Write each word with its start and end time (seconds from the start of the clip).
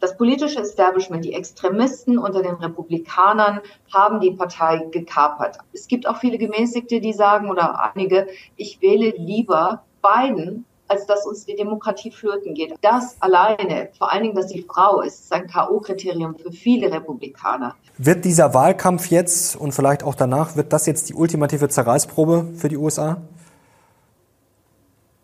das 0.00 0.16
politische 0.16 0.60
Establishment, 0.60 1.24
die 1.24 1.34
Extremisten 1.34 2.18
unter 2.18 2.42
den 2.42 2.54
Republikanern 2.54 3.60
haben 3.92 4.20
die 4.20 4.30
Partei 4.30 4.86
gekapert. 4.90 5.58
Es 5.72 5.88
gibt 5.88 6.06
auch 6.06 6.18
viele 6.18 6.38
Gemäßigte, 6.38 7.00
die 7.00 7.12
sagen, 7.12 7.50
oder 7.50 7.92
einige, 7.94 8.28
ich 8.56 8.80
wähle 8.80 9.10
lieber 9.16 9.82
Biden, 10.02 10.64
als 10.88 11.06
dass 11.06 11.26
uns 11.26 11.44
die 11.44 11.54
Demokratie 11.54 12.10
flöten 12.10 12.54
geht. 12.54 12.74
Das 12.80 13.20
alleine, 13.20 13.90
vor 13.96 14.10
allen 14.10 14.22
Dingen, 14.22 14.34
dass 14.34 14.46
die 14.46 14.62
Frau 14.62 15.02
ist, 15.02 15.24
ist 15.24 15.32
ein 15.32 15.46
K.O.-Kriterium 15.46 16.38
für 16.38 16.50
viele 16.50 16.90
Republikaner. 16.90 17.74
Wird 17.98 18.24
dieser 18.24 18.54
Wahlkampf 18.54 19.10
jetzt 19.10 19.56
und 19.56 19.72
vielleicht 19.72 20.02
auch 20.02 20.14
danach, 20.14 20.56
wird 20.56 20.72
das 20.72 20.86
jetzt 20.86 21.08
die 21.08 21.14
ultimative 21.14 21.68
Zerreißprobe 21.68 22.52
für 22.54 22.68
die 22.68 22.76
USA? 22.76 23.20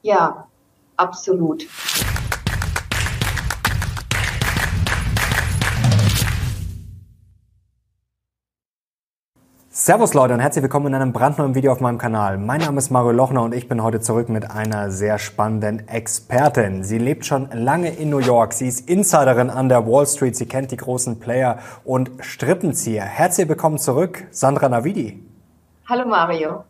Ja, 0.03 0.47
absolut. 0.97 1.67
Servus 9.85 10.15
Leute 10.15 10.33
und 10.33 10.41
herzlich 10.41 10.63
willkommen 10.63 10.87
in 10.87 10.95
einem 10.95 11.13
brandneuen 11.13 11.55
Video 11.55 11.71
auf 11.71 11.81
meinem 11.81 11.99
Kanal. 11.99 12.39
Mein 12.39 12.63
Name 12.63 12.79
ist 12.79 12.89
Mario 12.89 13.13
Lochner 13.13 13.43
und 13.43 13.55
ich 13.55 13.69
bin 13.69 13.83
heute 13.83 14.01
zurück 14.01 14.31
mit 14.31 14.51
einer 14.51 14.91
sehr 14.91 15.19
spannenden 15.19 15.87
Expertin. 15.89 16.83
Sie 16.83 16.97
lebt 16.97 17.27
schon 17.27 17.51
lange 17.53 17.91
in 17.91 18.09
New 18.09 18.19
York. 18.19 18.55
Sie 18.55 18.67
ist 18.67 18.89
Insiderin 18.89 19.51
an 19.51 19.69
der 19.69 19.87
Wall 19.87 20.07
Street. 20.07 20.37
Sie 20.37 20.47
kennt 20.47 20.71
die 20.71 20.79
großen 20.79 21.21
Player 21.21 21.59
und 21.85 22.11
Strippenzieher. 22.21 23.05
Herzlich 23.05 23.47
willkommen 23.47 23.77
zurück, 23.77 24.27
Sandra 24.31 24.71
Navidi. 24.71 25.23
Hallo 25.87 26.09
Mario. 26.09 26.65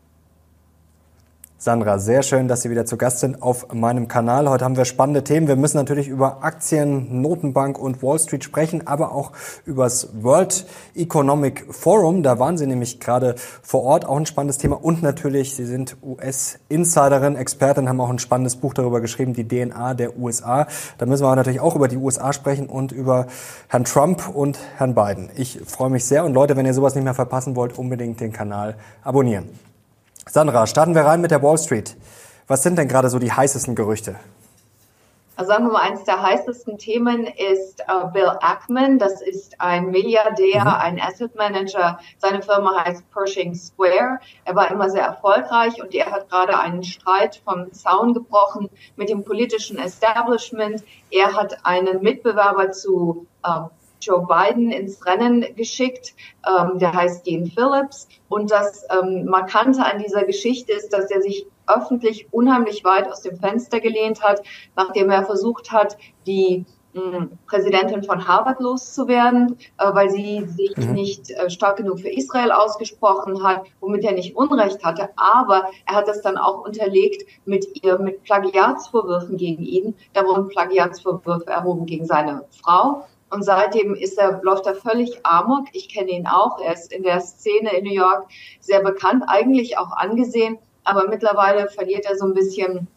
Sandra, 1.65 1.99
sehr 1.99 2.23
schön, 2.23 2.47
dass 2.47 2.61
Sie 2.61 2.69
wieder 2.69 2.85
zu 2.85 2.99
Gast 2.99 3.21
sind 3.21 3.41
auf 3.41 3.73
meinem 3.73 4.07
Kanal. 4.07 4.51
Heute 4.51 4.67
haben 4.67 4.77
wir 4.77 4.85
spannende 4.85 5.25
Themen. 5.25 5.49
Wir 5.49 5.57
müssen 5.57 5.79
natürlich 5.79 6.09
über 6.09 6.45
Aktien, 6.45 7.23
Notenbank 7.23 7.79
und 7.79 8.03
Wall 8.03 8.19
Street 8.19 8.45
sprechen, 8.45 8.87
aber 8.87 9.13
auch 9.13 9.33
über 9.65 9.85
das 9.85 10.11
World 10.23 10.67
Economic 10.95 11.65
Forum. 11.71 12.23
Da 12.23 12.39
waren 12.39 12.59
Sie 12.59 12.67
nämlich 12.67 13.01
gerade 13.01 13.35
vor 13.63 13.83
Ort, 13.83 14.05
auch 14.05 14.19
ein 14.19 14.27
spannendes 14.27 14.59
Thema. 14.59 14.85
Und 14.85 15.03
natürlich, 15.03 15.57
Sie 15.57 15.65
sind 15.65 15.97
US-Insiderin, 16.03 17.35
Expertin, 17.35 17.89
haben 17.89 18.03
auch 18.03 18.11
ein 18.11 18.19
spannendes 18.19 18.57
Buch 18.57 18.75
darüber 18.75 19.01
geschrieben, 19.01 19.33
die 19.33 19.49
DNA 19.49 19.95
der 19.95 20.19
USA. 20.19 20.67
Da 20.99 21.07
müssen 21.07 21.25
wir 21.25 21.35
natürlich 21.35 21.61
auch 21.61 21.77
über 21.77 21.89
die 21.89 21.97
USA 21.97 22.35
sprechen 22.35 22.67
und 22.67 22.93
über 22.93 23.27
Herrn 23.69 23.85
Trump 23.85 24.29
und 24.29 24.59
Herrn 24.77 24.95
Biden. 24.95 25.31
Ich 25.35 25.63
freue 25.65 25.89
mich 25.89 26.05
sehr 26.05 26.27
und 26.27 26.35
Leute, 26.35 26.59
wenn 26.59 26.67
ihr 26.67 26.75
sowas 26.75 26.95
nicht 26.95 27.05
mehr 27.05 27.15
verpassen 27.15 27.57
wollt, 27.57 27.79
unbedingt 27.79 28.21
den 28.21 28.35
Kanal 28.35 28.77
abonnieren. 29.03 29.49
Sandra, 30.27 30.67
starten 30.67 30.95
wir 30.95 31.03
rein 31.03 31.21
mit 31.21 31.31
der 31.31 31.43
Wall 31.43 31.59
Street. 31.59 31.97
Was 32.47 32.63
sind 32.63 32.77
denn 32.77 32.89
gerade 32.89 33.09
so 33.11 33.19
die 33.19 33.33
heißesten 33.33 33.75
Gerüchte? 33.75 34.17
Also 35.37 35.51
sagen 35.51 35.67
wir 35.67 35.73
mal, 35.73 35.83
eines 35.83 36.05
der 36.05 36.23
heißesten 36.23 36.79
Themen 36.79 37.27
ist 37.27 37.83
uh, 37.91 38.07
Bill 38.13 38.31
Ackman. 38.41 38.99
Das 38.99 39.21
ist 39.21 39.61
ein 39.61 39.91
Milliardär, 39.91 40.61
mhm. 40.61 40.69
ein 40.69 41.01
Asset 41.01 41.35
Manager. 41.35 41.99
Seine 42.19 42.41
Firma 42.41 42.85
heißt 42.85 43.11
Pershing 43.13 43.55
Square. 43.55 44.21
Er 44.45 44.55
war 44.55 44.71
immer 44.71 44.89
sehr 44.91 45.03
erfolgreich 45.03 45.83
und 45.83 45.93
er 45.93 46.11
hat 46.11 46.31
gerade 46.31 46.59
einen 46.59 46.85
Streit 46.85 47.43
vom 47.45 47.73
Zaun 47.73 48.15
gebrochen 48.15 48.71
mit 48.97 49.09
dem 49.09 49.25
politischen 49.25 49.77
Establishment. 49.77 50.85
Er 51.11 51.35
hat 51.35 51.67
einen 51.67 52.01
Mitbewerber 52.01 52.71
zu 52.71 53.27
uh, 53.45 53.69
Joe 54.05 54.27
Biden 54.27 54.71
ins 54.71 55.05
Rennen 55.07 55.45
geschickt. 55.57 56.15
Ähm, 56.47 56.79
der 56.79 56.93
heißt 56.93 57.27
Dean 57.27 57.47
Phillips. 57.47 58.09
Und 58.29 58.51
das 58.51 58.85
ähm, 58.91 59.25
Markante 59.27 59.85
an 59.85 60.03
dieser 60.03 60.25
Geschichte 60.25 60.73
ist, 60.73 60.93
dass 60.93 61.11
er 61.11 61.23
sich 61.23 61.47
öffentlich 61.67 62.29
unheimlich 62.31 62.85
weit 62.85 63.11
aus 63.11 63.23
dem 63.23 63.39
Fenster 63.39 63.81
gelehnt 63.81 64.23
hat, 64.23 64.43
nachdem 64.77 65.11
er 65.11 65.25
versucht 65.25 65.73
hat, 65.73 65.97
die 66.27 66.67
hm, 66.95 67.39
Präsidentin 67.49 68.05
von 68.05 68.29
Harvard 68.29 68.61
loszuwerden, 68.61 69.57
äh, 69.79 69.95
weil 69.95 70.11
sie 70.11 70.47
sich 70.47 70.77
mhm. 70.77 70.93
nicht 70.93 71.31
äh, 71.31 71.51
stark 71.51 71.79
genug 71.79 71.99
für 71.99 72.09
Israel 72.09 72.53
ausgesprochen 72.53 73.43
hat, 73.43 73.65
womit 73.81 74.05
er 74.05 74.13
nicht 74.13 74.37
Unrecht 74.37 74.85
hatte. 74.85 75.09
Aber 75.17 75.71
er 75.87 75.97
hat 75.97 76.07
das 76.07 76.23
dann 76.23 76.37
auch 76.37 76.65
unterlegt 76.65 77.25
mit 77.47 77.67
ihr, 77.83 77.99
mit 77.99 78.23
Plagiatsvorwürfen 78.23 79.37
gegen 79.37 79.65
ihn. 79.65 79.95
Da 80.13 80.25
wurden 80.25 80.49
Plagiatsvorwürfe 80.49 81.49
erhoben 81.49 81.87
gegen 81.87 82.07
seine 82.07 82.45
Frau 82.63 83.05
und 83.35 83.43
seitdem 83.43 83.95
ist 83.95 84.17
er, 84.19 84.41
läuft 84.43 84.67
er 84.67 84.77
völlig 84.77 85.19
amok. 85.25 85.67
Ich 85.73 85.89
kenne 85.89 86.13
ihn 86.13 86.27
auch. 86.27 86.61
Er 86.61 86.73
ist 86.73 86.93
in 86.93 87.03
der 87.03 87.21
Szene 87.21 87.77
in 87.77 87.85
New 87.85 87.93
York 87.93 88.29
sehr 88.61 88.81
bekannt, 88.81 89.25
eigentlich 89.27 89.77
auch 89.77 89.91
angesehen. 89.97 90.59
Aber 90.85 91.09
mittlerweile 91.09 91.69
verliert 91.69 92.07
er 92.07 92.17
so 92.17 92.27
ein 92.27 92.35
bisschen 92.35 92.89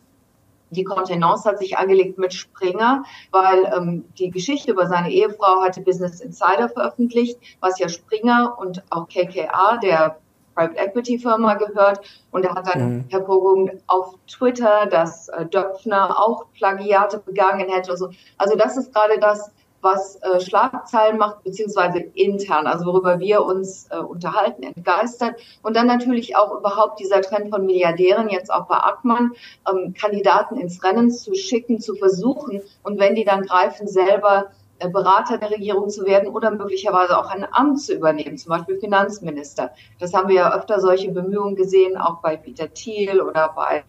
die 0.69 0.83
Kontenance 0.83 1.49
hat 1.49 1.59
sich 1.59 1.77
angelegt 1.77 2.17
mit 2.17 2.33
Springer, 2.33 3.03
weil 3.31 3.71
ähm, 3.75 4.05
die 4.19 4.29
Geschichte 4.29 4.71
über 4.71 4.87
seine 4.87 5.09
Ehefrau 5.09 5.61
hatte 5.61 5.81
Business 5.81 6.19
Insider 6.19 6.69
veröffentlicht, 6.69 7.39
was 7.61 7.79
ja 7.79 7.87
Springer 7.87 8.57
und 8.59 8.83
auch 8.89 9.07
KKA, 9.07 9.77
der 9.77 10.17
Private 10.55 10.77
Equity 10.77 11.19
Firma 11.19 11.53
gehört. 11.53 12.01
Und 12.31 12.43
er 12.43 12.55
hat 12.55 12.67
dann 12.67 12.89
mhm. 12.89 13.05
hervorgehoben 13.09 13.81
auf 13.87 14.15
Twitter, 14.27 14.87
dass 14.87 15.29
äh, 15.29 15.45
Döpfner 15.45 16.19
auch 16.19 16.45
Plagiate 16.53 17.19
begangen 17.19 17.69
hätte. 17.69 17.91
Also, 17.91 18.09
also 18.37 18.57
das 18.57 18.75
ist 18.75 18.93
gerade 18.93 19.19
das, 19.19 19.51
was 19.87 20.17
äh, 20.17 20.39
Schlagzeilen 20.39 21.17
macht, 21.17 21.43
beziehungsweise 21.43 21.99
intern, 21.99 22.67
also 22.67 22.85
worüber 22.85 23.19
wir 23.19 23.43
uns 23.43 23.87
äh, 23.89 23.97
unterhalten, 23.97 24.63
entgeistert. 24.63 25.35
Und 25.63 25.75
dann 25.75 25.87
natürlich 25.87 26.35
auch 26.35 26.59
überhaupt 26.59 26.99
dieser 26.99 27.21
Trend 27.21 27.49
von 27.49 27.65
Milliardären, 27.65 28.29
jetzt 28.29 28.51
auch 28.51 28.67
bei 28.67 28.75
Ackmann, 28.75 29.31
ähm, 29.69 29.93
Kandidaten 29.93 30.57
ins 30.57 30.83
Rennen 30.83 31.09
zu 31.09 31.33
schicken, 31.33 31.79
zu 31.79 31.95
versuchen. 31.95 32.61
Und 32.83 32.99
wenn 32.99 33.15
die 33.15 33.23
dann 33.23 33.43
greifen, 33.43 33.87
selber 33.87 34.51
äh, 34.79 34.89
Berater 34.89 35.37
der 35.37 35.51
Regierung 35.51 35.89
zu 35.89 36.05
werden 36.05 36.29
oder 36.29 36.51
möglicherweise 36.51 37.17
auch 37.17 37.29
ein 37.29 37.47
Amt 37.51 37.81
zu 37.81 37.93
übernehmen, 37.93 38.37
zum 38.37 38.49
Beispiel 38.49 38.79
Finanzminister. 38.79 39.71
Das 39.99 40.13
haben 40.13 40.27
wir 40.27 40.35
ja 40.35 40.55
öfter 40.55 40.79
solche 40.81 41.11
Bemühungen 41.11 41.55
gesehen, 41.55 41.97
auch 41.97 42.21
bei 42.21 42.37
Peter 42.37 42.71
Thiel 42.73 43.21
oder 43.21 43.53
bei 43.55 43.83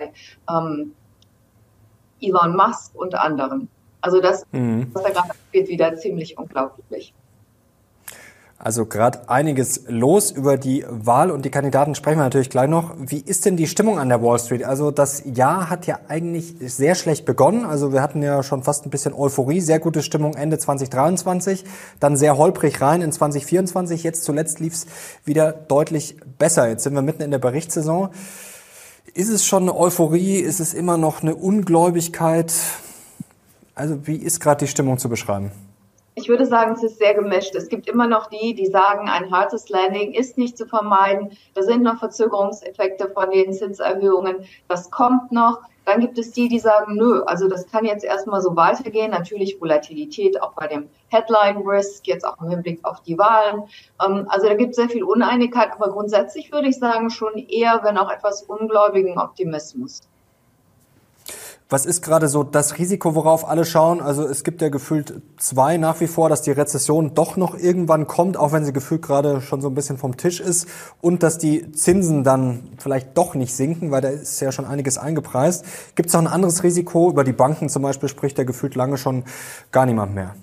ähm, 0.48 0.94
Elon 2.20 2.56
Musk 2.56 2.94
und 2.94 3.14
anderen. 3.14 3.68
Also 4.00 4.20
das, 4.20 4.44
mhm. 4.52 4.88
was 4.92 5.02
da 5.02 5.10
gerade 5.10 5.28
geht, 5.52 5.68
wieder 5.68 5.96
ziemlich 5.96 6.38
unglaublich. 6.38 7.12
Also 8.60 8.86
gerade 8.86 9.28
einiges 9.28 9.84
los 9.86 10.32
über 10.32 10.56
die 10.56 10.84
Wahl 10.88 11.30
und 11.30 11.44
die 11.44 11.50
Kandidaten 11.50 11.94
sprechen 11.94 12.18
wir 12.18 12.24
natürlich 12.24 12.50
gleich 12.50 12.68
noch. 12.68 12.92
Wie 12.98 13.20
ist 13.20 13.46
denn 13.46 13.56
die 13.56 13.68
Stimmung 13.68 14.00
an 14.00 14.08
der 14.08 14.20
Wall 14.20 14.40
Street? 14.40 14.64
Also 14.64 14.90
das 14.90 15.22
Jahr 15.32 15.70
hat 15.70 15.86
ja 15.86 16.00
eigentlich 16.08 16.56
sehr 16.58 16.96
schlecht 16.96 17.24
begonnen. 17.24 17.64
Also 17.64 17.92
wir 17.92 18.02
hatten 18.02 18.20
ja 18.20 18.42
schon 18.42 18.64
fast 18.64 18.84
ein 18.84 18.90
bisschen 18.90 19.14
Euphorie, 19.14 19.60
sehr 19.60 19.78
gute 19.78 20.02
Stimmung 20.02 20.34
Ende 20.34 20.58
2023, 20.58 21.64
dann 22.00 22.16
sehr 22.16 22.36
holprig 22.36 22.80
rein 22.80 23.00
in 23.00 23.12
2024. 23.12 24.02
Jetzt 24.02 24.24
zuletzt 24.24 24.58
lief 24.58 24.74
es 24.74 24.86
wieder 25.24 25.52
deutlich 25.52 26.16
besser. 26.36 26.68
Jetzt 26.68 26.82
sind 26.82 26.94
wir 26.94 27.02
mitten 27.02 27.22
in 27.22 27.30
der 27.30 27.38
Berichtssaison. 27.38 28.08
Ist 29.14 29.28
es 29.28 29.46
schon 29.46 29.62
eine 29.62 29.76
Euphorie? 29.76 30.40
Ist 30.40 30.58
es 30.58 30.74
immer 30.74 30.96
noch 30.96 31.22
eine 31.22 31.36
Ungläubigkeit? 31.36 32.52
Also 33.78 34.08
wie 34.08 34.16
ist 34.16 34.40
gerade 34.40 34.64
die 34.64 34.66
Stimmung 34.66 34.98
zu 34.98 35.08
beschreiben? 35.08 35.52
Ich 36.16 36.28
würde 36.28 36.46
sagen, 36.46 36.72
es 36.72 36.82
ist 36.82 36.98
sehr 36.98 37.14
gemischt. 37.14 37.54
Es 37.54 37.68
gibt 37.68 37.88
immer 37.88 38.08
noch 38.08 38.26
die, 38.26 38.52
die 38.52 38.66
sagen, 38.66 39.08
ein 39.08 39.30
hartes 39.30 39.68
Landing 39.68 40.14
ist 40.14 40.36
nicht 40.36 40.58
zu 40.58 40.66
vermeiden. 40.66 41.30
Da 41.54 41.62
sind 41.62 41.84
noch 41.84 42.00
Verzögerungseffekte 42.00 43.08
von 43.10 43.30
den 43.30 43.52
Zinserhöhungen. 43.52 44.38
Das 44.66 44.90
kommt 44.90 45.30
noch. 45.30 45.60
Dann 45.84 46.00
gibt 46.00 46.18
es 46.18 46.32
die, 46.32 46.48
die 46.48 46.58
sagen, 46.58 46.96
nö, 46.96 47.22
also 47.22 47.48
das 47.48 47.68
kann 47.68 47.84
jetzt 47.84 48.04
erstmal 48.04 48.42
so 48.42 48.56
weitergehen. 48.56 49.12
Natürlich 49.12 49.60
Volatilität 49.60 50.42
auch 50.42 50.54
bei 50.54 50.66
dem 50.66 50.88
Headline 51.06 51.58
Risk, 51.64 52.08
jetzt 52.08 52.24
auch 52.24 52.42
im 52.42 52.50
Hinblick 52.50 52.84
auf 52.84 53.00
die 53.02 53.16
Wahlen. 53.16 53.62
Ähm, 54.04 54.26
also 54.28 54.48
da 54.48 54.54
gibt 54.54 54.70
es 54.70 54.76
sehr 54.76 54.88
viel 54.88 55.04
Uneinigkeit, 55.04 55.70
aber 55.70 55.92
grundsätzlich 55.92 56.50
würde 56.50 56.68
ich 56.68 56.80
sagen, 56.80 57.10
schon 57.10 57.38
eher, 57.38 57.78
wenn 57.84 57.96
auch 57.96 58.10
etwas 58.10 58.42
ungläubigen 58.42 59.20
Optimismus. 59.20 60.00
Was 61.70 61.84
ist 61.84 62.00
gerade 62.00 62.28
so 62.28 62.44
das 62.44 62.78
Risiko, 62.78 63.14
worauf 63.14 63.46
alle 63.46 63.66
schauen? 63.66 64.00
Also 64.00 64.26
es 64.26 64.42
gibt 64.42 64.62
ja 64.62 64.70
gefühlt 64.70 65.20
zwei 65.36 65.76
nach 65.76 66.00
wie 66.00 66.06
vor, 66.06 66.30
dass 66.30 66.40
die 66.40 66.50
Rezession 66.50 67.12
doch 67.14 67.36
noch 67.36 67.58
irgendwann 67.58 68.06
kommt, 68.06 68.38
auch 68.38 68.52
wenn 68.52 68.64
sie 68.64 68.72
gefühlt 68.72 69.02
gerade 69.02 69.42
schon 69.42 69.60
so 69.60 69.68
ein 69.68 69.74
bisschen 69.74 69.98
vom 69.98 70.16
Tisch 70.16 70.40
ist 70.40 70.66
und 71.02 71.22
dass 71.22 71.36
die 71.36 71.70
Zinsen 71.72 72.24
dann 72.24 72.70
vielleicht 72.78 73.18
doch 73.18 73.34
nicht 73.34 73.54
sinken, 73.54 73.90
weil 73.90 74.00
da 74.00 74.08
ist 74.08 74.40
ja 74.40 74.50
schon 74.50 74.64
einiges 74.64 74.96
eingepreist. 74.96 75.94
Gibt 75.94 76.08
es 76.08 76.14
noch 76.14 76.22
ein 76.22 76.26
anderes 76.26 76.62
Risiko? 76.62 77.10
Über 77.10 77.22
die 77.22 77.32
Banken 77.32 77.68
zum 77.68 77.82
Beispiel 77.82 78.08
spricht 78.08 78.38
ja 78.38 78.44
gefühlt 78.44 78.74
lange 78.74 78.96
schon 78.96 79.24
gar 79.70 79.84
niemand 79.84 80.14
mehr. 80.14 80.36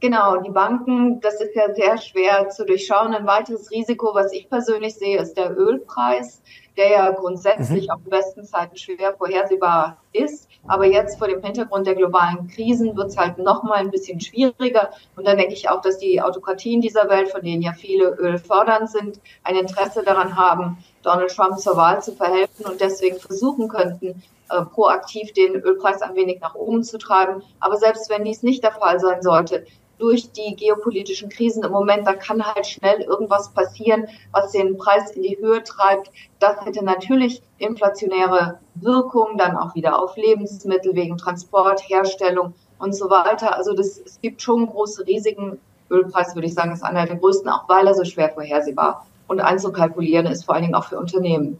Genau, 0.00 0.38
die 0.38 0.50
Banken, 0.50 1.20
das 1.20 1.40
ist 1.40 1.54
ja 1.54 1.72
sehr 1.72 1.96
schwer 1.98 2.48
zu 2.48 2.66
durchschauen. 2.66 3.14
Ein 3.14 3.26
weiteres 3.26 3.70
Risiko, 3.70 4.12
was 4.12 4.32
ich 4.32 4.50
persönlich 4.50 4.96
sehe, 4.96 5.18
ist 5.18 5.34
der 5.34 5.56
Ölpreis. 5.56 6.42
Der 6.76 6.90
ja 6.90 7.10
grundsätzlich 7.10 7.86
mhm. 7.86 7.90
auf 7.90 8.02
den 8.02 8.10
besten 8.10 8.44
Zeiten 8.44 8.76
schwer 8.76 9.14
vorhersehbar 9.16 9.98
ist. 10.12 10.48
Aber 10.66 10.86
jetzt 10.86 11.18
vor 11.18 11.28
dem 11.28 11.42
Hintergrund 11.42 11.86
der 11.86 11.94
globalen 11.94 12.48
Krisen 12.48 12.96
wird 12.96 13.08
es 13.08 13.16
halt 13.16 13.38
noch 13.38 13.62
mal 13.62 13.74
ein 13.74 13.90
bisschen 13.90 14.20
schwieriger. 14.20 14.90
Und 15.16 15.26
dann 15.26 15.36
denke 15.36 15.52
ich 15.52 15.68
auch, 15.68 15.80
dass 15.80 15.98
die 15.98 16.20
Autokratien 16.20 16.80
dieser 16.80 17.08
Welt, 17.08 17.30
von 17.30 17.42
denen 17.42 17.62
ja 17.62 17.72
viele 17.72 18.08
ölfördernd 18.16 18.90
sind, 18.90 19.20
ein 19.42 19.56
Interesse 19.56 20.02
daran 20.02 20.36
haben, 20.36 20.78
Donald 21.02 21.34
Trump 21.34 21.58
zur 21.58 21.76
Wahl 21.76 22.02
zu 22.02 22.12
verhelfen 22.12 22.64
und 22.66 22.80
deswegen 22.80 23.18
versuchen 23.18 23.68
könnten, 23.68 24.22
äh, 24.50 24.62
proaktiv 24.62 25.32
den 25.32 25.54
Ölpreis 25.54 26.02
ein 26.02 26.14
wenig 26.14 26.40
nach 26.40 26.54
oben 26.54 26.82
zu 26.82 26.98
treiben. 26.98 27.42
Aber 27.60 27.76
selbst 27.76 28.08
wenn 28.10 28.24
dies 28.24 28.42
nicht 28.42 28.62
der 28.62 28.72
Fall 28.72 29.00
sein 29.00 29.22
sollte, 29.22 29.66
durch 29.98 30.32
die 30.32 30.56
geopolitischen 30.56 31.28
Krisen 31.28 31.64
im 31.64 31.72
Moment, 31.72 32.06
da 32.06 32.14
kann 32.14 32.44
halt 32.44 32.66
schnell 32.66 33.00
irgendwas 33.00 33.52
passieren, 33.52 34.08
was 34.32 34.52
den 34.52 34.76
Preis 34.76 35.10
in 35.12 35.22
die 35.22 35.38
Höhe 35.38 35.62
treibt. 35.62 36.10
Das 36.38 36.64
hätte 36.64 36.84
natürlich 36.84 37.42
inflationäre 37.58 38.58
Wirkungen 38.74 39.38
dann 39.38 39.56
auch 39.56 39.74
wieder 39.74 40.00
auf 40.02 40.16
Lebensmittel 40.16 40.94
wegen 40.94 41.16
Transport, 41.16 41.88
Herstellung 41.88 42.54
und 42.78 42.94
so 42.94 43.08
weiter. 43.10 43.56
Also 43.56 43.74
das, 43.74 43.98
es 43.98 44.20
gibt 44.20 44.42
schon 44.42 44.66
große 44.66 45.06
Risiken. 45.06 45.58
Ölpreis 45.90 46.34
würde 46.34 46.46
ich 46.46 46.54
sagen, 46.54 46.72
ist 46.72 46.82
einer 46.82 47.06
der 47.06 47.16
größten, 47.16 47.48
auch 47.48 47.68
weil 47.68 47.86
er 47.86 47.94
so 47.94 48.04
schwer 48.04 48.30
vorhersehbar 48.30 49.06
und 49.28 49.40
einzukalkulieren 49.40 50.26
ist, 50.26 50.44
vor 50.44 50.54
allen 50.54 50.64
Dingen 50.64 50.74
auch 50.74 50.86
für 50.86 50.98
Unternehmen. 50.98 51.58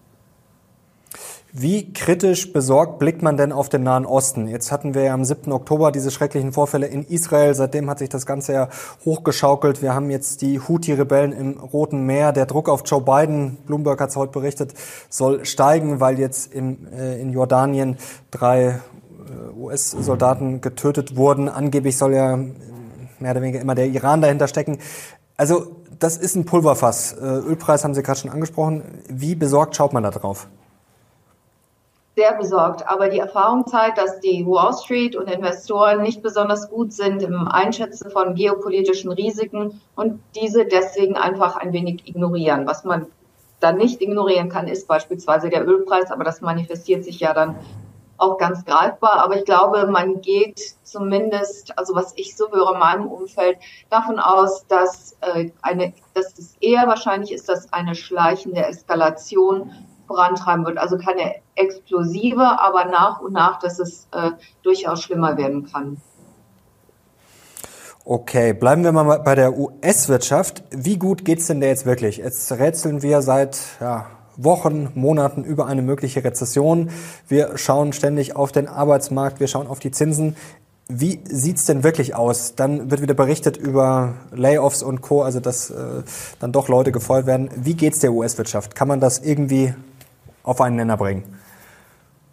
Wie 1.57 1.93
kritisch 1.93 2.53
besorgt 2.53 2.99
blickt 2.99 3.23
man 3.23 3.37
denn 3.37 3.53
auf 3.53 3.69
den 3.69 3.85
Nahen 3.85 4.07
Osten? 4.07 4.49
Jetzt 4.49 4.73
hatten 4.73 4.93
wir 4.93 5.05
ja 5.05 5.15
am 5.15 5.25
7. 5.25 5.53
Oktober 5.53 5.93
diese 5.93 6.11
schrecklichen 6.11 6.53
Vorfälle 6.53 6.89
in 6.89 7.07
Israel. 7.07 7.55
Seitdem 7.55 7.89
hat 7.89 8.01
sich 8.01 8.09
das 8.09 8.27
Ganze 8.27 8.55
ja 8.55 8.69
hochgeschaukelt. 9.05 9.81
Wir 9.81 9.95
haben 9.95 10.11
jetzt 10.11 10.43
die 10.43 10.59
Houthi-Rebellen 10.59 11.31
im 11.31 11.61
Roten 11.61 12.07
Meer. 12.07 12.33
Der 12.33 12.47
Druck 12.47 12.69
auf 12.69 12.83
Joe 12.85 13.01
Biden, 13.01 13.57
Bloomberg 13.69 14.01
hat 14.01 14.11
es 14.11 14.17
heute 14.17 14.33
berichtet, 14.33 14.75
soll 15.09 15.45
steigen, 15.45 16.01
weil 16.01 16.19
jetzt 16.19 16.53
im, 16.53 16.89
äh, 16.93 17.21
in 17.21 17.33
Jordanien 17.33 17.99
drei 18.33 18.65
äh, 18.65 19.57
US-Soldaten 19.57 20.61
getötet 20.61 21.15
wurden. 21.15 21.49
Angeblich 21.49 21.97
soll 21.97 22.15
ja 22.15 22.37
mehr 22.37 23.31
oder 23.31 23.43
weniger 23.43 23.61
immer 23.61 23.77
der 23.77 23.87
Iran 23.87 24.23
dahinter 24.23 24.49
stecken. 24.49 24.79
Also 25.37 25.77
das 26.01 26.17
ist 26.17 26.35
ein 26.35 26.47
Pulverfass. 26.47 27.13
Äh, 27.13 27.25
Ölpreis 27.25 27.85
haben 27.85 27.95
Sie 27.95 28.03
gerade 28.03 28.19
schon 28.19 28.31
angesprochen. 28.31 28.83
Wie 29.09 29.37
besorgt 29.37 29.77
schaut 29.77 29.93
man 29.93 30.03
da 30.03 30.11
drauf? 30.11 30.49
Sehr 32.17 32.35
besorgt. 32.35 32.89
Aber 32.89 33.09
die 33.09 33.19
Erfahrung 33.19 33.67
zeigt, 33.67 33.99
dass 33.99 34.21
die 34.21 34.47
Wall 34.47 34.73
Street 34.73 35.17
und 35.17 35.29
Investoren 35.29 36.03
nicht 36.03 36.23
besonders 36.23 36.71
gut 36.71 36.93
sind 36.93 37.23
im 37.23 37.49
Einschätzen 37.49 38.11
von 38.11 38.35
geopolitischen 38.35 39.11
Risiken 39.11 39.81
und 39.97 40.21
diese 40.35 40.65
deswegen 40.65 41.17
einfach 41.17 41.57
ein 41.57 41.73
wenig 41.73 42.07
ignorieren. 42.07 42.67
Was 42.67 42.85
man 42.85 43.07
dann 43.61 43.77
nicht 43.79 44.01
ignorieren 44.01 44.49
kann, 44.49 44.69
ist 44.69 44.87
beispielsweise 44.87 45.49
der 45.49 45.67
Ölpreis, 45.67 46.11
aber 46.11 46.25
das 46.25 46.41
manifestiert 46.41 47.05
sich 47.05 47.21
ja 47.21 47.35
dann 47.35 47.57
auch 48.17 48.39
ganz 48.39 48.65
greifbar. 48.65 49.25
Aber 49.25 49.37
ich 49.37 49.45
glaube, 49.45 49.87
man 49.87 50.21
geht 50.21 50.61
zumindest, 50.85 51.77
also 51.77 51.95
was 51.95 52.13
ich 52.17 52.37
so 52.37 52.51
höre 52.53 52.75
in 52.75 52.79
meinem 52.79 53.07
Umfeld, 53.09 53.59
davon 53.91 54.21
aus, 54.21 54.67
dass 54.69 55.17
äh, 55.21 55.51
eine, 55.63 55.95
dass 56.15 56.39
es 56.39 56.57
eher 56.61 56.87
wahrscheinlich 56.87 57.33
ist, 57.33 57.49
dass 57.49 57.73
eine 57.73 57.95
schleichende 57.95 58.65
Eskalation 58.65 59.73
vorantreiben 60.07 60.65
wird. 60.65 60.79
Also 60.79 60.99
keine 60.99 61.37
explosive, 61.55 62.61
aber 62.61 62.87
nach 62.87 63.21
und 63.21 63.33
nach, 63.33 63.59
dass 63.59 63.79
es 63.79 64.09
äh, 64.13 64.33
durchaus 64.63 65.03
schlimmer 65.03 65.37
werden 65.37 65.71
kann. 65.71 65.99
Okay, 68.07 68.53
bleiben 68.53 68.85
wir 68.85 68.93
mal 68.93 69.21
bei 69.21 69.35
der 69.35 69.57
US-Wirtschaft. 69.57 70.63
Wie 70.71 70.99
gut 70.99 71.25
geht's 71.25 71.47
denn 71.47 71.61
der 71.61 71.71
jetzt 71.71 71.87
wirklich? 71.87 72.19
Jetzt 72.19 72.53
rätseln 72.53 73.01
wir 73.01 73.23
seit 73.23 73.59
ja, 73.81 74.07
Wochen, 74.37 74.91
Monaten 74.95 75.43
über 75.43 75.67
eine 75.67 75.81
mögliche 75.81 76.23
Rezession. 76.23 76.91
Wir 77.29 77.57
schauen 77.57 77.95
ständig 77.95 78.37
auf 78.37 78.53
den 78.53 78.69
Arbeitsmarkt, 78.69 79.41
wir 79.41 79.47
schauen 79.47 79.67
auf 79.67 79.79
die 79.79 79.91
Zinsen. 79.91 80.37
Wie 80.87 81.21
sieht's 81.25 81.65
denn 81.65 81.83
wirklich 81.83 82.15
aus? 82.15 82.55
Dann 82.57 82.91
wird 82.91 83.01
wieder 83.01 83.15
berichtet 83.15 83.57
über 83.57 84.17
Layoffs 84.33 84.83
und 84.83 85.01
Co., 85.01 85.23
also 85.23 85.41
dass 85.41 85.71
äh, 85.71 86.03
dann 86.41 86.53
doch 86.53 86.69
Leute 86.69 86.93
gefeuert 86.93 87.25
werden. 87.25 87.49
Wie 87.57 87.73
geht's 87.73 88.01
der 88.01 88.13
US-Wirtschaft? 88.13 88.75
Kann 88.75 88.89
man 88.89 89.01
das 89.01 89.21
irgendwie 89.21 89.73
auf 90.45 90.61
einen 90.61 90.77
Nenner 90.77 90.97
bringen? 90.97 91.25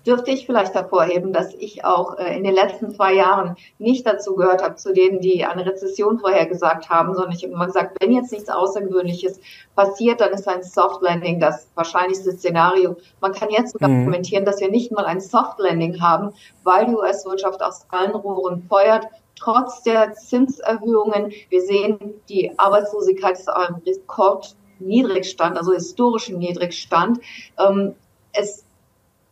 dürfte 0.05 0.31
ich 0.31 0.45
vielleicht 0.45 0.73
hervorheben, 0.73 1.31
dass 1.33 1.53
ich 1.53 1.85
auch 1.85 2.17
äh, 2.17 2.35
in 2.35 2.43
den 2.43 2.55
letzten 2.55 2.93
zwei 2.93 3.13
Jahren 3.13 3.55
nicht 3.77 4.05
dazu 4.05 4.35
gehört 4.35 4.63
habe, 4.63 4.75
zu 4.75 4.93
denen, 4.93 5.21
die 5.21 5.45
eine 5.45 5.65
Rezession 5.65 6.19
vorhergesagt 6.19 6.89
haben, 6.89 7.13
sondern 7.13 7.33
ich 7.33 7.43
habe 7.43 7.53
immer 7.53 7.67
gesagt, 7.67 7.97
wenn 8.01 8.11
jetzt 8.11 8.31
nichts 8.31 8.49
Außergewöhnliches 8.49 9.39
passiert, 9.75 10.21
dann 10.21 10.31
ist 10.31 10.47
ein 10.47 10.63
Soft 10.63 11.01
Landing 11.01 11.39
das 11.39 11.67
wahrscheinlichste 11.75 12.31
Szenario. 12.31 12.97
Man 13.19 13.33
kann 13.33 13.49
jetzt 13.49 13.73
sogar 13.73 13.89
mhm. 13.89 14.05
kommentieren, 14.05 14.45
dass 14.45 14.59
wir 14.59 14.71
nicht 14.71 14.91
mal 14.91 15.05
ein 15.05 15.21
Soft 15.21 15.59
Landing 15.59 16.01
haben, 16.01 16.33
weil 16.63 16.85
die 16.87 16.95
US-Wirtschaft 16.95 17.61
aus 17.61 17.85
allen 17.89 18.11
Rohren 18.11 18.63
feuert 18.67 19.07
trotz 19.35 19.81
der 19.81 20.13
Zinserhöhungen. 20.13 21.31
Wir 21.49 21.61
sehen, 21.61 22.13
die 22.29 22.51
Arbeitslosigkeit 22.57 23.39
ist 23.39 23.49
auf 23.49 23.55
einem 23.55 23.81
Rekordniedrigstand, 23.87 25.57
also 25.57 25.73
historischen 25.73 26.37
Niedrigstand. 26.37 27.19
Ähm, 27.57 27.95
es 28.33 28.65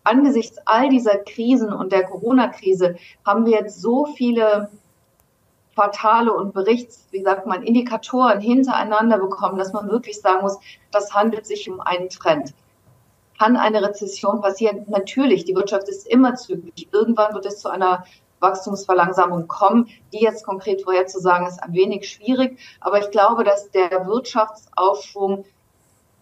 angesichts 0.03 0.57
all 0.65 0.89
dieser 0.89 1.17
Krisen 1.17 1.71
und 1.71 1.91
der 1.91 2.03
Corona-Krise 2.03 2.95
haben 3.25 3.45
wir 3.45 3.59
jetzt 3.59 3.81
so 3.81 4.05
viele 4.05 4.69
Quartale 5.75 6.33
und 6.33 6.53
Berichts, 6.53 7.07
wie 7.11 7.21
sagt 7.21 7.45
man, 7.45 7.63
Indikatoren 7.63 8.41
hintereinander 8.41 9.17
bekommen, 9.17 9.57
dass 9.57 9.71
man 9.71 9.89
wirklich 9.89 10.19
sagen 10.19 10.41
muss, 10.41 10.59
das 10.91 11.13
handelt 11.13 11.45
sich 11.45 11.69
um 11.69 11.79
einen 11.79 12.09
Trend. 12.09 12.53
Kann 13.37 13.55
eine 13.55 13.81
Rezession 13.81 14.41
passieren? 14.41 14.85
Natürlich, 14.87 15.45
die 15.45 15.55
Wirtschaft 15.55 15.87
ist 15.87 16.05
immer 16.05 16.35
zügig. 16.35 16.89
Irgendwann 16.91 17.33
wird 17.33 17.45
es 17.45 17.59
zu 17.59 17.69
einer 17.69 18.03
Wachstumsverlangsamung 18.41 19.47
kommen. 19.47 19.87
Die 20.11 20.19
jetzt 20.19 20.45
konkret 20.45 20.81
vorherzusagen, 20.81 21.47
ist 21.47 21.63
ein 21.63 21.73
wenig 21.73 22.09
schwierig. 22.09 22.59
Aber 22.81 22.99
ich 22.99 23.11
glaube, 23.11 23.45
dass 23.45 23.71
der 23.71 24.07
Wirtschaftsaufschwung 24.07 25.45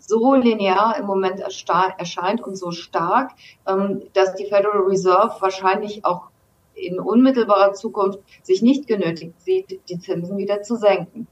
so 0.07 0.35
linear 0.35 0.95
im 0.97 1.05
Moment 1.05 1.39
erscheint 1.41 2.41
und 2.41 2.55
so 2.55 2.71
stark, 2.71 3.31
ähm, 3.67 4.03
dass 4.13 4.35
die 4.35 4.45
Federal 4.45 4.79
Reserve 4.87 5.35
wahrscheinlich 5.39 6.05
auch 6.05 6.29
in 6.73 6.99
unmittelbarer 6.99 7.73
Zukunft 7.73 8.19
sich 8.43 8.61
nicht 8.61 8.87
genötigt 8.87 9.39
sieht, 9.41 9.79
die 9.89 9.99
Zinsen 9.99 10.37
wieder 10.37 10.63
zu 10.63 10.75
senken. 10.75 11.27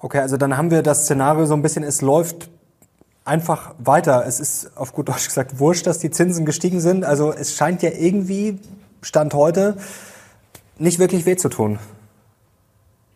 Okay, 0.00 0.18
also 0.18 0.36
dann 0.36 0.56
haben 0.56 0.70
wir 0.70 0.82
das 0.82 1.04
Szenario 1.04 1.46
so 1.46 1.54
ein 1.54 1.62
bisschen, 1.62 1.84
es 1.84 2.00
läuft 2.00 2.50
einfach 3.24 3.74
weiter. 3.78 4.24
Es 4.26 4.40
ist 4.40 4.76
auf 4.76 4.92
gut 4.92 5.08
Deutsch 5.08 5.26
gesagt 5.26 5.58
wurscht, 5.58 5.86
dass 5.86 5.98
die 5.98 6.10
Zinsen 6.10 6.46
gestiegen 6.46 6.80
sind. 6.80 7.04
Also 7.04 7.32
es 7.32 7.54
scheint 7.54 7.82
ja 7.82 7.90
irgendwie, 7.90 8.58
Stand 9.02 9.34
heute, 9.34 9.76
nicht 10.78 10.98
wirklich 10.98 11.26
weh 11.26 11.36
zu 11.36 11.50
tun. 11.50 11.78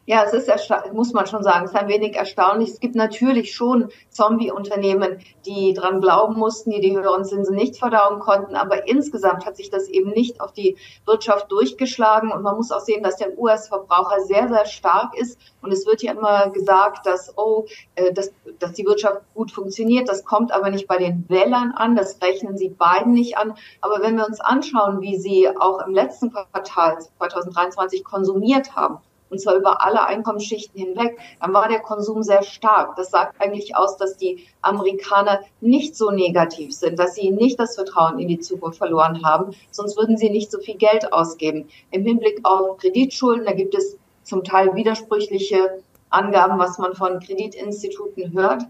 Ja, 0.06 0.22
es 0.24 0.34
ist, 0.34 0.70
muss 0.92 1.14
man 1.14 1.26
schon 1.26 1.42
sagen, 1.42 1.64
es 1.64 1.70
ist 1.70 1.76
ein 1.76 1.88
wenig 1.88 2.14
erstaunlich. 2.14 2.70
Es 2.72 2.80
gibt 2.80 2.94
natürlich 2.94 3.54
schon 3.54 3.88
Zombie-Unternehmen, 4.10 5.18
die 5.46 5.72
dran 5.72 6.02
glauben 6.02 6.34
mussten, 6.38 6.70
die 6.70 6.80
die 6.80 6.94
höheren 6.94 7.24
Zinsen 7.24 7.56
nicht 7.56 7.78
verdauen 7.78 8.20
konnten. 8.20 8.54
Aber 8.54 8.86
insgesamt 8.86 9.46
hat 9.46 9.56
sich 9.56 9.70
das 9.70 9.88
eben 9.88 10.10
nicht 10.10 10.42
auf 10.42 10.52
die 10.52 10.76
Wirtschaft 11.06 11.50
durchgeschlagen. 11.50 12.32
Und 12.32 12.42
man 12.42 12.54
muss 12.54 12.70
auch 12.70 12.80
sehen, 12.80 13.02
dass 13.02 13.16
der 13.16 13.38
US-Verbraucher 13.38 14.20
sehr, 14.20 14.46
sehr 14.48 14.66
stark 14.66 15.18
ist. 15.18 15.38
Und 15.62 15.72
es 15.72 15.86
wird 15.86 16.02
ja 16.02 16.12
immer 16.12 16.50
gesagt, 16.50 17.06
dass, 17.06 17.32
oh, 17.38 17.64
äh, 17.94 18.12
dass, 18.12 18.30
dass 18.58 18.74
die 18.74 18.84
Wirtschaft 18.84 19.22
gut 19.32 19.52
funktioniert. 19.52 20.10
Das 20.10 20.26
kommt 20.26 20.52
aber 20.52 20.68
nicht 20.68 20.86
bei 20.86 20.98
den 20.98 21.24
Wählern 21.30 21.72
an. 21.72 21.96
Das 21.96 22.20
rechnen 22.20 22.58
sie 22.58 22.68
beiden 22.68 23.14
nicht 23.14 23.38
an. 23.38 23.54
Aber 23.80 24.02
wenn 24.02 24.16
wir 24.16 24.26
uns 24.26 24.40
anschauen, 24.40 25.00
wie 25.00 25.16
sie 25.16 25.48
auch 25.48 25.86
im 25.86 25.94
letzten 25.94 26.30
Quartal 26.30 26.98
2023 27.18 28.04
konsumiert 28.04 28.76
haben, 28.76 28.98
und 29.34 29.40
zwar 29.40 29.56
über 29.56 29.84
alle 29.84 30.06
Einkommensschichten 30.06 30.80
hinweg, 30.80 31.18
dann 31.40 31.52
war 31.52 31.68
der 31.68 31.80
Konsum 31.80 32.22
sehr 32.22 32.44
stark. 32.44 32.94
Das 32.94 33.10
sagt 33.10 33.40
eigentlich 33.40 33.76
aus, 33.76 33.96
dass 33.96 34.16
die 34.16 34.46
Amerikaner 34.62 35.40
nicht 35.60 35.96
so 35.96 36.12
negativ 36.12 36.72
sind, 36.72 37.00
dass 37.00 37.16
sie 37.16 37.30
nicht 37.30 37.58
das 37.58 37.74
Vertrauen 37.74 38.20
in 38.20 38.28
die 38.28 38.38
Zukunft 38.38 38.78
verloren 38.78 39.24
haben, 39.24 39.56
sonst 39.72 39.96
würden 39.96 40.16
sie 40.16 40.30
nicht 40.30 40.52
so 40.52 40.60
viel 40.60 40.76
Geld 40.76 41.12
ausgeben. 41.12 41.68
Im 41.90 42.04
Hinblick 42.04 42.40
auf 42.44 42.78
Kreditschulden, 42.78 43.44
da 43.44 43.52
gibt 43.52 43.74
es 43.74 43.98
zum 44.22 44.44
Teil 44.44 44.72
widersprüchliche 44.74 45.82
Angaben, 46.10 46.60
was 46.60 46.78
man 46.78 46.94
von 46.94 47.18
Kreditinstituten 47.18 48.32
hört 48.34 48.62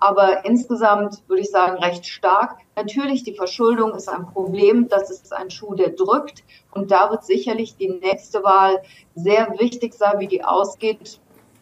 aber 0.00 0.46
insgesamt 0.46 1.22
würde 1.28 1.42
ich 1.42 1.50
sagen 1.50 1.76
recht 1.82 2.06
stark. 2.06 2.56
Natürlich, 2.74 3.22
die 3.22 3.34
Verschuldung 3.34 3.94
ist 3.94 4.08
ein 4.08 4.26
Problem, 4.26 4.88
das 4.88 5.10
ist 5.10 5.32
ein 5.32 5.50
Schuh, 5.50 5.74
der 5.74 5.90
drückt. 5.90 6.42
Und 6.70 6.90
da 6.90 7.10
wird 7.10 7.24
sicherlich 7.24 7.76
die 7.76 7.90
nächste 7.90 8.42
Wahl 8.42 8.82
sehr 9.14 9.54
wichtig 9.58 9.92
sein, 9.92 10.18
wie 10.18 10.26
die 10.26 10.42
ausgeht, 10.42 11.20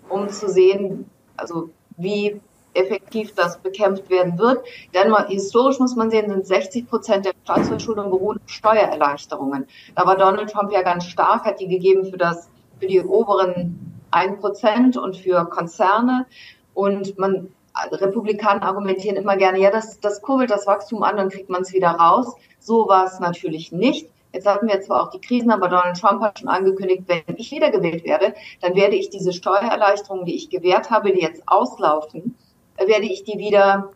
um 0.09 0.29
zu 0.29 0.49
sehen, 0.49 1.11
also 1.37 1.71
wie 1.97 2.41
effektiv 2.75 3.35
das 3.35 3.59
bekämpft 3.59 4.09
werden 4.09 4.39
wird. 4.39 4.65
Denn 4.95 5.11
mal, 5.11 5.27
historisch 5.27 5.81
muss 5.81 5.97
man 5.97 6.11
sehen, 6.11 6.31
sind 6.31 6.47
60 6.47 6.89
Prozent 6.89 7.27
der 7.27 7.33
Staatsverschuldung 7.43 8.11
beruhen 8.11 8.39
auf 8.39 8.49
Steuererleichterungen. 8.49 9.67
Da 9.97 10.07
war 10.07 10.17
Donald 10.17 10.51
Trump 10.51 10.71
ja 10.73 10.83
ganz 10.83 11.07
stark, 11.07 11.45
hat 11.45 11.59
die 11.59 11.67
gegeben 11.67 12.05
für 12.09 12.19
das, 12.19 12.49
für 12.79 12.87
die 12.87 13.01
oberen 13.01 14.01
1 14.13 14.41
Prozent 14.41 14.97
und 14.97 15.17
für 15.17 15.45
Konzerne. 15.47 16.27
Und 16.73 17.19
man 17.19 17.49
Republikaner 17.91 18.63
argumentieren 18.63 19.17
immer 19.17 19.37
gerne, 19.37 19.61
ja, 19.61 19.71
das, 19.71 20.01
das 20.01 20.23
kurbelt 20.23 20.51
das 20.51 20.67
Wachstum 20.67 21.03
an, 21.03 21.17
dann 21.17 21.29
kriegt 21.29 21.49
man 21.49 21.63
es 21.63 21.73
wieder 21.73 21.91
raus. 21.91 22.35
So 22.59 22.89
war 22.89 23.07
es 23.07 23.21
natürlich 23.21 23.73
nicht. 23.73 24.11
Jetzt 24.33 24.47
hatten 24.47 24.69
wir 24.69 24.81
zwar 24.81 25.03
auch 25.03 25.11
die 25.11 25.21
Krisen, 25.21 25.51
aber 25.51 25.69
Donald 25.69 25.99
Trump 25.99 26.23
hat 26.23 26.39
schon 26.39 26.49
angekündigt, 26.49 27.05
wenn 27.07 27.37
ich 27.37 27.51
wiedergewählt 27.51 28.05
werde, 28.05 28.35
dann 28.61 28.75
werde 28.75 28.97
ich 28.97 29.09
diese 29.09 29.33
Steuererleichterungen, 29.33 30.27
die 30.27 30.37
ich 30.37 30.51
gewährt 30.51 30.91
habe, 30.91 31.13
die 31.13 31.21
jetzt 31.21 31.43
auslaufen, 31.47 32.37
werde 32.77 33.07
ich 33.07 33.25
die 33.25 33.39
wieder 33.39 33.91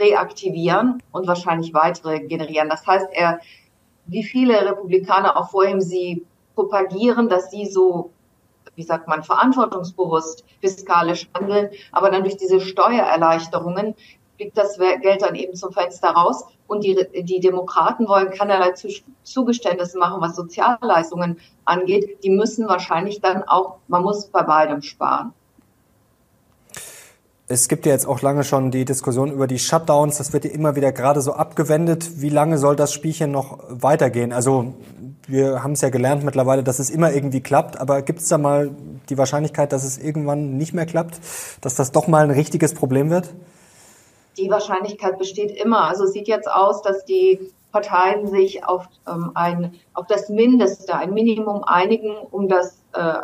reaktivieren 0.00 1.02
und 1.10 1.26
wahrscheinlich 1.26 1.74
weitere 1.74 2.20
generieren. 2.20 2.68
Das 2.68 2.86
heißt, 2.86 3.08
er, 3.12 3.40
wie 4.06 4.22
viele 4.22 4.64
Republikaner 4.64 5.36
auch 5.36 5.50
vorhin 5.50 5.80
sie 5.80 6.24
propagieren, 6.54 7.28
dass 7.28 7.50
sie 7.50 7.66
so, 7.66 8.10
wie 8.76 8.82
sagt 8.82 9.08
man, 9.08 9.22
verantwortungsbewusst 9.22 10.44
fiskalisch 10.60 11.28
handeln, 11.34 11.70
aber 11.92 12.10
dann 12.10 12.22
durch 12.22 12.36
diese 12.36 12.60
Steuererleichterungen 12.60 13.94
fliegt 14.36 14.56
das 14.56 14.78
Geld 14.78 15.22
dann 15.22 15.34
eben 15.34 15.54
zum 15.54 15.72
Fenster 15.72 16.10
raus 16.10 16.44
und 16.66 16.84
die, 16.84 16.96
die 17.22 17.40
Demokraten 17.40 18.08
wollen 18.08 18.30
keinerlei 18.30 18.72
Zugeständnisse 19.22 19.98
machen, 19.98 20.20
was 20.20 20.36
Sozialleistungen 20.36 21.38
angeht. 21.64 22.24
Die 22.24 22.30
müssen 22.30 22.66
wahrscheinlich 22.66 23.20
dann 23.20 23.42
auch, 23.42 23.76
man 23.88 24.02
muss 24.02 24.26
bei 24.26 24.42
beidem 24.42 24.82
sparen. 24.82 25.32
Es 27.48 27.68
gibt 27.68 27.84
ja 27.84 27.92
jetzt 27.92 28.06
auch 28.06 28.22
lange 28.22 28.44
schon 28.44 28.70
die 28.70 28.86
Diskussion 28.86 29.30
über 29.30 29.46
die 29.46 29.58
Shutdowns. 29.58 30.16
Das 30.16 30.32
wird 30.32 30.46
ja 30.46 30.52
immer 30.52 30.74
wieder 30.74 30.90
gerade 30.92 31.20
so 31.20 31.34
abgewendet. 31.34 32.22
Wie 32.22 32.30
lange 32.30 32.56
soll 32.56 32.76
das 32.76 32.94
Spielchen 32.94 33.30
noch 33.30 33.58
weitergehen? 33.68 34.32
Also 34.32 34.72
wir 35.26 35.62
haben 35.62 35.72
es 35.72 35.80
ja 35.80 35.90
gelernt 35.90 36.24
mittlerweile, 36.24 36.62
dass 36.62 36.78
es 36.78 36.90
immer 36.90 37.12
irgendwie 37.12 37.40
klappt. 37.40 37.80
Aber 37.80 38.02
gibt 38.02 38.20
es 38.20 38.28
da 38.28 38.38
mal 38.38 38.70
die 39.08 39.18
Wahrscheinlichkeit, 39.18 39.72
dass 39.72 39.84
es 39.84 39.98
irgendwann 39.98 40.56
nicht 40.56 40.74
mehr 40.74 40.86
klappt? 40.86 41.20
Dass 41.60 41.74
das 41.74 41.92
doch 41.92 42.08
mal 42.08 42.24
ein 42.24 42.30
richtiges 42.30 42.74
Problem 42.74 43.10
wird? 43.10 43.32
Die 44.36 44.50
Wahrscheinlichkeit 44.50 45.18
besteht 45.18 45.50
immer. 45.50 45.88
Also 45.88 46.04
es 46.04 46.12
sieht 46.12 46.28
jetzt 46.28 46.50
aus, 46.50 46.82
dass 46.82 47.04
die 47.04 47.38
Parteien 47.70 48.26
sich 48.26 48.64
auf, 48.64 48.86
ähm, 49.08 49.32
ein, 49.34 49.74
auf 49.94 50.06
das 50.06 50.28
Mindeste, 50.28 50.94
ein 50.94 51.12
Minimum 51.12 51.64
einigen, 51.64 52.16
um 52.30 52.48
das 52.48 52.78
äh, 52.92 53.14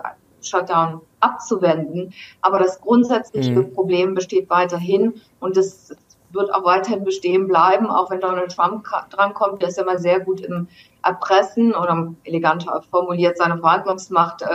Shutdown 0.40 1.00
abzuwenden. 1.20 2.14
Aber 2.40 2.58
das 2.58 2.80
grundsätzliche 2.80 3.52
mhm. 3.52 3.74
Problem 3.74 4.14
besteht 4.14 4.48
weiterhin 4.50 5.20
und 5.40 5.56
es 5.56 5.94
wird 6.30 6.52
auch 6.52 6.64
weiterhin 6.64 7.04
bestehen 7.04 7.46
bleiben, 7.46 7.88
auch 7.88 8.10
wenn 8.10 8.20
Donald 8.20 8.54
Trump 8.54 8.86
drankommt. 9.10 9.62
Der 9.62 9.68
ist 9.68 9.76
ja 9.76 9.82
immer 9.82 9.98
sehr 9.98 10.20
gut 10.20 10.40
im 10.40 10.68
Erpressen 11.02 11.74
oder 11.74 12.12
eleganter 12.24 12.82
formuliert 12.90 13.38
seine 13.38 13.58
Verhandlungsmacht 13.58 14.42
äh, 14.42 14.46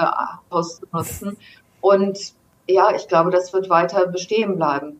auszunutzen. 0.49 1.37
Und 1.81 2.33
ja, 2.67 2.93
ich 2.95 3.07
glaube, 3.07 3.31
das 3.31 3.53
wird 3.53 3.69
weiter 3.69 4.07
bestehen 4.07 4.55
bleiben. 4.55 4.99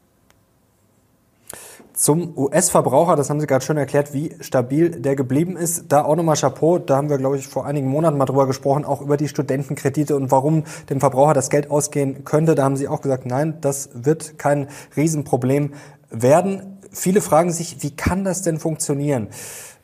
Zum 1.94 2.36
US-Verbraucher, 2.36 3.16
das 3.16 3.30
haben 3.30 3.40
Sie 3.40 3.46
gerade 3.46 3.64
schon 3.64 3.78
erklärt, 3.78 4.14
wie 4.14 4.36
stabil 4.42 4.90
der 4.90 5.16
geblieben 5.16 5.56
ist. 5.56 5.92
Da 5.92 6.04
auch 6.04 6.16
nochmal 6.16 6.36
Chapeau, 6.36 6.80
da 6.80 6.98
haben 6.98 7.08
wir, 7.08 7.20
glaube 7.20 7.38
ich, 7.38 7.48
vor 7.48 7.68
einigen 7.68 7.88
Monaten 7.88 8.18
mal 8.18 8.26
drüber 8.26 8.48
gesprochen, 8.48 8.84
auch 8.84 9.00
über 9.00 9.16
die 9.16 9.28
Studentenkredite 9.28 10.16
und 10.16 10.32
warum 10.32 10.64
dem 10.90 11.00
Verbraucher 11.00 11.36
das 11.36 11.52
Geld 11.52 11.70
ausgehen 11.70 12.24
könnte. 12.24 12.56
Da 12.56 12.64
haben 12.64 12.78
Sie 12.78 12.88
auch 12.88 13.02
gesagt, 13.02 13.28
nein, 13.28 13.60
das 13.62 13.92
wird 13.94 14.40
kein 14.40 14.70
Riesenproblem 14.98 15.74
werden. 16.14 16.80
Viele 16.92 17.22
fragen 17.22 17.52
sich, 17.52 17.82
wie 17.82 17.96
kann 17.96 18.24
das 18.24 18.44
denn 18.44 18.60
funktionieren 18.60 19.28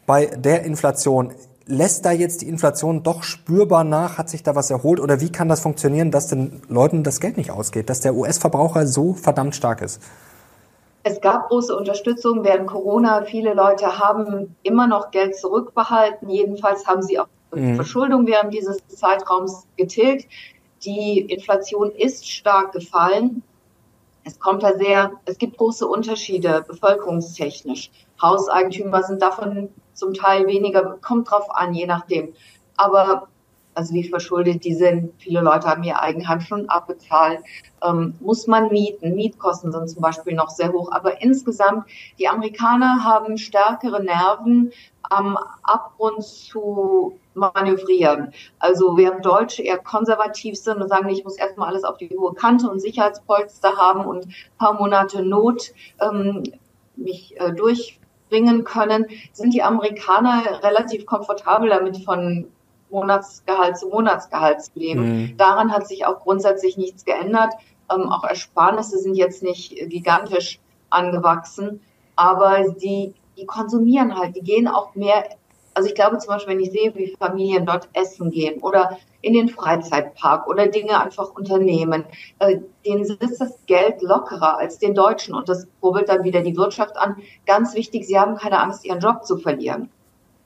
bei 0.06 0.28
der 0.28 0.64
Inflation? 0.64 1.34
Lässt 1.66 2.06
da 2.06 2.12
jetzt 2.12 2.42
die 2.42 2.48
Inflation 2.48 3.04
doch 3.04 3.24
spürbar 3.24 3.84
nach? 3.84 4.18
Hat 4.18 4.30
sich 4.30 4.42
da 4.42 4.56
was 4.56 4.72
erholt? 4.72 5.00
Oder 5.00 5.22
wie 5.22 5.32
kann 5.32 5.50
das 5.50 5.60
funktionieren, 5.60 6.10
dass 6.10 6.28
den 6.28 6.62
Leuten 6.68 7.04
das 7.04 7.20
Geld 7.20 7.38
nicht 7.38 7.52
ausgeht, 7.52 7.90
dass 7.90 8.00
der 8.00 8.16
US-Verbraucher 8.16 8.88
so 8.88 9.14
verdammt 9.14 9.56
stark 9.56 9.82
ist? 9.82 10.02
Es 11.04 11.22
gab 11.22 11.48
große 11.48 11.76
Unterstützung 11.76 12.44
während 12.44 12.68
Corona. 12.68 13.24
Viele 13.24 13.54
Leute 13.54 14.00
haben 14.00 14.56
immer 14.64 14.88
noch 14.88 15.12
Geld 15.12 15.36
zurückbehalten. 15.36 16.30
Jedenfalls 16.30 16.86
haben 16.88 17.02
sie 17.02 17.20
auch 17.20 17.28
mhm. 17.54 17.76
Verschuldung 17.76 18.28
während 18.28 18.54
dieses 18.54 18.78
Zeitraums 18.88 19.66
getilgt. 19.78 20.28
Die 20.84 21.20
Inflation 21.20 21.92
ist 21.92 22.28
stark 22.30 22.74
gefallen. 22.74 23.44
Es 24.24 24.40
kommt 24.40 24.64
da 24.64 24.78
sehr, 24.78 25.12
es 25.26 25.38
gibt 25.38 25.58
große 25.58 25.88
Unterschiede 25.88 26.64
bevölkerungstechnisch. 26.68 27.90
Hauseigentümer 28.22 29.04
sind 29.04 29.22
davon 29.22 29.70
zum 29.94 30.14
Teil 30.14 30.48
weniger, 30.48 30.98
kommt 31.02 31.32
drauf 31.32 31.50
an, 31.50 31.74
je 31.74 31.86
nachdem. 31.86 32.34
Aber 32.76 33.28
also 33.74 33.94
wie 33.94 34.08
verschuldet 34.08 34.66
die 34.66 34.74
sind. 34.74 35.14
Viele 35.20 35.42
Leute 35.42 35.68
haben 35.68 35.84
ihr 35.84 36.02
Eigenheim 36.02 36.42
schon 36.42 36.68
abbezahlt. 36.70 37.40
Ähm, 37.82 38.16
muss 38.20 38.48
man 38.48 38.70
mieten. 38.70 39.16
Mietkosten 39.16 39.72
sind 39.72 39.90
zum 39.90 40.02
Beispiel 40.02 40.34
noch 40.34 40.50
sehr 40.50 40.72
hoch. 40.74 40.92
Aber 40.92 41.22
insgesamt, 41.22 41.86
die 42.18 42.28
Amerikaner 42.28 43.04
haben 43.04 43.38
stärkere 43.38 44.04
Nerven, 44.04 44.72
am 45.04 45.38
Abgrund 45.64 46.24
zu 46.24 47.18
manövrieren. 47.34 48.34
Also 48.60 48.98
während 48.98 49.26
Deutsche 49.26 49.64
eher 49.64 49.80
konservativ 49.80 50.58
sind 50.58 50.82
und 50.82 50.90
sagen, 50.90 51.10
ich 51.10 51.24
muss 51.24 51.38
erstmal 51.38 51.70
alles 51.70 51.84
auf 51.84 51.98
die 51.98 52.10
hohe 52.10 52.34
Kante 52.34 52.70
und 52.70 52.80
Sicherheitspolster 52.80 53.78
haben 53.78 54.06
und 54.06 54.28
ein 54.28 54.34
paar 54.58 54.74
Monate 54.74 55.24
Not 55.24 55.72
ähm, 56.02 56.44
mich 56.96 57.40
äh, 57.40 57.54
durchbringen 57.54 58.64
können, 58.66 59.06
sind 59.32 59.54
die 59.54 59.64
Amerikaner 59.64 60.62
relativ 60.64 61.06
komfortabel 61.06 61.70
damit 61.70 62.04
von 62.04 62.52
Monatsgehalt 62.90 63.78
zu 63.78 63.90
Monatsgehalt 63.90 64.62
zu 64.62 64.72
leben. 64.76 65.02
Mhm. 65.02 65.38
Daran 65.38 65.72
hat 65.72 65.88
sich 65.88 66.06
auch 66.06 66.20
grundsätzlich 66.20 66.78
nichts 66.78 67.06
geändert. 67.06 67.54
Ähm, 67.92 68.10
auch 68.10 68.24
Ersparnisse 68.24 68.98
sind 69.00 69.16
jetzt 69.16 69.44
nicht 69.44 69.76
gigantisch 69.90 70.60
angewachsen, 70.90 71.82
aber 72.16 72.70
die, 72.82 73.14
die 73.38 73.46
konsumieren 73.46 74.18
halt, 74.18 74.36
die 74.36 74.42
gehen 74.42 74.68
auch 74.68 74.96
mehr. 74.96 75.24
Also 75.74 75.88
ich 75.88 75.96
glaube 75.96 76.18
zum 76.18 76.30
Beispiel, 76.34 76.56
wenn 76.56 76.64
ich 76.64 76.72
sehe, 76.72 76.94
wie 76.96 77.16
Familien 77.18 77.66
dort 77.66 77.88
essen 77.94 78.32
gehen 78.32 78.60
oder 78.62 78.98
in 79.22 79.34
den 79.34 79.50
Freizeitpark 79.50 80.48
oder 80.48 80.68
Dinge 80.68 81.00
einfach 81.00 81.34
unternehmen, 81.36 82.06
äh, 82.40 82.60
denen 82.86 83.06
sitzt 83.06 83.40
das 83.40 83.58
Geld 83.66 84.02
lockerer 84.02 84.58
als 84.58 84.80
den 84.80 84.94
Deutschen 84.94 85.36
und 85.36 85.48
das 85.48 85.68
kurbelt 85.80 86.10
dann 86.10 86.24
wieder 86.24 86.42
die 86.42 86.58
Wirtschaft 86.58 86.98
an. 86.98 87.18
Ganz 87.46 87.76
wichtig, 87.76 88.08
sie 88.08 88.20
haben 88.20 88.36
keine 88.36 88.60
Angst, 88.60 88.86
ihren 88.86 89.00
Job 89.00 89.26
zu 89.26 89.38
verlieren. 89.38 89.90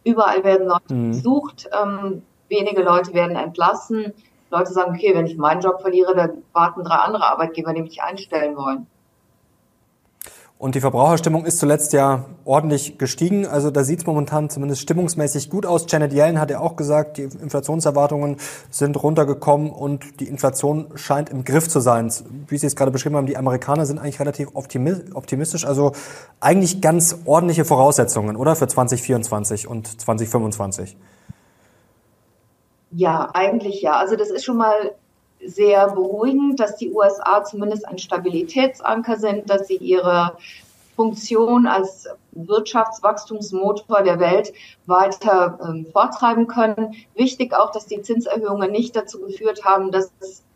Überall 0.03 0.43
werden 0.43 0.67
Leute 0.67 0.93
mhm. 0.93 1.11
gesucht. 1.11 1.69
Ähm, 1.71 2.23
wenige 2.49 2.81
Leute 2.81 3.13
werden 3.13 3.35
entlassen. 3.35 4.13
Leute 4.49 4.71
sagen, 4.71 4.95
okay, 4.95 5.15
wenn 5.15 5.25
ich 5.25 5.37
meinen 5.37 5.61
Job 5.61 5.81
verliere, 5.81 6.15
dann 6.15 6.43
warten 6.53 6.83
drei 6.83 6.95
andere 6.95 7.25
Arbeitgeber, 7.25 7.73
die 7.73 7.81
mich 7.81 8.01
einstellen 8.01 8.55
wollen. 8.55 8.87
Und 10.63 10.75
die 10.75 10.79
Verbraucherstimmung 10.79 11.43
ist 11.43 11.59
zuletzt 11.59 11.91
ja 11.91 12.23
ordentlich 12.45 12.97
gestiegen. 12.97 13.45
Also 13.45 13.69
da 13.69 13.83
sieht 13.83 13.99
es 13.99 14.05
momentan 14.05 14.49
zumindest 14.49 14.81
stimmungsmäßig 14.81 15.49
gut 15.49 15.65
aus. 15.65 15.85
Janet 15.89 16.13
Yellen 16.13 16.39
hat 16.39 16.51
ja 16.51 16.59
auch 16.59 16.77
gesagt, 16.77 17.17
die 17.17 17.23
Inflationserwartungen 17.23 18.37
sind 18.69 18.95
runtergekommen 19.03 19.71
und 19.71 20.21
die 20.21 20.29
Inflation 20.29 20.87
scheint 20.95 21.29
im 21.29 21.43
Griff 21.43 21.67
zu 21.67 21.81
sein. 21.81 22.09
Wie 22.47 22.57
Sie 22.57 22.67
es 22.67 22.77
gerade 22.77 22.91
beschrieben 22.91 23.17
haben, 23.17 23.25
die 23.25 23.35
Amerikaner 23.35 23.85
sind 23.85 23.99
eigentlich 23.99 24.21
relativ 24.21 24.51
optimistisch. 24.53 25.65
Also 25.65 25.91
eigentlich 26.39 26.79
ganz 26.79 27.17
ordentliche 27.25 27.65
Voraussetzungen, 27.65 28.37
oder? 28.37 28.55
Für 28.55 28.67
2024 28.67 29.67
und 29.67 29.99
2025. 29.99 30.95
Ja, 32.95 33.29
eigentlich 33.33 33.81
ja. 33.81 33.93
Also 33.93 34.15
das 34.15 34.29
ist 34.29 34.45
schon 34.45 34.57
mal 34.57 34.93
sehr 35.45 35.89
beruhigend, 35.89 36.59
dass 36.59 36.77
die 36.77 36.91
USA 36.91 37.43
zumindest 37.43 37.87
ein 37.87 37.97
Stabilitätsanker 37.97 39.17
sind, 39.17 39.49
dass 39.49 39.67
sie 39.67 39.77
ihre 39.77 40.37
Funktion 40.95 41.65
als 41.65 42.07
Wirtschaftswachstumsmotor 42.33 44.03
der 44.03 44.19
Welt 44.19 44.53
weiter 44.85 45.59
ähm, 45.63 45.87
vortreiben 45.91 46.47
können. 46.47 46.95
Wichtig 47.15 47.53
auch, 47.53 47.71
dass 47.71 47.87
die 47.87 48.01
Zinserhöhungen 48.01 48.71
nicht 48.71 48.95
dazu 48.95 49.21
geführt 49.21 49.65
haben, 49.65 49.91
dass 49.91 50.11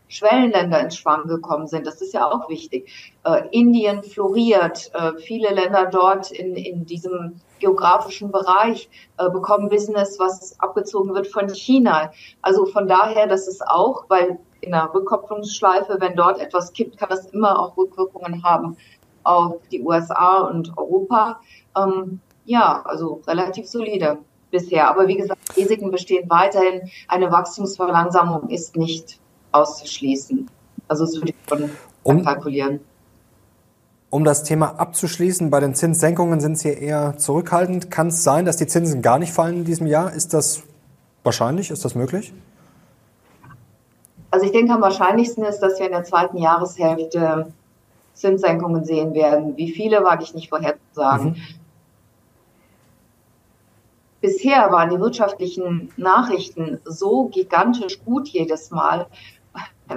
Schwellenländer 0.10 0.80
ins 0.80 0.96
Schwanken 0.96 1.28
gekommen 1.28 1.68
sind. 1.68 1.86
Das 1.86 2.02
ist 2.02 2.14
ja 2.14 2.26
auch 2.26 2.50
wichtig. 2.50 3.14
Äh, 3.26 3.44
Indien 3.52 4.04
floriert. 4.04 4.92
Äh, 4.94 5.14
viele 5.20 5.54
Länder 5.54 5.88
dort 5.88 6.32
in, 6.32 6.56
in 6.56 6.86
diesem 6.86 7.42
geografischen 7.60 8.32
Bereich 8.32 8.90
äh, 9.18 9.30
bekommen 9.30 9.70
Business, 9.70 10.20
was 10.20 10.60
abgezogen 10.60 11.14
wird 11.14 11.28
von 11.28 11.50
China. 11.50 12.12
Also 12.42 12.66
von 12.66 12.88
daher, 12.88 13.28
das 13.28 13.48
ist 13.48 13.66
auch, 13.68 14.06
weil 14.10 14.40
in 14.62 14.72
der 14.72 14.92
Rückkopplungsschleife, 14.94 15.98
wenn 16.00 16.16
dort 16.16 16.40
etwas 16.40 16.74
kippt, 16.74 16.98
kann 16.98 17.10
das 17.10 17.28
immer 17.28 17.60
auch 17.60 17.78
Rückwirkungen 17.78 18.44
haben 18.44 18.78
auf 19.24 19.56
die 19.72 19.82
USA 19.82 20.40
und 20.40 20.78
Europa. 20.78 21.40
Ähm, 21.76 22.20
ja, 22.46 22.82
also 22.86 23.22
relativ 23.28 23.68
solide 23.68 24.20
bisher. 24.52 24.90
Aber 24.90 25.08
wie 25.08 25.18
gesagt, 25.18 25.40
Risiken 25.56 25.92
bestehen 25.92 26.30
weiterhin. 26.30 26.90
Eine 27.08 27.32
Wachstumsverlangsamung 27.32 28.50
ist 28.50 28.76
nicht 28.76 29.20
auszuschließen. 29.52 30.50
Also 30.88 31.06
das 31.06 31.16
würde 31.16 31.30
ich 31.30 31.36
schon 31.50 31.70
um, 32.04 32.24
kalkulieren. 32.24 32.80
Um 34.10 34.24
das 34.24 34.44
Thema 34.44 34.80
abzuschließen, 34.80 35.50
bei 35.50 35.60
den 35.60 35.76
Zinssenkungen 35.76 36.40
sind 36.40 36.58
Sie 36.58 36.70
eher 36.70 37.18
zurückhaltend. 37.18 37.92
Kann 37.92 38.08
es 38.08 38.24
sein, 38.24 38.46
dass 38.46 38.56
die 38.56 38.68
Zinsen 38.68 39.02
gar 39.02 39.20
nicht 39.20 39.34
fallen 39.34 39.58
in 39.58 39.66
diesem 39.66 39.86
Jahr? 39.86 40.14
Ist 40.14 40.34
das 40.34 40.64
wahrscheinlich? 41.24 41.72
Ist 41.72 41.84
das 41.84 41.94
möglich? 41.94 42.34
Also 44.32 44.46
ich 44.46 44.54
denke, 44.54 44.74
am 44.74 44.82
wahrscheinlichsten 44.82 45.44
ist, 45.44 45.60
dass 45.60 45.80
wir 45.80 45.88
in 45.88 45.92
der 45.92 46.06
zweiten 46.06 46.38
Jahreshälfte 46.38 47.52
Zinssenkungen 48.14 48.86
sehen 48.86 49.14
werden. 49.14 49.58
Wie 49.58 49.72
viele, 49.72 50.04
wage 50.04 50.24
ich 50.24 50.34
nicht 50.34 50.50
vorherzusagen. 50.50 51.32
Mhm. 51.32 51.36
Bisher 54.22 54.72
waren 54.72 54.90
die 54.90 55.00
wirtschaftlichen 55.00 55.92
Nachrichten 55.96 56.80
so 56.86 57.26
gigantisch 57.26 58.04
gut 58.04 58.28
jedes 58.30 58.72
Mal. 58.72 59.06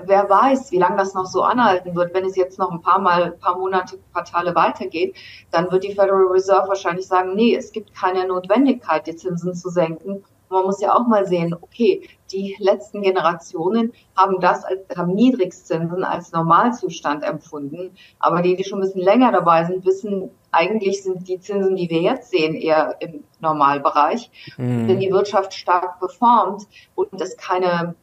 Wer 0.06 0.28
weiß, 0.28 0.70
wie 0.72 0.78
lange 0.78 0.96
das 0.96 1.14
noch 1.14 1.26
so 1.26 1.42
anhalten 1.42 1.94
wird. 1.94 2.14
Wenn 2.14 2.24
es 2.24 2.36
jetzt 2.36 2.58
noch 2.58 2.70
ein 2.70 2.80
paar 2.80 2.98
Mal, 2.98 3.32
paar 3.32 3.58
Monate, 3.58 3.98
Quartale 4.12 4.54
weitergeht, 4.54 5.16
dann 5.50 5.70
wird 5.70 5.84
die 5.84 5.94
Federal 5.94 6.26
Reserve 6.26 6.68
wahrscheinlich 6.68 7.06
sagen, 7.06 7.34
nee, 7.34 7.54
es 7.54 7.72
gibt 7.72 7.94
keine 7.94 8.26
Notwendigkeit, 8.26 9.06
die 9.06 9.16
Zinsen 9.16 9.54
zu 9.54 9.68
senken 9.68 10.24
man 10.50 10.64
muss 10.64 10.80
ja 10.80 10.94
auch 10.94 11.06
mal 11.06 11.26
sehen, 11.26 11.54
okay, 11.60 12.08
die 12.32 12.56
letzten 12.58 13.02
Generationen 13.02 13.92
haben 14.16 14.40
das 14.40 14.64
als, 14.64 14.80
haben 14.96 15.14
Niedrigzinsen 15.14 16.04
als 16.04 16.32
Normalzustand 16.32 17.24
empfunden. 17.24 17.96
Aber 18.18 18.42
die, 18.42 18.56
die 18.56 18.64
schon 18.64 18.80
ein 18.80 18.82
bisschen 18.82 19.02
länger 19.02 19.32
dabei 19.32 19.64
sind, 19.64 19.84
wissen, 19.84 20.30
eigentlich 20.50 21.02
sind 21.02 21.28
die 21.28 21.40
Zinsen, 21.40 21.76
die 21.76 21.88
wir 21.88 22.02
jetzt 22.02 22.30
sehen, 22.30 22.54
eher 22.54 22.96
im 23.00 23.24
Normalbereich. 23.40 24.30
Mhm. 24.56 24.88
Wenn 24.88 25.00
die 25.00 25.12
Wirtschaft 25.12 25.54
stark 25.54 26.00
performt 26.00 26.66
und 26.94 27.20
es 27.20 27.36
keine 27.36 27.94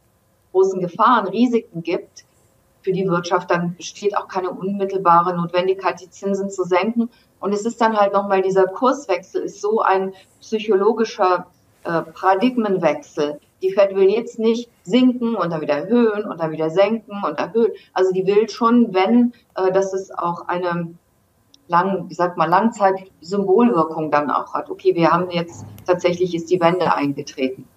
großen 0.51 0.80
Gefahren, 0.82 1.27
Risiken 1.27 1.84
gibt, 1.84 2.25
für 2.88 2.94
die 2.94 3.08
Wirtschaft, 3.08 3.51
dann 3.51 3.75
besteht 3.75 4.16
auch 4.16 4.30
keine 4.30 4.50
unmittelbare 4.50 5.36
Notwendigkeit, 5.36 6.00
die 6.00 6.10
Zinsen 6.10 6.50
zu 6.50 6.63
senken. 6.63 7.10
Und 7.42 7.51
es 7.51 7.66
ist 7.66 7.82
dann 7.82 7.98
halt 7.98 8.13
nochmal 8.13 8.42
dieser 8.42 8.66
Kurswechsel, 8.66 9.44
ist 9.44 9.60
so 9.60 9.82
ein 9.82 10.13
psychologischer 10.39 11.48
äh, 11.84 12.01
Paradigmenwechsel. 12.01 13.42
Die 13.62 13.72
Fed 13.72 13.94
will 13.94 14.10
jetzt 14.10 14.39
nicht 14.39 14.70
sinken 14.84 15.36
und 15.36 15.51
dann 15.51 15.60
wieder 15.60 15.74
erhöhen 15.74 16.24
und 16.24 16.39
dann 16.39 16.51
wieder 16.51 16.70
senken 16.70 17.24
und 17.24 17.38
erhöhen. 17.38 17.72
Also 17.94 18.13
die 18.13 18.25
will 18.25 18.48
schon, 18.48 18.94
wenn, 18.94 19.34
äh, 19.56 19.70
dass 19.72 19.94
es 19.94 20.10
auch 20.12 20.48
eine 20.48 20.94
lang, 21.68 22.10
wie 22.10 22.13
sagt 22.13 22.38
man, 22.38 22.50
Langzeit-Symbolwirkung 22.50 24.12
dann 24.12 24.32
auch 24.32 24.54
hat. 24.54 24.70
Okay, 24.70 24.96
wir 24.96 25.12
haben 25.12 25.30
jetzt 25.30 25.66
tatsächlich 25.86 26.34
ist 26.34 26.50
die 26.50 26.62
Wende 26.62 26.94
eingetreten. 26.94 27.68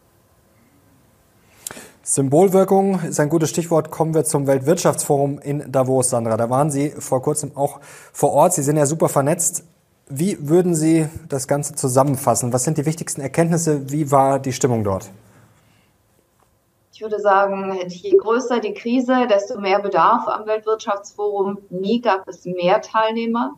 Symbolwirkung 2.11 2.99
ist 3.05 3.21
ein 3.21 3.29
gutes 3.29 3.51
Stichwort. 3.51 3.93
Kommen 3.93 4.15
wir 4.15 4.25
zum 4.25 4.49
Weltwirtschaftsforum 4.49 5.39
in 5.39 5.71
Davos, 5.71 6.11
Sandra. 6.11 6.37
Da 6.37 6.51
waren 6.51 6.69
Sie 6.69 6.91
vor 6.91 7.23
kurzem 7.23 7.57
auch 7.57 7.79
vor 8.13 8.33
Ort. 8.33 8.53
Sie 8.53 8.65
sind 8.65 8.77
ja 8.77 8.85
super 8.85 9.09
vernetzt. 9.09 9.63
Wie 10.09 10.37
würden 10.49 10.75
Sie 10.75 11.07
das 11.29 11.47
Ganze 11.47 11.77
zusammenfassen? 11.77 12.53
Was 12.53 12.65
sind 12.65 12.79
die 12.79 12.85
wichtigsten 12.85 13.21
Erkenntnisse? 13.21 13.93
Wie 13.93 14.11
war 14.11 14.41
die 14.41 14.53
Stimmung 14.53 14.83
dort? 14.83 15.09
Ich 16.93 17.01
würde 17.01 17.21
sagen, 17.21 17.79
je 17.87 18.17
größer 18.17 18.59
die 18.59 18.75
Krise, 18.75 19.29
desto 19.31 19.61
mehr 19.61 19.79
Bedarf 19.79 20.27
am 20.27 20.47
Weltwirtschaftsforum. 20.47 21.59
Nie 21.71 22.01
gab 22.01 22.27
es 22.27 22.45
mehr 22.45 22.83
Teilnehmer. 22.83 23.53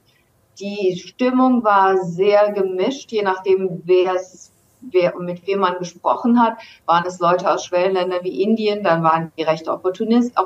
Die 0.61 1.03
Stimmung 1.03 1.65
war 1.65 1.97
sehr 2.05 2.53
gemischt, 2.53 3.13
je 3.13 3.23
nachdem, 3.23 3.81
wer 3.87 4.17
es 4.17 4.52
wer, 4.91 5.17
mit 5.19 5.47
wem 5.47 5.61
man 5.61 5.79
gesprochen 5.79 6.41
hat, 6.41 6.59
waren 6.87 7.07
es 7.07 7.19
Leute 7.21 7.51
aus 7.51 7.65
Schwellenländern 7.65 8.23
wie 8.23 8.43
Indien, 8.43 8.83
dann 8.83 9.03
waren 9.03 9.33
die 9.37 9.43
recht 9.43 9.69
opportunist, 9.69 10.37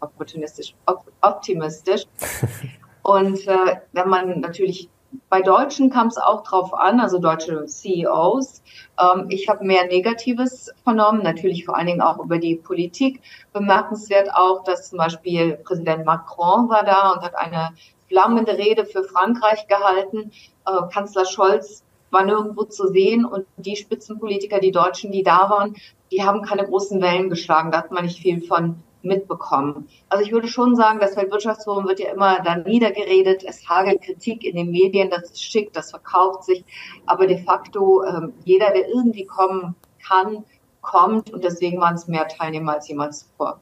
opportunistisch, 0.00 0.74
optimistisch. 1.20 2.04
Und 3.02 3.46
äh, 3.46 3.76
wenn 3.92 4.08
man 4.08 4.40
natürlich 4.40 4.88
bei 5.28 5.40
Deutschen 5.40 5.90
kam 5.90 6.08
es 6.08 6.18
auch 6.18 6.42
drauf 6.42 6.74
an, 6.74 7.00
also 7.00 7.18
deutsche 7.18 7.66
CEOs. 7.66 8.62
Ähm, 8.98 9.26
ich 9.28 9.48
habe 9.48 9.64
mehr 9.64 9.86
Negatives 9.86 10.70
vernommen, 10.82 11.22
natürlich 11.22 11.64
vor 11.64 11.76
allen 11.76 11.86
Dingen 11.86 12.00
auch 12.00 12.18
über 12.18 12.38
die 12.38 12.56
Politik. 12.56 13.22
Bemerkenswert 13.52 14.30
auch, 14.34 14.64
dass 14.64 14.90
zum 14.90 14.98
Beispiel 14.98 15.56
Präsident 15.56 16.04
Macron 16.04 16.68
war 16.68 16.84
da 16.84 17.12
und 17.12 17.22
hat 17.22 17.36
eine 17.36 17.70
flammende 18.08 18.56
Rede 18.56 18.84
für 18.84 19.04
Frankreich 19.04 19.66
gehalten. 19.66 20.32
Äh, 20.66 20.92
Kanzler 20.92 21.24
Scholz 21.24 21.82
war 22.16 22.24
nirgendwo 22.24 22.64
zu 22.64 22.88
sehen 22.88 23.26
und 23.26 23.44
die 23.58 23.76
Spitzenpolitiker, 23.76 24.58
die 24.58 24.72
Deutschen, 24.72 25.12
die 25.12 25.22
da 25.22 25.50
waren, 25.50 25.76
die 26.10 26.24
haben 26.24 26.40
keine 26.42 26.64
großen 26.64 27.00
Wellen 27.02 27.28
geschlagen. 27.28 27.70
Da 27.70 27.78
hat 27.78 27.90
man 27.90 28.04
nicht 28.04 28.20
viel 28.20 28.40
von 28.40 28.76
mitbekommen. 29.02 29.86
Also 30.08 30.24
ich 30.24 30.32
würde 30.32 30.48
schon 30.48 30.74
sagen, 30.76 30.98
das 30.98 31.14
Weltwirtschaftsforum 31.14 31.86
wird 31.86 32.00
ja 32.00 32.10
immer 32.10 32.40
dann 32.42 32.62
niedergeredet, 32.62 33.44
es 33.46 33.68
hagelt 33.68 34.02
Kritik 34.02 34.44
in 34.44 34.56
den 34.56 34.70
Medien, 34.70 35.10
das 35.10 35.24
ist 35.24 35.42
schick, 35.42 35.72
das 35.74 35.90
verkauft 35.90 36.44
sich, 36.44 36.64
aber 37.04 37.26
de 37.26 37.38
facto 37.44 38.02
ähm, 38.02 38.32
jeder, 38.44 38.72
der 38.72 38.88
irgendwie 38.88 39.26
kommen 39.26 39.76
kann, 40.04 40.44
kommt 40.80 41.32
und 41.32 41.44
deswegen 41.44 41.78
waren 41.80 41.94
es 41.94 42.08
mehr 42.08 42.26
Teilnehmer 42.26 42.74
als 42.74 42.88
jemals 42.88 43.20
zuvor. 43.20 43.60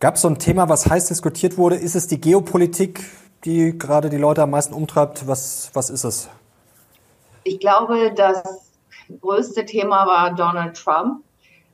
Gab 0.00 0.14
es 0.14 0.22
so 0.22 0.28
ein 0.28 0.38
Thema, 0.38 0.68
was 0.68 0.88
heiß 0.88 1.08
diskutiert 1.08 1.58
wurde? 1.58 1.76
Ist 1.76 1.96
es 1.96 2.06
die 2.06 2.20
Geopolitik, 2.20 3.00
die 3.44 3.76
gerade 3.76 4.08
die 4.08 4.16
Leute 4.16 4.42
am 4.42 4.50
meisten 4.50 4.72
umtreibt? 4.72 5.26
Was, 5.26 5.70
was 5.74 5.90
ist 5.90 6.04
es? 6.04 6.28
Ich 7.48 7.60
glaube, 7.60 8.12
das 8.14 8.72
größte 9.22 9.64
Thema 9.64 10.06
war 10.06 10.34
Donald 10.34 10.76
Trump 10.76 11.24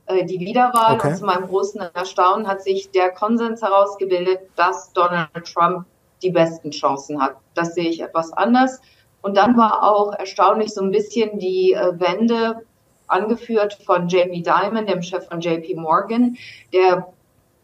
äh, 0.05 0.23
die 0.23 0.39
Wiederwahl. 0.39 0.95
Okay. 0.95 1.09
Und 1.09 1.17
zu 1.17 1.25
meinem 1.25 1.47
großen 1.47 1.81
Erstaunen 1.93 2.47
hat 2.47 2.61
sich 2.63 2.91
der 2.91 3.11
Konsens 3.11 3.61
herausgebildet, 3.61 4.39
dass 4.55 4.93
Donald 4.93 5.29
Trump 5.53 5.85
die 6.23 6.31
besten 6.31 6.71
Chancen 6.71 7.21
hat. 7.21 7.35
Das 7.55 7.75
sehe 7.75 7.89
ich 7.89 8.01
etwas 8.01 8.31
anders. 8.31 8.79
Und 9.21 9.35
dann 9.35 9.57
war 9.57 9.83
auch 9.83 10.13
erstaunlich 10.13 10.73
so 10.73 10.81
ein 10.81 10.91
bisschen 10.91 11.39
die 11.39 11.73
äh, 11.73 11.99
Wende 11.99 12.61
angeführt 13.07 13.77
von 13.85 14.07
Jamie 14.07 14.43
Dimon, 14.43 14.85
dem 14.85 15.01
Chef 15.01 15.27
von 15.27 15.41
JP 15.41 15.75
Morgan, 15.75 16.37
der 16.71 17.07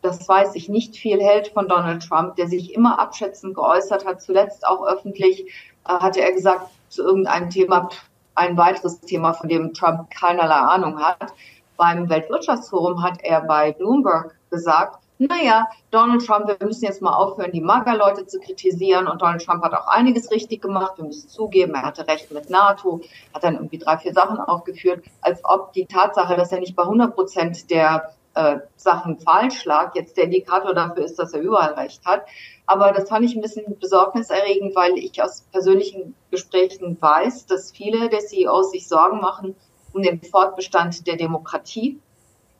das 0.02 0.28
weiß 0.28 0.56
ich, 0.56 0.68
nicht 0.68 0.98
viel 0.98 1.22
hält 1.22 1.50
von 1.50 1.68
Donald 1.68 2.02
Trump, 2.02 2.36
der 2.36 2.48
sich 2.48 2.74
immer 2.74 3.00
abschätzend 3.00 3.54
geäußert 3.54 4.04
hat. 4.04 4.20
Zuletzt 4.20 4.66
auch 4.66 4.86
öffentlich 4.86 5.46
äh, 5.88 5.94
hatte 5.94 6.22
er 6.22 6.34
gesagt 6.34 6.68
zu 6.92 7.04
irgendeinem 7.04 7.50
Thema, 7.50 7.90
ein 8.36 8.58
weiteres 8.58 9.02
Thema, 9.02 9.34
von 9.34 9.50
dem 9.50 9.74
Trump 9.74 10.10
keinerlei 10.12 10.56
Ahnung 10.56 11.00
hat 11.00 11.34
beim 11.82 12.10
Weltwirtschaftsforum 12.10 13.02
hat 13.02 13.24
er 13.24 13.42
bei 13.42 13.72
Bloomberg 13.72 14.36
gesagt, 14.52 15.00
naja, 15.18 15.68
Donald 15.90 16.24
Trump, 16.24 16.48
wir 16.48 16.58
müssen 16.64 16.86
jetzt 16.86 17.02
mal 17.02 17.14
aufhören, 17.14 17.52
die 17.52 17.62
Mager-Leute 17.62 18.28
zu 18.28 18.40
kritisieren. 18.40 19.08
Und 19.08 19.20
Donald 19.20 19.44
Trump 19.44 19.64
hat 19.64 19.74
auch 19.74 19.88
einiges 19.88 20.30
richtig 20.30 20.62
gemacht. 20.62 20.94
Wir 20.98 21.06
müssen 21.06 21.28
zugeben, 21.28 21.74
er 21.74 21.82
hatte 21.82 22.08
recht 22.08 22.32
mit 22.32 22.52
NATO, 22.52 23.02
hat 23.34 23.44
dann 23.44 23.56
irgendwie 23.56 23.80
drei, 23.80 23.98
vier 23.98 24.14
Sachen 24.14 24.40
aufgeführt, 24.40 25.04
als 25.22 25.42
ob 25.44 25.74
die 25.74 25.88
Tatsache, 25.88 26.36
dass 26.36 26.52
er 26.52 26.60
nicht 26.60 26.76
bei 26.76 26.84
100 26.84 27.16
Prozent 27.16 27.72
der 27.72 28.14
äh, 28.34 28.60
Sachen 28.76 29.20
falsch 29.20 29.66
lag, 29.66 29.94
jetzt 29.96 30.18
der 30.18 30.26
Indikator 30.26 30.74
dafür 30.74 31.04
ist, 31.04 31.20
dass 31.20 31.34
er 31.34 31.42
überall 31.42 31.74
recht 31.74 32.06
hat. 32.06 32.26
Aber 32.66 32.92
das 32.92 33.10
fand 33.10 33.26
ich 33.26 33.36
ein 33.36 33.42
bisschen 33.42 33.78
besorgniserregend, 33.80 34.76
weil 34.76 34.98
ich 34.98 35.22
aus 35.22 35.42
persönlichen 35.52 36.16
Gesprächen 36.30 36.98
weiß, 37.00 37.46
dass 37.48 37.72
viele 37.72 38.10
der 38.10 38.20
CEOs 38.20 38.72
sich 38.72 38.88
Sorgen 38.88 39.20
machen, 39.20 39.56
um 39.94 40.02
den 40.02 40.22
Fortbestand 40.22 41.06
der 41.08 41.18
Demokratie. 41.18 42.00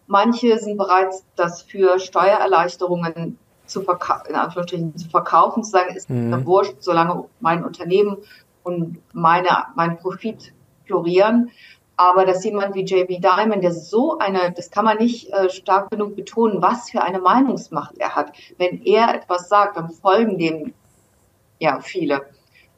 Manche 0.08 0.58
sind 0.60 0.78
bereit, 0.78 1.14
das 1.38 1.62
für 1.62 1.98
Steuererleichterungen 2.00 3.38
zu, 3.66 3.82
verka 3.82 4.24
in 4.28 4.36
Anführungsstrichen 4.36 4.98
zu 4.98 5.10
verkaufen, 5.10 5.64
zu 5.64 5.72
sagen, 5.72 5.96
ist 5.96 6.10
mhm. 6.10 6.30
mir 6.30 6.46
wurscht, 6.46 6.76
solange 6.80 7.30
mein 7.40 7.64
Unternehmen 7.64 8.18
und 8.64 8.98
meine, 9.14 9.50
mein 9.76 9.98
Profit 9.98 10.54
florieren. 10.86 11.52
Aber 12.02 12.26
dass 12.26 12.44
jemand 12.44 12.74
wie 12.74 12.84
JB 12.84 13.22
Diamond, 13.22 13.64
der 13.64 13.74
so 13.74 14.18
eine, 14.18 14.52
das 14.52 14.72
kann 14.72 14.86
man 14.86 14.98
nicht 14.98 15.32
äh, 15.32 15.52
stark 15.52 15.92
genug 15.92 16.16
betonen, 16.16 16.60
was 16.60 16.90
für 16.90 17.04
eine 17.04 17.20
Meinungsmacht 17.20 17.96
er 18.00 18.16
hat. 18.16 18.34
Wenn 18.58 18.82
er 18.86 19.14
etwas 19.14 19.50
sagt, 19.50 19.78
dann 19.78 19.92
folgen 19.92 20.40
dem 20.40 20.74
ja 21.60 21.80
viele. 21.80 22.24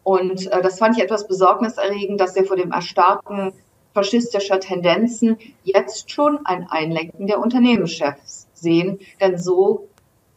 Und 0.03 0.51
äh, 0.51 0.62
das 0.62 0.77
fand 0.77 0.97
ich 0.97 1.03
etwas 1.05 1.25
besorgniserregend, 1.25 2.19
dass 2.19 2.36
er 2.36 2.43
vor 2.43 2.57
dem 2.57 2.73
Erstarken 2.73 3.53
faschistischer 3.93 4.59
Tendenzen 4.59 5.38
jetzt 5.63 6.12
schon 6.12 6.45
ein 6.45 6.67
Einlenken 6.69 7.25
der 7.25 7.39
Unternehmenschefs 7.39 8.49
sehen. 8.53 8.99
Denn 9.21 9.38
so 9.38 9.88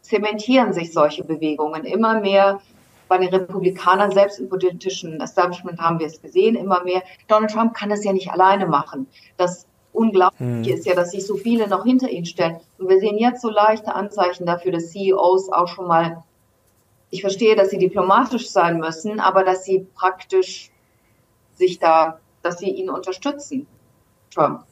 zementieren 0.02 0.72
sich 0.72 0.92
solche 0.92 1.24
Bewegungen 1.24 1.84
immer 1.84 2.20
mehr. 2.20 2.60
Bei 3.08 3.18
den 3.18 3.28
Republikanern 3.28 4.10
selbst 4.10 4.38
im 4.38 4.48
politischen 4.48 5.20
Establishment 5.20 5.80
haben 5.80 5.98
wir 5.98 6.06
es 6.06 6.20
gesehen, 6.20 6.56
immer 6.56 6.82
mehr. 6.84 7.02
Donald 7.28 7.52
Trump 7.52 7.74
kann 7.74 7.90
das 7.90 8.04
ja 8.04 8.12
nicht 8.12 8.30
alleine 8.30 8.66
machen. 8.66 9.06
Das 9.36 9.66
Unglaubliche 9.92 10.70
hm. 10.70 10.78
ist 10.78 10.86
ja, 10.86 10.94
dass 10.94 11.12
sich 11.12 11.26
so 11.26 11.36
viele 11.36 11.68
noch 11.68 11.84
hinter 11.84 12.08
ihn 12.10 12.26
stellen. 12.26 12.60
Und 12.78 12.88
wir 12.88 12.98
sehen 12.98 13.18
jetzt 13.18 13.40
so 13.40 13.48
leichte 13.48 13.94
Anzeichen 13.94 14.44
dafür, 14.44 14.72
dass 14.72 14.90
CEOs 14.90 15.50
auch 15.50 15.68
schon 15.68 15.86
mal, 15.86 16.22
ich 17.10 17.20
verstehe, 17.22 17.56
dass 17.56 17.70
sie 17.70 17.78
diplomatisch 17.78 18.50
sein 18.50 18.78
müssen, 18.78 19.20
aber 19.20 19.44
dass 19.44 19.64
sie 19.64 19.86
praktisch 19.94 20.70
sich 21.54 21.78
da 21.78 22.18
dass 22.46 22.58
sie 22.58 22.70
ihn 22.70 22.88
unterstützen, 22.88 23.66
Trump. 24.32 24.62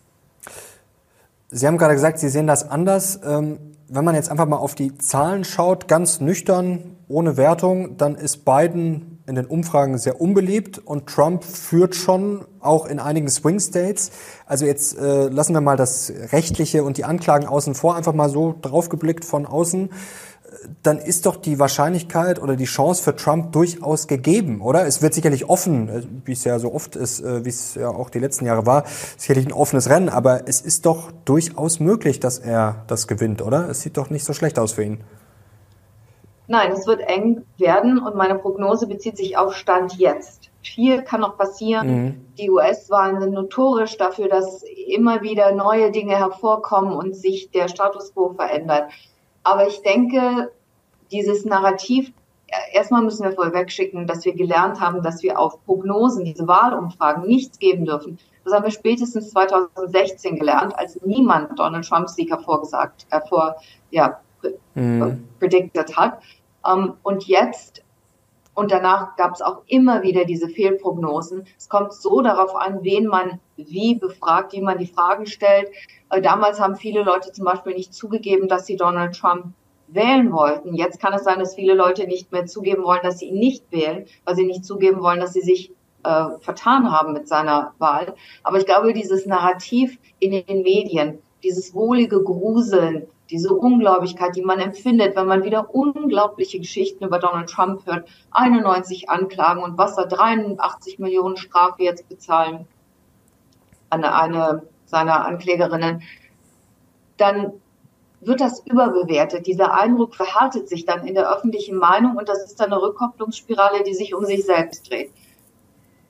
Sie 1.51 1.66
haben 1.66 1.77
gerade 1.77 1.94
gesagt, 1.94 2.18
Sie 2.18 2.29
sehen 2.29 2.47
das 2.47 2.68
anders. 2.68 3.20
Ähm, 3.25 3.59
wenn 3.88 4.05
man 4.05 4.14
jetzt 4.14 4.31
einfach 4.31 4.47
mal 4.47 4.57
auf 4.57 4.75
die 4.75 4.97
Zahlen 4.99 5.44
schaut, 5.44 5.88
ganz 5.88 6.20
nüchtern, 6.20 6.94
ohne 7.09 7.37
Wertung, 7.37 7.97
dann 7.97 8.14
ist 8.14 8.45
Biden 8.45 9.23
in 9.27 9.37
den 9.37 9.47
Umfragen 9.47 9.97
sehr 9.97 10.21
unbeliebt 10.21 10.79
und 10.79 11.07
Trump 11.07 11.45
führt 11.45 11.95
schon 11.95 12.45
auch 12.61 12.87
in 12.87 12.99
einigen 12.99 13.29
Swing 13.29 13.59
States. 13.59 14.11
Also 14.47 14.67
jetzt 14.67 14.99
äh, 14.99 15.29
lassen 15.29 15.55
wir 15.55 15.61
mal 15.61 15.77
das 15.77 16.12
Rechtliche 16.33 16.85
und 16.85 16.99
die 16.99 17.05
Anklagen 17.05 17.47
außen 17.47 17.75
vor, 17.75 17.97
einfach 17.97 18.12
mal 18.12 18.29
so 18.29 18.55
draufgeblickt 18.61 19.25
von 19.25 19.47
außen. 19.47 19.90
dann 20.83 20.99
ist 20.99 21.27
doch 21.27 21.37
die 21.37 21.59
Wahrscheinlichkeit 21.59 22.40
oder 22.40 22.57
die 22.57 22.64
Chance 22.64 23.03
für 23.03 23.17
Trump 23.17 23.53
durchaus 23.53 24.07
gegeben, 24.07 24.61
oder? 24.61 24.87
Es 24.87 25.03
wird 25.03 25.14
sicherlich 25.14 25.49
offen, 25.49 25.88
äh, 25.88 26.03
wie 26.25 26.33
es 26.33 26.45
ja 26.45 26.59
so 26.59 26.73
oft 26.73 26.97
ist, 26.97 27.21
äh, 27.21 27.45
wie 27.45 27.49
es 27.49 27.75
ja 27.75 27.88
auch 27.88 28.11
die 28.11 28.19
letzten 28.19 28.47
Jahre 28.47 28.67
war, 28.67 28.85
sicherlich 29.17 29.47
ein 29.47 29.53
offenes 29.53 29.88
Rennen, 29.88 30.09
aber 30.09 30.49
es 30.49 30.61
ist 30.61 30.87
doch 30.87 31.12
durchaus 31.25 31.81
möglich, 31.81 32.21
dass 32.21 32.38
er 32.38 32.85
das 32.87 33.07
gewinnt, 33.07 33.43
oder? 33.43 33.69
Es 33.69 33.81
sieht 33.81 33.97
doch 33.97 34.11
nicht 34.11 34.25
so 34.25 34.33
schlecht 34.33 34.59
aus 34.59 34.73
für 34.73 34.85
ihn. 34.85 35.01
Nein, 36.47 36.73
es 36.73 36.87
wird 36.87 37.01
eng 37.01 37.45
werden 37.57 37.99
und 37.99 38.17
meine 38.17 38.35
Prognose 38.35 38.87
bezieht 38.87 39.17
sich 39.17 39.37
auf 39.37 39.55
Stand 39.55 39.97
jetzt. 39.97 40.51
Viel 40.63 41.03
kann 41.03 41.21
noch 41.21 41.37
passieren. 41.37 41.87
Mhm. 41.87 42.27
Die 42.39 42.51
US-Wahlen 42.51 43.21
sind 43.21 43.33
notorisch 43.33 43.97
dafür, 43.97 44.29
dass 44.29 44.63
immer 44.89 45.23
wieder 45.23 45.53
neue 45.53 45.91
Dinge 45.91 46.17
hervorkommen 46.17 46.93
und 46.93 47.15
sich 47.15 47.51
der 47.51 47.69
Status 47.69 48.13
quo 48.13 48.35
verändert. 48.35 48.91
Aber 49.43 49.67
ich 49.67 49.83
denke, 49.83 50.51
dieses 51.11 51.45
Narrativ, 51.45 52.13
erstmal 52.73 53.03
müssen 53.03 53.25
wir 53.25 53.33
vorweg 53.33 53.71
schicken, 53.71 54.07
dass 54.07 54.25
wir 54.25 54.35
gelernt 54.35 54.81
haben, 54.81 55.03
dass 55.03 55.23
wir 55.23 55.39
auf 55.39 55.65
Prognosen, 55.65 56.25
diese 56.25 56.47
Wahlumfragen 56.47 57.27
nichts 57.27 57.59
geben 57.59 57.85
dürfen. 57.85 58.19
Das 58.45 58.53
haben 58.53 58.65
wir 58.65 58.71
spätestens 58.71 59.31
2016 59.31 60.37
gelernt, 60.37 60.79
als 60.79 61.01
niemand 61.03 61.59
Donald 61.59 61.89
Trumps 61.89 62.15
Sieg 62.15 62.31
hervorgesagt, 62.31 63.07
hervor, 63.11 63.57
ja, 63.91 64.21
mhm. 64.75 65.27
predicted 65.39 65.97
hat. 65.97 66.21
Um, 66.63 66.83
ähm, 66.83 66.93
und 67.03 67.27
jetzt 67.27 67.85
und 68.55 68.71
danach 68.71 69.17
gab 69.17 69.35
es 69.35 69.43
auch 69.43 69.63
immer 69.67 70.03
wieder 70.03 70.25
diese 70.25 70.49
Fehlprognosen. 70.49 71.45
Es 71.59 71.69
kommt 71.69 71.93
so 71.93 72.23
darauf 72.23 72.55
an, 72.55 72.83
wen 72.83 73.07
man 73.07 73.41
wie 73.57 73.97
befragt, 73.97 74.53
wie 74.53 74.61
man 74.61 74.79
die 74.79 74.87
Fragen 74.87 75.27
stellt. 75.27 75.71
Äh, 76.11 76.23
damals 76.23 76.61
haben 76.61 76.77
viele 76.77 77.03
Leute 77.03 77.33
zum 77.33 77.45
Beispiel 77.45 77.75
nicht 77.75 77.93
zugegeben, 77.93 78.49
dass 78.49 78.67
sie 78.67 78.77
Donald 78.77 79.17
Trump 79.17 79.47
wählen 79.89 80.33
wollten. 80.33 80.75
Jetzt 80.75 81.01
kann 81.01 81.13
es 81.13 81.25
sein, 81.25 81.41
dass 81.41 81.57
viele 81.57 81.75
Leute 81.75 82.07
nicht 82.07 82.33
mehr 82.33 82.47
zugeben 82.47 82.85
wollen, 82.85 83.03
dass 83.03 83.19
sie 83.19 83.27
ihn 83.27 83.39
nicht 83.39 83.71
wählen, 83.71 84.07
weil 84.25 84.37
sie 84.37 84.47
nicht 84.47 84.65
zugeben 84.65 85.03
wollen, 85.03 85.21
dass 85.21 85.33
sie 85.33 85.43
sich 85.43 85.73
äh, 86.05 86.27
vertan 86.41 86.91
haben 86.91 87.13
mit 87.13 87.29
seiner 87.29 87.75
Wahl. 87.79 88.15
Aber 88.43 88.59
ich 88.59 88.67
glaube, 88.67 88.93
dieses 88.93 89.27
Narrativ 89.27 89.99
in 90.21 90.31
den 90.31 90.63
Medien, 90.63 91.19
dieses 91.45 91.75
wohlige 91.75 92.23
Gruseln, 92.23 93.07
diese 93.31 93.55
Unglaublichkeit, 93.55 94.37
die 94.37 94.43
man 94.43 94.59
empfindet, 94.59 95.17
wenn 95.17 95.27
man 95.27 95.45
wieder 95.45 95.75
unglaubliche 95.75 96.59
Geschichten 96.59 97.05
über 97.05 97.19
Donald 97.19 97.49
Trump 97.49 97.87
hört, 97.87 98.09
91 98.33 99.09
Anklagen 99.09 99.63
und 99.63 99.79
was 99.79 99.97
er 99.97 100.07
83 100.07 100.99
Millionen 100.99 101.37
Strafe 101.37 101.83
jetzt 101.83 102.09
bezahlen 102.09 102.67
an 103.91 104.05
eine 104.05 104.63
seiner 104.87 105.25
Anklägerinnen, 105.25 106.03
dann 107.17 107.53
wird 108.21 108.41
das 108.41 108.65
überbewertet. 108.67 109.47
Dieser 109.47 109.75
Eindruck 109.75 110.15
verhärtet 110.15 110.69
sich 110.69 110.85
dann 110.85 111.07
in 111.07 111.15
der 111.15 111.31
öffentlichen 111.31 111.77
Meinung 111.77 112.17
und 112.17 112.29
das 112.29 112.45
ist 112.45 112.61
dann 112.61 112.73
eine 112.73 112.81
Rückkopplungsspirale, 112.81 113.83
die 113.85 113.95
sich 113.95 114.15
um 114.15 114.25
sich 114.25 114.45
selbst 114.45 114.91
dreht. 114.91 115.11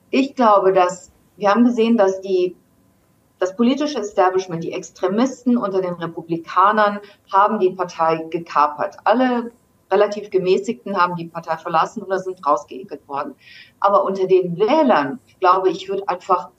Ich 0.09 0.35
glaube, 0.35 0.71
dass 0.71 1.11
wir 1.37 1.49
haben 1.49 1.65
gesehen, 1.65 1.97
dass 1.97 2.21
die 2.21 2.55
das 3.39 3.55
politische 3.55 3.99
Establishment, 3.99 4.63
die 4.63 4.71
Extremisten 4.71 5.57
unter 5.57 5.81
den 5.81 5.93
Republikanern 5.93 6.99
haben 7.31 7.59
die 7.59 7.71
Partei 7.71 8.25
gekapert. 8.29 8.97
Alle 9.03 9.51
relativ 9.91 10.29
gemäßigten 10.29 10.97
haben 10.97 11.15
die 11.15 11.25
Partei 11.25 11.57
verlassen 11.57 12.03
oder 12.03 12.19
sind 12.19 12.45
rausgeekelt 12.45 13.07
worden. 13.07 13.35
Aber 13.79 14.03
unter 14.03 14.27
den 14.27 14.57
Wählern, 14.57 15.19
glaube 15.39 15.69
ich, 15.69 15.89
wird 15.89 16.07
einfach 16.09 16.49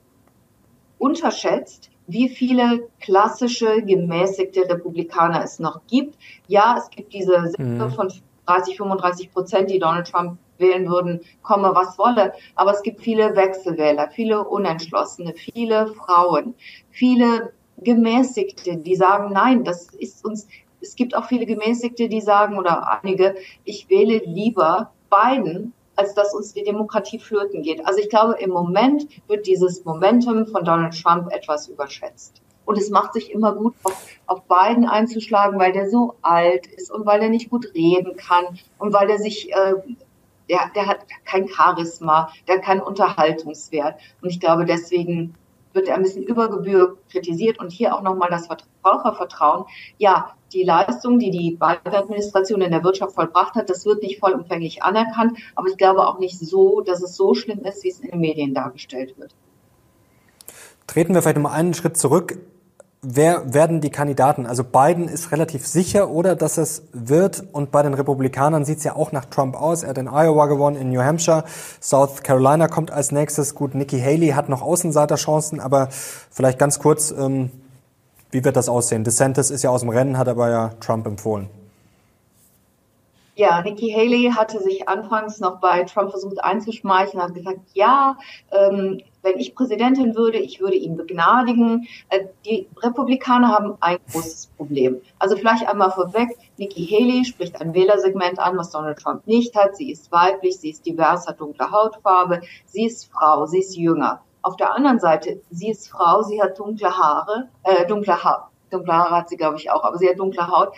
unterschätzt, 0.99 1.91
wie 2.07 2.29
viele 2.29 2.89
klassische 3.01 3.83
gemäßigte 3.83 4.69
Republikaner 4.69 5.43
es 5.43 5.59
noch 5.59 5.81
gibt. 5.89 6.17
Ja, 6.47 6.77
es 6.79 6.89
gibt 6.91 7.13
diese 7.13 7.53
mhm. 7.59 7.91
von 7.91 8.13
30, 8.47 8.77
35 8.77 9.33
Prozent, 9.33 9.71
die 9.71 9.79
Donald 9.79 10.11
Trump 10.11 10.39
wählen 10.59 10.89
würden, 10.89 11.21
komme 11.43 11.71
was 11.75 11.99
wolle. 11.99 12.33
Aber 12.55 12.73
es 12.73 12.83
gibt 12.83 13.01
viele 13.01 13.35
Wechselwähler, 13.37 14.09
viele 14.11 14.45
Unentschlossene, 14.45 15.35
viele 15.35 15.89
Frauen, 15.95 16.55
viele 16.91 17.53
Gemäßigte, 17.79 18.79
die 18.79 18.97
sagen, 18.97 19.33
nein, 19.33 19.65
das 19.65 19.89
ist 19.95 20.25
uns, 20.25 20.47
es 20.81 20.95
gibt 20.97 21.15
auch 21.15 21.27
viele 21.27 21.47
Gemäßigte, 21.47 22.09
die 22.09 22.21
sagen, 22.21 22.59
oder 22.59 23.01
einige, 23.03 23.35
ich 23.65 23.89
wähle 23.89 24.19
lieber 24.25 24.93
Biden, 25.11 25.73
als 25.97 26.15
dass 26.15 26.35
uns 26.35 26.53
die 26.53 26.63
Demokratie 26.63 27.19
flöten 27.19 27.63
geht. 27.63 27.85
Also 27.87 28.01
ich 28.01 28.09
glaube, 28.09 28.37
im 28.39 28.51
Moment 28.51 29.07
wird 29.29 29.47
dieses 29.47 29.85
Momentum 29.85 30.47
von 30.47 30.65
Donald 30.65 31.01
Trump 31.01 31.33
etwas 31.33 31.69
überschätzt. 31.69 32.43
Und 32.67 32.79
es 32.79 32.91
macht 32.91 33.15
sich 33.15 33.31
immer 33.31 33.55
gut, 33.55 33.75
auf, 33.85 34.07
auf 34.27 34.43
Biden 34.43 34.87
einzuschlagen, 34.87 35.59
weil 35.59 35.73
der 35.73 35.89
so 35.89 36.15
alt 36.23 36.67
ist 36.67 36.91
und 36.91 37.07
weil 37.07 37.23
er 37.23 37.29
nicht 37.29 37.49
gut 37.49 37.73
reden 37.75 38.17
kann 38.17 38.59
und 38.79 38.93
weil 38.93 39.09
er 39.09 39.19
sich 39.19 39.53
äh, 39.53 39.75
der, 40.49 40.71
der 40.75 40.87
hat 40.87 41.01
kein 41.25 41.49
Charisma, 41.49 42.31
der 42.47 42.57
hat 42.57 42.65
keinen 42.65 42.81
Unterhaltungswert. 42.81 44.01
Und 44.23 44.31
ich 44.31 44.41
glaube, 44.41 44.65
deswegen 44.65 45.35
wird 45.73 45.89
er 45.89 45.97
ein 45.97 46.03
bisschen 46.03 46.23
über 46.23 46.49
Gebühr 46.49 46.97
kritisiert 47.11 47.59
und 47.59 47.71
hier 47.71 47.95
auch 47.95 48.03
nochmal 48.03 48.31
das 48.31 48.47
Verbrauchervertrauen. 48.47 49.67
Ja, 49.99 50.35
die 50.53 50.63
Leistung, 50.63 51.19
die 51.19 51.31
die 51.31 51.51
Biden-Administration 51.51 52.63
in 52.63 52.71
der 52.71 52.83
Wirtschaft 52.83 53.15
vollbracht 53.15 53.55
hat, 53.55 53.69
das 53.69 53.85
wird 53.85 54.03
nicht 54.03 54.19
vollumfänglich 54.19 54.83
anerkannt, 54.83 55.39
aber 55.55 55.69
ich 55.69 55.77
glaube 55.77 56.07
auch 56.07 56.19
nicht 56.19 56.39
so, 56.39 56.81
dass 56.81 57.03
es 57.03 57.15
so 57.17 57.35
schlimm 57.35 57.61
ist, 57.61 57.85
wie 57.85 57.91
es 57.91 58.01
in 58.01 58.11
den 58.11 58.21
Medien 58.21 58.55
dargestellt 58.55 59.19
wird. 59.19 59.35
Treten 60.87 61.15
wir 61.15 61.23
vielleicht 61.23 61.39
mal 61.39 61.53
einen 61.53 61.75
Schritt 61.75 61.97
zurück 61.97 62.39
wer 63.09 63.55
werden 63.55 63.81
die 63.81 63.91
Kandidaten? 63.91 64.47
Also 64.47 64.65
Biden 64.65 65.09
ist 65.09 65.31
relativ 65.31 65.67
sicher, 65.67 66.11
oder 66.11 66.35
dass 66.35 66.59
es 66.59 66.83
wird. 66.93 67.45
Und 67.53 67.71
bei 67.71 67.83
den 67.83 67.95
Republikanern 67.95 68.65
sieht 68.65 68.79
es 68.79 68.85
ja 68.85 68.97
auch 68.97 69.13
nach 69.13 69.25
Trump 69.27 69.55
aus. 69.55 69.83
Er 69.83 69.91
hat 69.91 69.99
in 69.99 70.09
Iowa 70.09 70.47
gewonnen, 70.47 70.77
in 70.77 70.91
New 70.91 71.01
Hampshire. 71.01 71.45
South 71.81 72.23
Carolina 72.23 72.69
kommt 72.69 72.91
als 72.91 73.13
nächstes. 73.13 73.55
Gut, 73.55 73.75
Nikki 73.75 74.01
Haley 74.01 74.29
hat 74.31 74.49
noch 74.49 74.63
Außenseiterchancen, 74.63 75.61
aber 75.61 75.89
vielleicht 75.91 76.59
ganz 76.59 76.79
kurz, 76.79 77.13
ähm, 77.13 77.51
wie 78.31 78.45
wird 78.45 78.57
das 78.57 78.69
aussehen? 78.69 79.05
DeSantis 79.05 79.51
ist 79.51 79.63
ja 79.63 79.71
aus 79.71 79.81
dem 79.81 79.91
Rennen, 79.91 80.19
hat 80.19 80.29
aber 80.29 80.51
ja 80.51 80.71
Trump 80.81 81.07
empfohlen. 81.07 81.49
Ja, 83.37 83.61
Nikki 83.61 83.93
Haley 83.93 84.33
hatte 84.35 84.63
sich 84.63 84.89
anfangs 84.89 85.41
noch 85.41 85.61
bei 85.61 85.85
Trump 85.85 86.11
versucht 86.11 86.43
einzuschmeicheln, 86.43 87.23
hat 87.23 87.35
gesagt, 87.35 87.61
ja, 87.75 88.17
ähm, 88.51 89.03
wenn 89.27 89.39
ich 89.39 89.55
Präsidentin 89.55 90.15
würde, 90.15 90.39
ich 90.39 90.61
würde 90.61 90.77
ihn 90.77 90.97
begnadigen. 90.97 91.87
Äh, 92.09 92.27
die 92.45 92.69
Republikaner 92.83 93.49
haben 93.49 93.75
ein 93.81 93.99
großes 94.11 94.47
Problem. 94.57 95.01
Also 95.19 95.37
vielleicht 95.37 95.69
einmal 95.69 95.91
vorweg, 95.91 96.29
Nikki 96.57 96.87
Haley 96.87 97.25
spricht 97.25 97.61
ein 97.61 97.75
Wählersegment 97.75 98.39
an, 98.39 98.57
was 98.57 98.71
Donald 98.71 98.99
Trump 98.99 99.27
nicht 99.27 99.55
hat. 99.57 99.77
Sie 99.77 99.91
ist 99.91 100.11
weiblich, 100.13 100.59
sie 100.59 100.71
ist 100.71 100.87
divers, 100.87 101.27
hat 101.27 101.41
dunkle 101.41 101.71
Hautfarbe, 101.71 102.41
sie 102.67 102.87
ist 102.87 103.11
Frau, 103.13 103.47
sie 103.47 103.59
ist 103.59 103.77
jünger. 103.77 104.23
Auf 104.43 104.57
der 104.57 104.73
anderen 104.73 105.01
Seite, 105.01 105.43
sie 105.51 105.71
ist 105.71 105.89
Frau, 105.89 106.23
sie 106.23 106.41
hat 106.41 106.59
dunkle 106.59 106.97
Haare, 106.97 107.49
äh, 107.65 107.85
dunkle 107.87 108.23
Haare. 108.23 108.45
Dunkle 108.71 108.93
Haare 108.95 109.17
hat 109.17 109.29
sie, 109.29 109.37
glaube 109.37 109.57
ich, 109.57 109.71
auch, 109.71 109.85
aber 109.85 109.99
sie 109.99 110.09
hat 110.09 110.19
dunkle 110.19 110.47
Haut 110.47 110.73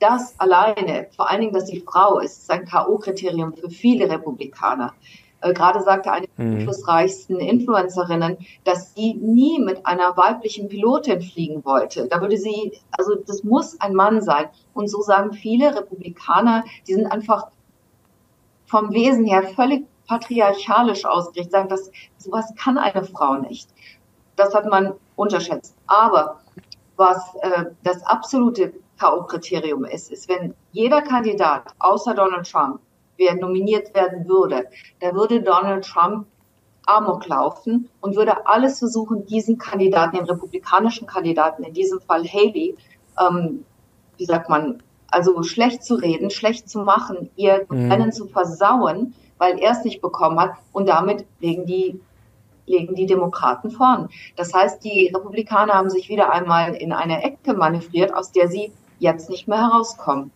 das 0.00 0.34
alleine, 0.40 1.08
vor 1.14 1.30
allen 1.30 1.42
Dingen, 1.42 1.52
dass 1.52 1.66
sie 1.66 1.84
Frau 1.86 2.20
ist, 2.20 2.38
ist 2.38 2.50
ein 2.50 2.64
K.O.-Kriterium 2.64 3.54
für 3.54 3.68
viele 3.68 4.08
Republikaner. 4.08 4.94
Äh, 5.40 5.52
gerade 5.52 5.82
sagte 5.82 6.12
eine 6.12 6.26
der 6.36 6.44
mhm. 6.44 6.58
einflussreichsten 6.58 7.38
Influencerinnen, 7.38 8.38
dass 8.64 8.94
sie 8.94 9.14
nie 9.14 9.58
mit 9.58 9.86
einer 9.86 10.16
weiblichen 10.16 10.68
Pilotin 10.68 11.20
fliegen 11.20 11.64
wollte. 11.64 12.08
Da 12.08 12.20
würde 12.20 12.36
sie, 12.36 12.78
also 12.90 13.14
das 13.14 13.42
muss 13.44 13.80
ein 13.80 13.94
Mann 13.94 14.22
sein. 14.22 14.48
Und 14.74 14.88
so 14.88 15.00
sagen 15.02 15.32
viele 15.32 15.74
Republikaner, 15.74 16.64
die 16.86 16.94
sind 16.94 17.06
einfach 17.06 17.48
vom 18.66 18.92
Wesen 18.92 19.24
her 19.24 19.42
völlig 19.42 19.86
patriarchalisch 20.06 21.04
ausgerichtet, 21.04 21.52
sagen, 21.52 21.68
dass 21.68 21.90
sowas 22.18 22.52
kann 22.56 22.78
eine 22.78 23.04
Frau 23.04 23.36
nicht. 23.36 23.68
Das 24.36 24.54
hat 24.54 24.66
man 24.66 24.94
unterschätzt. 25.16 25.76
Aber 25.86 26.40
was 26.96 27.34
äh, 27.42 27.66
das 27.82 28.02
absolute 28.04 28.74
K.O.-Kriterium 28.98 29.86
ist, 29.86 30.10
ist, 30.10 30.28
wenn 30.28 30.54
jeder 30.72 31.00
Kandidat 31.00 31.64
außer 31.78 32.14
Donald 32.14 32.50
Trump, 32.50 32.80
wer 33.20 33.36
nominiert 33.36 33.94
werden 33.94 34.26
würde, 34.26 34.64
da 34.98 35.14
würde 35.14 35.42
Donald 35.42 35.84
Trump 35.84 36.26
Amok 36.86 37.28
laufen 37.28 37.88
und 38.00 38.16
würde 38.16 38.46
alles 38.46 38.78
versuchen, 38.78 39.26
diesen 39.26 39.58
Kandidaten, 39.58 40.16
den 40.16 40.24
republikanischen 40.24 41.06
Kandidaten, 41.06 41.62
in 41.62 41.74
diesem 41.74 42.00
Fall 42.00 42.24
Haley, 42.24 42.74
ähm, 43.20 43.64
wie 44.16 44.24
sagt 44.24 44.48
man, 44.48 44.82
also 45.08 45.42
schlecht 45.42 45.84
zu 45.84 45.96
reden, 45.96 46.30
schlecht 46.30 46.68
zu 46.68 46.80
machen, 46.80 47.30
ihr 47.36 47.66
mhm. 47.68 47.92
Rennen 47.92 48.12
zu 48.12 48.26
versauen, 48.26 49.14
weil 49.38 49.58
er 49.58 49.72
es 49.72 49.84
nicht 49.84 50.00
bekommen 50.00 50.40
hat 50.40 50.52
und 50.72 50.88
damit 50.88 51.26
legen 51.40 51.66
die 51.66 52.00
legen 52.66 52.94
die 52.94 53.06
Demokraten 53.06 53.70
vorn. 53.70 54.08
Das 54.36 54.54
heißt, 54.54 54.84
die 54.84 55.10
Republikaner 55.12 55.74
haben 55.74 55.90
sich 55.90 56.08
wieder 56.08 56.30
einmal 56.30 56.74
in 56.74 56.92
eine 56.92 57.24
Ecke 57.24 57.52
manövriert, 57.52 58.14
aus 58.14 58.30
der 58.30 58.46
sie 58.46 58.72
jetzt 59.00 59.28
nicht 59.28 59.48
mehr 59.48 59.58
herauskommen. 59.58 60.30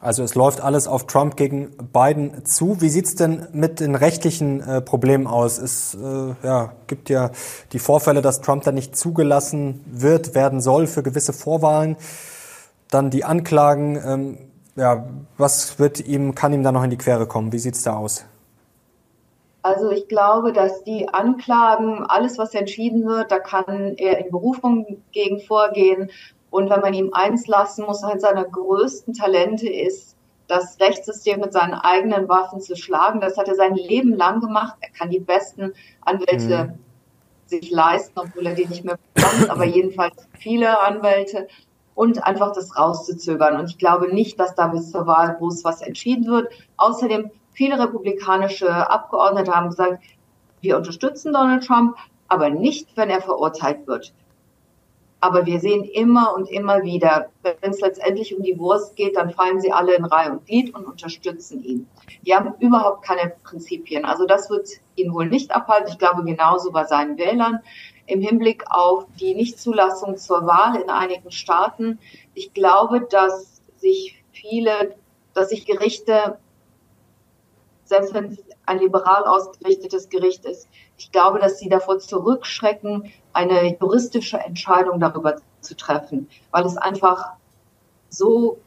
Also 0.00 0.22
es 0.22 0.36
läuft 0.36 0.60
alles 0.60 0.86
auf 0.86 1.06
Trump 1.06 1.36
gegen 1.36 1.76
Biden 1.92 2.44
zu. 2.44 2.80
Wie 2.80 2.88
sieht's 2.88 3.16
denn 3.16 3.48
mit 3.52 3.80
den 3.80 3.96
rechtlichen 3.96 4.60
äh, 4.60 4.80
Problemen 4.80 5.26
aus? 5.26 5.58
Es 5.58 5.94
äh, 5.94 6.34
ja, 6.46 6.72
gibt 6.86 7.10
ja 7.10 7.32
die 7.72 7.80
Vorfälle, 7.80 8.22
dass 8.22 8.40
Trump 8.40 8.62
da 8.62 8.70
nicht 8.70 8.96
zugelassen 8.96 9.84
wird, 9.86 10.36
werden 10.36 10.60
soll 10.60 10.86
für 10.86 11.02
gewisse 11.02 11.32
Vorwahlen. 11.32 11.96
dann 12.90 13.10
die 13.10 13.24
Anklagen. 13.24 14.00
Ähm, 14.04 14.38
ja, 14.76 15.08
was 15.36 15.80
wird 15.80 16.06
ihm, 16.06 16.36
kann 16.36 16.52
ihm 16.52 16.62
da 16.62 16.70
noch 16.70 16.84
in 16.84 16.90
die 16.90 16.96
Quere 16.96 17.26
kommen? 17.26 17.52
Wie 17.52 17.58
sieht's 17.58 17.82
da 17.82 17.96
aus? 17.96 18.24
Also 19.62 19.90
ich 19.90 20.06
glaube, 20.08 20.52
dass 20.52 20.84
die 20.84 21.08
Anklagen, 21.08 22.04
alles 22.04 22.38
was 22.38 22.54
entschieden 22.54 23.04
wird, 23.04 23.32
da 23.32 23.40
kann 23.40 23.94
er 23.96 24.18
in 24.18 24.30
Berufung 24.30 25.02
gegen 25.10 25.40
vorgehen. 25.40 26.10
Und 26.50 26.70
wenn 26.70 26.80
man 26.80 26.94
ihm 26.94 27.12
eins 27.12 27.46
lassen 27.46 27.84
muss, 27.84 28.02
halt 28.02 28.20
seiner 28.20 28.44
größten 28.44 29.14
Talente 29.14 29.68
ist, 29.68 30.16
das 30.48 30.80
Rechtssystem 30.80 31.40
mit 31.40 31.52
seinen 31.52 31.74
eigenen 31.74 32.28
Waffen 32.28 32.60
zu 32.60 32.74
schlagen. 32.74 33.20
Das 33.20 33.36
hat 33.36 33.48
er 33.48 33.54
sein 33.54 33.74
Leben 33.74 34.14
lang 34.16 34.40
gemacht. 34.40 34.76
Er 34.80 34.90
kann 34.90 35.10
die 35.10 35.20
besten 35.20 35.74
Anwälte 36.00 36.64
mhm. 36.64 36.78
sich 37.46 37.70
leisten, 37.70 38.18
obwohl 38.18 38.46
er 38.46 38.54
die 38.54 38.66
nicht 38.66 38.84
mehr 38.84 38.98
bekommt, 39.14 39.50
aber 39.50 39.64
jedenfalls 39.66 40.26
viele 40.38 40.80
Anwälte 40.80 41.48
und 41.94 42.24
einfach 42.24 42.52
das 42.52 42.76
rauszuzögern. 42.76 43.60
Und 43.60 43.70
ich 43.70 43.78
glaube 43.78 44.12
nicht, 44.12 44.40
dass 44.40 44.54
da 44.54 44.68
bis 44.68 44.90
zur 44.90 45.06
Wahl 45.06 45.36
groß 45.36 45.64
was 45.64 45.82
entschieden 45.82 46.26
wird. 46.26 46.50
Außerdem 46.76 47.30
viele 47.52 47.78
republikanische 47.78 48.70
Abgeordnete 48.70 49.52
haben 49.52 49.68
gesagt, 49.68 50.02
wir 50.60 50.76
unterstützen 50.76 51.32
Donald 51.32 51.66
Trump, 51.66 51.96
aber 52.28 52.50
nicht, 52.50 52.96
wenn 52.96 53.10
er 53.10 53.20
verurteilt 53.20 53.86
wird. 53.86 54.14
Aber 55.20 55.46
wir 55.46 55.58
sehen 55.58 55.82
immer 55.84 56.34
und 56.34 56.48
immer 56.48 56.82
wieder, 56.82 57.30
wenn 57.42 57.70
es 57.70 57.80
letztendlich 57.80 58.36
um 58.36 58.42
die 58.42 58.58
Wurst 58.58 58.94
geht, 58.94 59.16
dann 59.16 59.30
fallen 59.30 59.60
sie 59.60 59.72
alle 59.72 59.94
in 59.94 60.04
Reihe 60.04 60.30
und 60.30 60.46
Glied 60.46 60.74
und 60.74 60.86
unterstützen 60.86 61.62
ihn. 61.64 61.88
Die 62.24 62.34
haben 62.34 62.54
überhaupt 62.60 63.04
keine 63.04 63.32
Prinzipien. 63.42 64.04
Also 64.04 64.26
das 64.26 64.48
wird 64.48 64.68
ihn 64.94 65.12
wohl 65.12 65.26
nicht 65.26 65.50
abhalten. 65.50 65.88
Ich 65.88 65.98
glaube 65.98 66.24
genauso 66.24 66.70
bei 66.70 66.84
seinen 66.84 67.18
Wählern 67.18 67.60
im 68.06 68.20
Hinblick 68.20 68.64
auf 68.70 69.06
die 69.20 69.34
Nichtzulassung 69.34 70.16
zur 70.16 70.46
Wahl 70.46 70.80
in 70.80 70.88
einigen 70.88 71.30
Staaten. 71.30 71.98
Ich 72.34 72.54
glaube, 72.54 73.02
dass 73.02 73.60
sich 73.76 74.22
viele, 74.32 74.96
dass 75.34 75.50
sich 75.50 75.66
Gerichte, 75.66 76.38
selbst 77.84 78.14
wenn 78.14 78.26
es 78.26 78.44
ein 78.66 78.78
liberal 78.78 79.24
ausgerichtetes 79.24 80.08
Gericht 80.08 80.44
ist, 80.44 80.68
ich 80.96 81.12
glaube, 81.12 81.38
dass 81.38 81.58
sie 81.58 81.68
davor 81.68 81.98
zurückschrecken, 81.98 83.12
eine 83.38 83.76
juristische 83.78 84.38
Entscheidung 84.38 84.98
darüber 84.98 85.36
zu 85.60 85.76
treffen, 85.76 86.28
weil 86.50 86.64
es 86.64 86.76
einfach 86.76 87.32
so, 88.08 88.58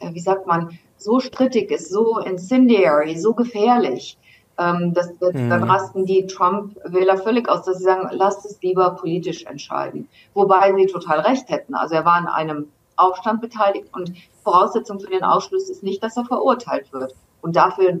wie 0.00 0.20
sagt 0.20 0.46
man, 0.46 0.78
so 0.96 1.18
strittig 1.18 1.70
ist, 1.70 1.90
so 1.90 2.18
incendiary, 2.18 3.18
so 3.18 3.34
gefährlich. 3.34 4.16
Ähm, 4.58 4.92
das, 4.94 5.10
das, 5.18 5.32
mhm. 5.32 5.50
Dann 5.50 5.64
rasten 5.64 6.06
die 6.06 6.26
Trump-Wähler 6.26 7.18
völlig 7.18 7.48
aus, 7.48 7.64
dass 7.64 7.78
sie 7.78 7.84
sagen, 7.84 8.08
lasst 8.12 8.44
es 8.44 8.60
lieber 8.62 8.90
politisch 8.90 9.44
entscheiden. 9.44 10.08
Wobei 10.34 10.74
sie 10.74 10.86
total 10.86 11.20
recht 11.20 11.48
hätten. 11.48 11.74
Also 11.74 11.96
er 11.96 12.04
war 12.04 12.14
an 12.14 12.26
einem 12.28 12.72
Aufstand 12.96 13.40
beteiligt 13.40 13.88
und 13.92 14.12
Voraussetzung 14.42 15.00
für 15.00 15.10
den 15.10 15.24
Ausschluss 15.24 15.68
ist 15.68 15.82
nicht, 15.82 16.02
dass 16.02 16.16
er 16.16 16.24
verurteilt 16.24 16.92
wird. 16.92 17.14
Und 17.40 17.56
dafür, 17.56 18.00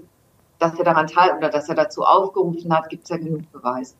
dass 0.58 0.76
er 0.78 0.84
daran 0.84 1.06
teil 1.06 1.36
oder 1.36 1.48
dass 1.48 1.68
er 1.68 1.76
dazu 1.76 2.02
aufgerufen 2.02 2.76
hat, 2.76 2.88
gibt 2.90 3.04
es 3.04 3.10
ja 3.10 3.16
genug 3.16 3.50
Beweise. 3.52 3.94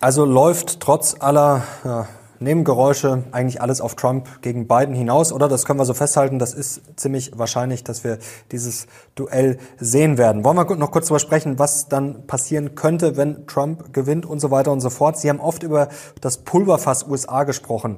Also 0.00 0.24
läuft 0.24 0.78
trotz 0.78 1.16
aller 1.18 1.64
ja, 1.84 2.06
Nebengeräusche 2.38 3.24
eigentlich 3.32 3.60
alles 3.60 3.80
auf 3.80 3.96
Trump 3.96 4.42
gegen 4.42 4.68
Biden 4.68 4.94
hinaus, 4.94 5.32
oder? 5.32 5.48
Das 5.48 5.64
können 5.64 5.80
wir 5.80 5.84
so 5.84 5.94
festhalten. 5.94 6.38
Das 6.38 6.54
ist 6.54 6.82
ziemlich 6.94 7.36
wahrscheinlich, 7.36 7.82
dass 7.82 8.04
wir 8.04 8.18
dieses 8.52 8.86
Duell 9.16 9.58
sehen 9.78 10.16
werden. 10.16 10.44
Wollen 10.44 10.56
wir 10.56 10.76
noch 10.76 10.92
kurz 10.92 11.06
darüber 11.06 11.18
sprechen, 11.18 11.58
was 11.58 11.88
dann 11.88 12.28
passieren 12.28 12.76
könnte, 12.76 13.16
wenn 13.16 13.48
Trump 13.48 13.92
gewinnt 13.92 14.24
und 14.24 14.38
so 14.38 14.52
weiter 14.52 14.70
und 14.70 14.80
so 14.80 14.90
fort. 14.90 15.18
Sie 15.18 15.28
haben 15.28 15.40
oft 15.40 15.64
über 15.64 15.88
das 16.20 16.38
Pulverfass 16.38 17.08
USA 17.08 17.42
gesprochen. 17.42 17.96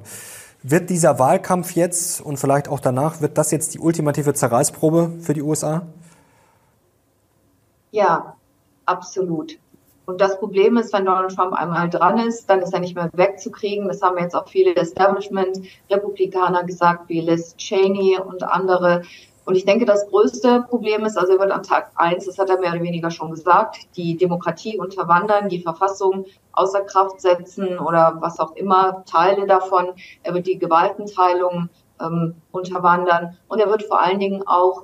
Wird 0.63 0.89
dieser 0.89 1.19
Wahlkampf 1.19 1.73
jetzt 1.73 2.19
und 2.19 2.37
vielleicht 2.37 2.67
auch 2.67 2.79
danach, 2.79 3.21
wird 3.21 3.37
das 3.37 3.51
jetzt 3.51 3.75
die 3.75 3.79
ultimative 3.79 4.33
Zerreißprobe 4.33 5.19
für 5.19 5.35
die 5.35 5.43
USA? 5.43 5.83
Ja, 7.91 8.35
absolut. 8.87 9.59
Und 10.05 10.19
das 10.19 10.39
Problem 10.39 10.77
ist, 10.77 10.93
wenn 10.93 11.05
Donald 11.05 11.35
Trump 11.35 11.53
einmal 11.53 11.89
dran 11.89 12.17
ist, 12.19 12.49
dann 12.49 12.61
ist 12.61 12.73
er 12.73 12.79
nicht 12.79 12.95
mehr 12.95 13.09
wegzukriegen. 13.13 13.87
Das 13.87 14.01
haben 14.01 14.17
jetzt 14.17 14.35
auch 14.35 14.47
viele 14.47 14.75
Establishment-Republikaner 14.75 16.63
gesagt, 16.63 17.07
wie 17.07 17.21
Liz 17.21 17.55
Cheney 17.55 18.17
und 18.19 18.43
andere. 18.43 19.03
Und 19.45 19.55
ich 19.55 19.65
denke, 19.65 19.85
das 19.85 20.07
größte 20.09 20.65
Problem 20.69 21.05
ist, 21.05 21.17
also 21.17 21.33
er 21.33 21.39
wird 21.39 21.51
am 21.51 21.63
Tag 21.63 21.91
eins, 21.95 22.25
das 22.25 22.37
hat 22.37 22.49
er 22.49 22.59
mehr 22.59 22.71
oder 22.71 22.83
weniger 22.83 23.09
schon 23.09 23.31
gesagt, 23.31 23.77
die 23.95 24.15
Demokratie 24.15 24.77
unterwandern, 24.77 25.49
die 25.49 25.61
Verfassung 25.61 26.25
außer 26.53 26.81
Kraft 26.81 27.21
setzen 27.21 27.79
oder 27.79 28.17
was 28.19 28.39
auch 28.39 28.55
immer, 28.55 29.03
Teile 29.05 29.47
davon. 29.47 29.93
Er 30.23 30.33
wird 30.33 30.47
die 30.47 30.59
Gewaltenteilung 30.59 31.69
ähm, 31.99 32.35
unterwandern 32.51 33.37
und 33.47 33.59
er 33.59 33.69
wird 33.69 33.83
vor 33.83 33.99
allen 33.99 34.19
Dingen 34.19 34.43
auch 34.45 34.83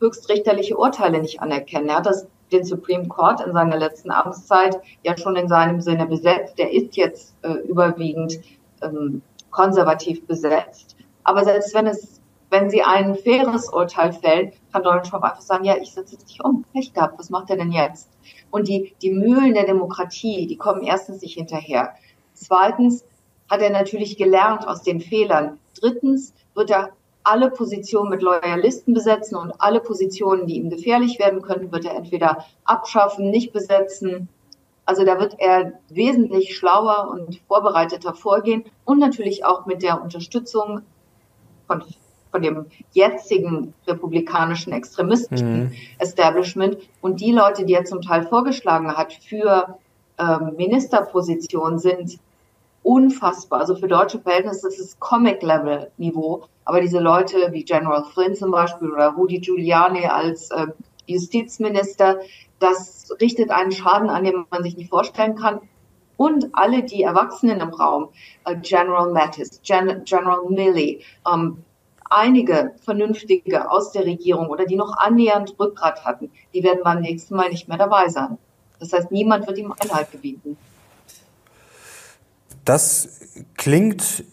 höchstrichterliche 0.00 0.76
Urteile 0.76 1.20
nicht 1.20 1.40
anerkennen. 1.40 1.88
Er 1.88 1.96
hat 1.96 2.06
das 2.06 2.26
den 2.52 2.64
Supreme 2.64 3.08
Court 3.08 3.40
in 3.40 3.52
seiner 3.52 3.76
letzten 3.76 4.10
Amtszeit 4.10 4.80
ja 5.02 5.16
schon 5.16 5.36
in 5.36 5.48
seinem 5.48 5.80
Sinne 5.80 6.06
besetzt. 6.06 6.58
Der 6.58 6.72
ist 6.72 6.96
jetzt 6.96 7.34
äh, 7.42 7.54
überwiegend 7.68 8.40
ähm, 8.82 9.22
konservativ 9.50 10.26
besetzt. 10.26 10.96
Aber 11.24 11.44
selbst 11.44 11.74
wenn 11.74 11.86
es, 11.86 12.20
wenn 12.50 12.70
sie 12.70 12.82
ein 12.82 13.16
faires 13.16 13.68
Urteil 13.72 14.12
fällt, 14.12 14.54
kann 14.72 14.82
Donald 14.82 15.06
Trump 15.06 15.24
einfach 15.24 15.40
sagen, 15.40 15.64
ja, 15.64 15.76
ich 15.76 15.92
setze 15.92 16.16
nicht 16.16 16.44
um. 16.44 16.64
Pech 16.72 16.92
gehabt, 16.92 17.18
was 17.18 17.30
macht 17.30 17.50
er 17.50 17.56
denn 17.56 17.72
jetzt? 17.72 18.08
Und 18.50 18.68
die, 18.68 18.94
die 19.02 19.10
Mühlen 19.10 19.54
der 19.54 19.66
Demokratie, 19.66 20.46
die 20.46 20.56
kommen 20.56 20.82
erstens 20.82 21.22
nicht 21.22 21.34
hinterher. 21.34 21.94
Zweitens 22.34 23.04
hat 23.50 23.60
er 23.60 23.70
natürlich 23.70 24.16
gelernt 24.16 24.66
aus 24.66 24.82
den 24.82 25.00
Fehlern. 25.00 25.58
Drittens 25.80 26.34
wird 26.54 26.70
er 26.70 26.90
alle 27.26 27.50
Positionen 27.50 28.10
mit 28.10 28.22
Loyalisten 28.22 28.94
besetzen 28.94 29.36
und 29.36 29.52
alle 29.58 29.80
Positionen, 29.80 30.46
die 30.46 30.56
ihm 30.56 30.70
gefährlich 30.70 31.18
werden 31.18 31.42
könnten, 31.42 31.72
wird 31.72 31.84
er 31.84 31.96
entweder 31.96 32.44
abschaffen, 32.64 33.30
nicht 33.30 33.52
besetzen. 33.52 34.28
Also 34.84 35.04
da 35.04 35.18
wird 35.18 35.34
er 35.38 35.72
wesentlich 35.88 36.56
schlauer 36.56 37.10
und 37.10 37.40
vorbereiteter 37.48 38.14
vorgehen 38.14 38.64
und 38.84 39.00
natürlich 39.00 39.44
auch 39.44 39.66
mit 39.66 39.82
der 39.82 40.00
Unterstützung 40.00 40.82
von, 41.66 41.82
von 42.30 42.42
dem 42.42 42.66
jetzigen 42.92 43.74
republikanischen 43.88 44.72
extremistischen 44.72 45.64
mhm. 45.64 45.72
Establishment 45.98 46.78
und 47.00 47.20
die 47.20 47.32
Leute, 47.32 47.64
die 47.64 47.74
er 47.74 47.84
zum 47.84 48.02
Teil 48.02 48.22
vorgeschlagen 48.22 48.96
hat 48.96 49.12
für 49.12 49.76
ähm, 50.18 50.54
Ministerpositionen, 50.56 51.80
sind 51.80 52.20
unfassbar. 52.86 53.60
Also 53.60 53.74
für 53.74 53.88
deutsche 53.88 54.20
Verhältnisse 54.20 54.68
ist 54.68 54.78
es 54.78 55.00
Comic-Level-Niveau. 55.00 56.44
Aber 56.64 56.80
diese 56.80 57.00
Leute 57.00 57.48
wie 57.50 57.64
General 57.64 58.04
Flynn 58.04 58.36
zum 58.36 58.52
Beispiel 58.52 58.92
oder 58.92 59.08
Rudy 59.08 59.40
Giuliani 59.40 60.06
als 60.06 60.50
äh, 60.52 60.68
Justizminister, 61.06 62.20
das 62.60 63.12
richtet 63.20 63.50
einen 63.50 63.72
Schaden 63.72 64.08
an, 64.08 64.22
den 64.22 64.46
man 64.50 64.62
sich 64.62 64.76
nicht 64.76 64.90
vorstellen 64.90 65.34
kann. 65.34 65.60
Und 66.16 66.50
alle 66.52 66.84
die 66.84 67.02
Erwachsenen 67.02 67.60
im 67.60 67.70
Raum, 67.70 68.10
äh, 68.44 68.54
General 68.56 69.10
Mattis, 69.12 69.60
Gen 69.62 70.02
General 70.04 70.44
Milley, 70.48 71.02
ähm, 71.30 71.64
einige 72.08 72.72
vernünftige 72.84 73.68
aus 73.68 73.90
der 73.90 74.04
Regierung 74.04 74.46
oder 74.46 74.64
die 74.64 74.76
noch 74.76 74.96
annähernd 74.96 75.56
Rückgrat 75.58 76.04
hatten, 76.04 76.30
die 76.54 76.62
werden 76.62 76.82
beim 76.84 77.00
nächsten 77.00 77.34
Mal 77.34 77.50
nicht 77.50 77.66
mehr 77.66 77.78
dabei 77.78 78.08
sein. 78.08 78.38
Das 78.78 78.92
heißt, 78.92 79.10
niemand 79.10 79.48
wird 79.48 79.58
ihm 79.58 79.74
Einhalt 79.76 80.12
gebieten. 80.12 80.56
Das 82.66 83.08
klingt 83.54 84.24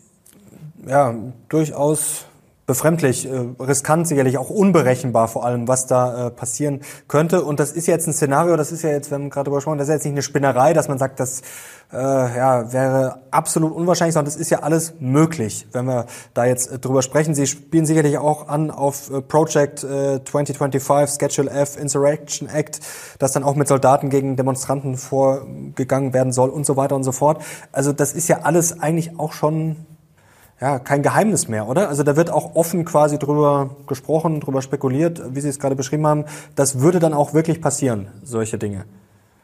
ja 0.87 1.15
durchaus 1.49 2.25
befremdlich, 2.73 3.29
äh, 3.29 3.45
riskant 3.59 4.07
sicherlich, 4.07 4.39
auch 4.39 4.49
unberechenbar 4.49 5.27
vor 5.27 5.45
allem, 5.45 5.67
was 5.67 5.85
da 5.85 6.27
äh, 6.27 6.31
passieren 6.31 6.81
könnte. 7.07 7.43
Und 7.43 7.59
das 7.59 7.71
ist 7.71 7.85
jetzt 7.85 8.07
ein 8.07 8.13
Szenario, 8.13 8.57
das 8.57 8.71
ist 8.71 8.81
ja 8.81 8.89
jetzt, 8.89 9.11
wir 9.11 9.15
haben 9.15 9.29
gerade 9.29 9.45
drüber 9.45 9.57
gesprochen, 9.57 9.77
das 9.77 9.89
ist 9.89 9.93
jetzt 9.93 10.05
nicht 10.05 10.13
eine 10.13 10.23
Spinnerei, 10.23 10.73
dass 10.73 10.87
man 10.87 10.97
sagt, 10.97 11.19
das 11.19 11.41
äh, 11.91 11.97
ja, 11.97 12.73
wäre 12.73 13.19
absolut 13.29 13.73
unwahrscheinlich, 13.73 14.15
sondern 14.15 14.33
das 14.33 14.41
ist 14.41 14.49
ja 14.49 14.63
alles 14.63 14.95
möglich, 14.99 15.67
wenn 15.71 15.85
wir 15.85 16.07
da 16.33 16.45
jetzt 16.45 16.71
äh, 16.71 16.79
drüber 16.79 17.03
sprechen. 17.03 17.35
Sie 17.35 17.45
spielen 17.45 17.85
sicherlich 17.85 18.17
auch 18.17 18.47
an 18.47 18.71
auf 18.71 19.11
äh, 19.11 19.21
Project 19.21 19.83
äh, 19.83 20.23
2025, 20.23 21.19
Schedule 21.19 21.51
F, 21.51 21.77
Insurrection 21.77 22.49
Act, 22.49 22.79
das 23.19 23.33
dann 23.33 23.43
auch 23.43 23.53
mit 23.53 23.67
Soldaten 23.67 24.09
gegen 24.09 24.35
Demonstranten 24.35 24.97
vorgegangen 24.97 26.13
werden 26.13 26.33
soll 26.33 26.49
und 26.49 26.65
so 26.65 26.75
weiter 26.75 26.95
und 26.95 27.03
so 27.03 27.11
fort. 27.11 27.43
Also 27.71 27.93
das 27.93 28.13
ist 28.13 28.27
ja 28.27 28.39
alles 28.41 28.79
eigentlich 28.79 29.19
auch 29.19 29.33
schon 29.33 29.75
ja, 30.63 30.79
kein 30.79 31.03
Geheimnis 31.03 31.49
mehr, 31.49 31.67
oder? 31.67 31.89
Also 31.89 32.03
da 32.03 32.15
wird 32.15 32.29
auch 32.29 32.55
offen 32.55 32.85
quasi 32.85 33.19
drüber 33.19 33.71
gesprochen, 33.85 34.39
drüber 34.39 34.61
spekuliert, 34.61 35.21
wie 35.35 35.41
Sie 35.41 35.49
es 35.49 35.59
gerade 35.59 35.75
beschrieben 35.75 36.07
haben. 36.07 36.23
Das 36.55 36.79
würde 36.79 36.99
dann 36.99 37.13
auch 37.13 37.33
wirklich 37.33 37.59
passieren, 37.59 38.07
solche 38.23 38.57
Dinge. 38.57 38.85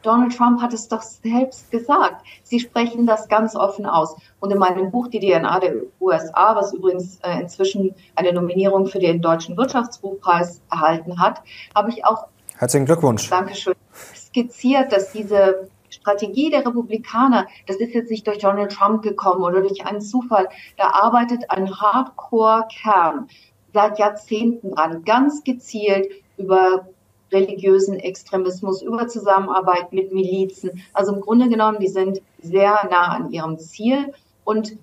Donald 0.02 0.34
Trump 0.34 0.62
hat 0.62 0.72
es 0.72 0.88
doch 0.88 1.02
selbst 1.02 1.70
gesagt. 1.70 2.24
Sie 2.42 2.58
sprechen 2.58 3.06
das 3.06 3.28
ganz 3.28 3.54
offen 3.54 3.84
aus. 3.84 4.16
Und 4.40 4.50
in 4.50 4.56
meinem 4.56 4.90
Buch 4.90 5.08
Die 5.08 5.20
DNA 5.20 5.60
der 5.60 5.74
USA, 6.00 6.56
was 6.56 6.72
übrigens 6.72 7.18
äh, 7.22 7.38
inzwischen 7.38 7.94
eine 8.14 8.32
Nominierung 8.32 8.86
für 8.86 8.98
den 8.98 9.20
Deutschen 9.20 9.58
Wirtschaftsbuchpreis 9.58 10.62
erhalten 10.70 11.20
hat, 11.20 11.42
habe 11.74 11.90
ich 11.90 12.02
auch 12.02 12.28
Herzlichen 12.56 12.86
Glückwunsch. 12.86 13.28
Dankeschön. 13.28 13.74
skizziert, 14.14 14.90
dass 14.90 15.12
diese 15.12 15.68
Strategie 15.90 16.50
der 16.50 16.66
Republikaner, 16.66 17.46
das 17.66 17.76
ist 17.76 17.94
jetzt 17.94 18.10
nicht 18.10 18.26
durch 18.26 18.38
Donald 18.38 18.72
Trump 18.72 19.02
gekommen 19.02 19.42
oder 19.42 19.60
durch 19.60 19.84
einen 19.84 20.00
Zufall. 20.00 20.48
Da 20.76 20.90
arbeitet 20.90 21.50
ein 21.50 21.80
Hardcore-Kern 21.80 23.28
seit 23.72 23.98
Jahrzehnten 23.98 24.72
dran, 24.72 25.04
ganz 25.04 25.44
gezielt 25.44 26.08
über 26.36 26.88
religiösen 27.32 27.98
Extremismus, 27.98 28.82
über 28.82 29.06
Zusammenarbeit 29.06 29.92
mit 29.92 30.12
Milizen. 30.12 30.82
Also 30.92 31.14
im 31.14 31.20
Grunde 31.20 31.48
genommen, 31.48 31.78
die 31.80 31.88
sind 31.88 32.20
sehr 32.40 32.88
nah 32.90 33.08
an 33.08 33.30
ihrem 33.30 33.58
Ziel 33.58 34.12
und 34.44 34.76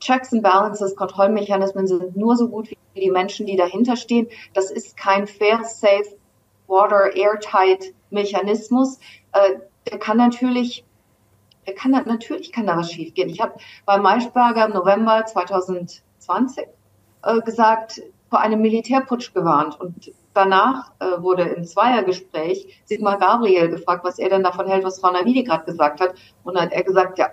Checks 0.00 0.32
and 0.32 0.42
Balances, 0.42 0.96
Kontrollmechanismen 0.96 1.86
sind 1.86 2.16
nur 2.16 2.34
so 2.36 2.48
gut 2.48 2.70
wie 2.94 3.00
die 3.00 3.10
Menschen, 3.10 3.46
die 3.46 3.56
dahinter 3.56 3.96
stehen. 3.96 4.28
Das 4.54 4.70
ist 4.70 4.96
kein 4.96 5.26
fair, 5.26 5.62
safe, 5.62 6.16
water, 6.66 7.14
airtight 7.14 7.92
Mechanismus. 8.08 8.98
Der 9.88 9.98
kann 9.98 10.16
natürlich, 10.16 10.84
der 11.66 11.74
kann 11.74 11.92
natürlich 11.92 12.52
kann 12.52 12.66
da 12.66 12.76
was 12.76 12.92
schiefgehen. 12.92 13.28
Ich 13.28 13.40
habe 13.40 13.54
bei 13.86 13.98
Maischberger 13.98 14.66
im 14.66 14.72
November 14.72 15.24
2020 15.24 16.66
äh, 17.22 17.40
gesagt, 17.40 18.02
vor 18.28 18.40
einem 18.40 18.62
Militärputsch 18.62 19.34
gewarnt 19.34 19.80
und 19.80 20.12
danach 20.34 20.92
äh, 21.00 21.20
wurde 21.20 21.42
im 21.42 21.64
Zweiergespräch 21.64 22.80
Sigmar 22.84 23.18
Gabriel 23.18 23.68
gefragt, 23.68 24.04
was 24.04 24.18
er 24.18 24.30
denn 24.30 24.44
davon 24.44 24.68
hält, 24.68 24.84
was 24.84 25.00
Frau 25.00 25.10
Navidi 25.10 25.42
gerade 25.42 25.64
gesagt 25.64 26.00
hat. 26.00 26.14
Und 26.44 26.54
dann 26.54 26.64
hat 26.64 26.72
er 26.72 26.84
gesagt, 26.84 27.18
ja, 27.18 27.30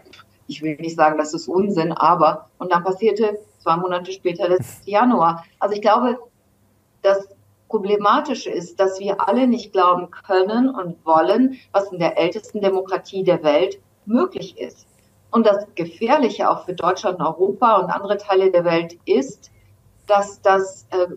ich 0.47 0.61
will 0.61 0.75
nicht 0.77 0.95
sagen, 0.95 1.17
das 1.17 1.33
ist 1.33 1.47
Unsinn, 1.47 1.91
aber, 1.91 2.49
und 2.57 2.71
dann 2.71 2.83
passierte 2.83 3.37
zwei 3.59 3.77
Monate 3.77 4.11
später 4.11 4.49
das 4.49 4.81
Januar. 4.85 5.45
Also 5.59 5.75
ich 5.75 5.81
glaube, 5.81 6.19
das 7.01 7.27
Problematische 7.67 8.49
ist, 8.49 8.79
dass 8.79 8.99
wir 8.99 9.27
alle 9.27 9.47
nicht 9.47 9.73
glauben 9.73 10.09
können 10.11 10.69
und 10.69 11.05
wollen, 11.05 11.57
was 11.71 11.91
in 11.91 11.99
der 11.99 12.17
ältesten 12.17 12.61
Demokratie 12.61 13.23
der 13.23 13.43
Welt 13.43 13.79
möglich 14.05 14.57
ist. 14.57 14.87
Und 15.31 15.45
das 15.45 15.67
Gefährliche 15.75 16.49
auch 16.49 16.65
für 16.65 16.73
Deutschland 16.73 17.19
und 17.19 17.25
Europa 17.25 17.77
und 17.77 17.89
andere 17.89 18.17
Teile 18.17 18.51
der 18.51 18.63
Welt 18.63 18.97
ist, 19.05 19.51
dass 20.07 20.41
das 20.41 20.87
äh, 20.91 21.07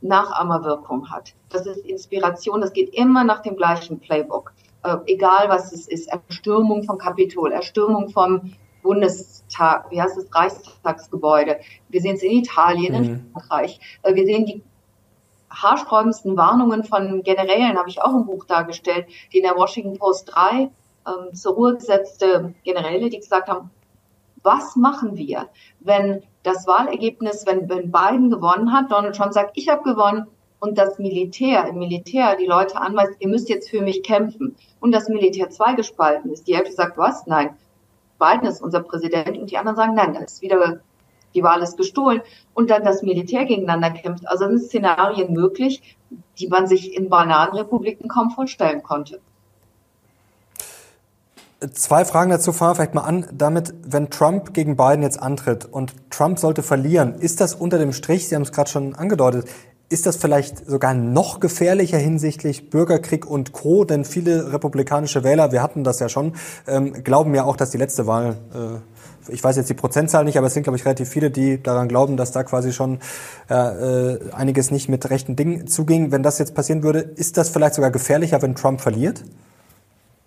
Nachahmerwirkung 0.00 1.10
hat. 1.10 1.34
Das 1.50 1.66
ist 1.66 1.84
Inspiration, 1.84 2.60
das 2.60 2.72
geht 2.72 2.94
immer 2.94 3.24
nach 3.24 3.42
dem 3.42 3.56
gleichen 3.56 4.00
Playbook. 4.00 4.52
Äh, 4.84 4.96
egal 5.06 5.48
was 5.48 5.72
es 5.72 5.88
ist, 5.88 6.08
Erstürmung 6.08 6.84
von 6.84 6.98
Kapitol, 6.98 7.52
Erstürmung 7.52 8.08
vom 8.08 8.54
Bundestag, 8.82 9.90
wie 9.90 10.00
heißt 10.00 10.16
es, 10.16 10.34
Reichstagsgebäude. 10.34 11.58
Wir 11.88 12.00
sehen 12.00 12.14
es 12.14 12.22
in 12.22 12.30
Italien, 12.30 12.94
mhm. 12.94 13.04
in 13.04 13.30
Frankreich. 13.32 13.80
Äh, 14.02 14.14
wir 14.14 14.24
sehen 14.24 14.46
die 14.46 14.62
haarsträubendsten 15.50 16.36
Warnungen 16.36 16.84
von 16.84 17.22
Generälen, 17.22 17.78
habe 17.78 17.88
ich 17.88 18.02
auch 18.02 18.14
im 18.14 18.26
Buch 18.26 18.44
dargestellt, 18.44 19.06
die 19.32 19.38
in 19.38 19.44
der 19.44 19.56
Washington 19.56 19.98
Post 19.98 20.32
drei 20.34 20.70
ähm, 21.06 21.34
zur 21.34 21.54
Ruhe 21.54 21.76
gesetzte 21.76 22.54
Generäle, 22.64 23.08
die 23.08 23.18
gesagt 23.18 23.48
haben, 23.48 23.70
was 24.42 24.76
machen 24.76 25.16
wir, 25.16 25.48
wenn 25.80 26.22
das 26.42 26.66
Wahlergebnis, 26.66 27.44
wenn, 27.46 27.68
wenn 27.68 27.90
Biden 27.90 28.30
gewonnen 28.30 28.72
hat, 28.72 28.90
Donald 28.90 29.16
Trump 29.16 29.32
sagt, 29.32 29.52
ich 29.54 29.68
habe 29.68 29.82
gewonnen 29.82 30.26
und 30.60 30.78
das 30.78 30.98
Militär, 30.98 31.66
im 31.68 31.78
Militär 31.78 32.36
die 32.36 32.46
Leute 32.46 32.80
anweist, 32.80 33.12
ihr 33.18 33.28
müsst 33.28 33.48
jetzt 33.48 33.70
für 33.70 33.82
mich 33.82 34.02
kämpfen 34.02 34.56
und 34.80 34.92
das 34.92 35.08
Militär 35.08 35.50
zweigespalten 35.50 36.32
ist. 36.32 36.48
Die 36.48 36.56
Hälfte 36.56 36.74
sagt, 36.74 36.98
was? 36.98 37.26
Nein, 37.26 37.56
Biden 38.18 38.48
ist 38.48 38.62
unser 38.62 38.80
Präsident 38.80 39.38
und 39.38 39.50
die 39.50 39.58
anderen 39.58 39.76
sagen, 39.76 39.94
nein, 39.94 40.14
da 40.14 40.20
ist 40.20 40.42
wieder, 40.42 40.80
die 41.34 41.42
Wahl 41.42 41.62
ist 41.62 41.76
gestohlen 41.76 42.22
und 42.54 42.70
dann 42.70 42.84
das 42.84 43.02
Militär 43.02 43.44
gegeneinander 43.44 43.90
kämpft. 43.90 44.28
Also 44.28 44.46
sind 44.46 44.62
Szenarien 44.62 45.32
möglich, 45.32 45.96
die 46.38 46.48
man 46.48 46.66
sich 46.66 46.96
in 46.96 47.08
Bananenrepubliken 47.08 48.08
kaum 48.08 48.30
vorstellen 48.30 48.82
konnte. 48.82 49.20
Zwei 51.72 52.04
Fragen 52.04 52.30
dazu 52.30 52.52
fangen 52.52 52.70
wir 52.70 52.74
vielleicht 52.76 52.94
mal 52.94 53.02
an. 53.02 53.26
Damit, 53.32 53.74
wenn 53.84 54.10
Trump 54.10 54.54
gegen 54.54 54.76
Biden 54.76 55.02
jetzt 55.02 55.20
antritt 55.20 55.64
und 55.64 55.92
Trump 56.08 56.38
sollte 56.38 56.62
verlieren, 56.62 57.16
ist 57.16 57.40
das 57.40 57.54
unter 57.54 57.78
dem 57.78 57.92
Strich, 57.92 58.28
Sie 58.28 58.36
haben 58.36 58.42
es 58.42 58.52
gerade 58.52 58.70
schon 58.70 58.94
angedeutet, 58.94 59.48
ist 59.88 60.06
das 60.06 60.16
vielleicht 60.16 60.66
sogar 60.68 60.94
noch 60.94 61.40
gefährlicher 61.40 61.98
hinsichtlich 61.98 62.70
Bürgerkrieg 62.70 63.26
und 63.26 63.52
Co., 63.52 63.84
denn 63.84 64.04
viele 64.04 64.52
republikanische 64.52 65.24
Wähler, 65.24 65.50
wir 65.50 65.62
hatten 65.62 65.82
das 65.82 65.98
ja 65.98 66.08
schon, 66.08 66.34
ähm, 66.66 66.92
glauben 67.04 67.34
ja 67.34 67.44
auch, 67.44 67.56
dass 67.56 67.70
die 67.70 67.78
letzte 67.78 68.06
Wahl, 68.06 68.36
äh, 68.54 68.97
ich 69.28 69.42
weiß 69.42 69.56
jetzt 69.56 69.70
die 69.70 69.74
Prozentzahl 69.74 70.24
nicht, 70.24 70.38
aber 70.38 70.46
es 70.46 70.54
sind, 70.54 70.62
glaube 70.62 70.76
ich, 70.76 70.84
relativ 70.84 71.08
viele, 71.08 71.30
die 71.30 71.62
daran 71.62 71.88
glauben, 71.88 72.16
dass 72.16 72.32
da 72.32 72.44
quasi 72.44 72.72
schon 72.72 73.00
äh, 73.48 74.18
einiges 74.32 74.70
nicht 74.70 74.88
mit 74.88 75.08
rechten 75.10 75.36
Dingen 75.36 75.66
zuging. 75.66 76.12
Wenn 76.12 76.22
das 76.22 76.38
jetzt 76.38 76.54
passieren 76.54 76.82
würde, 76.82 77.00
ist 77.00 77.36
das 77.36 77.50
vielleicht 77.50 77.74
sogar 77.74 77.90
gefährlicher, 77.90 78.40
wenn 78.42 78.54
Trump 78.54 78.80
verliert? 78.80 79.24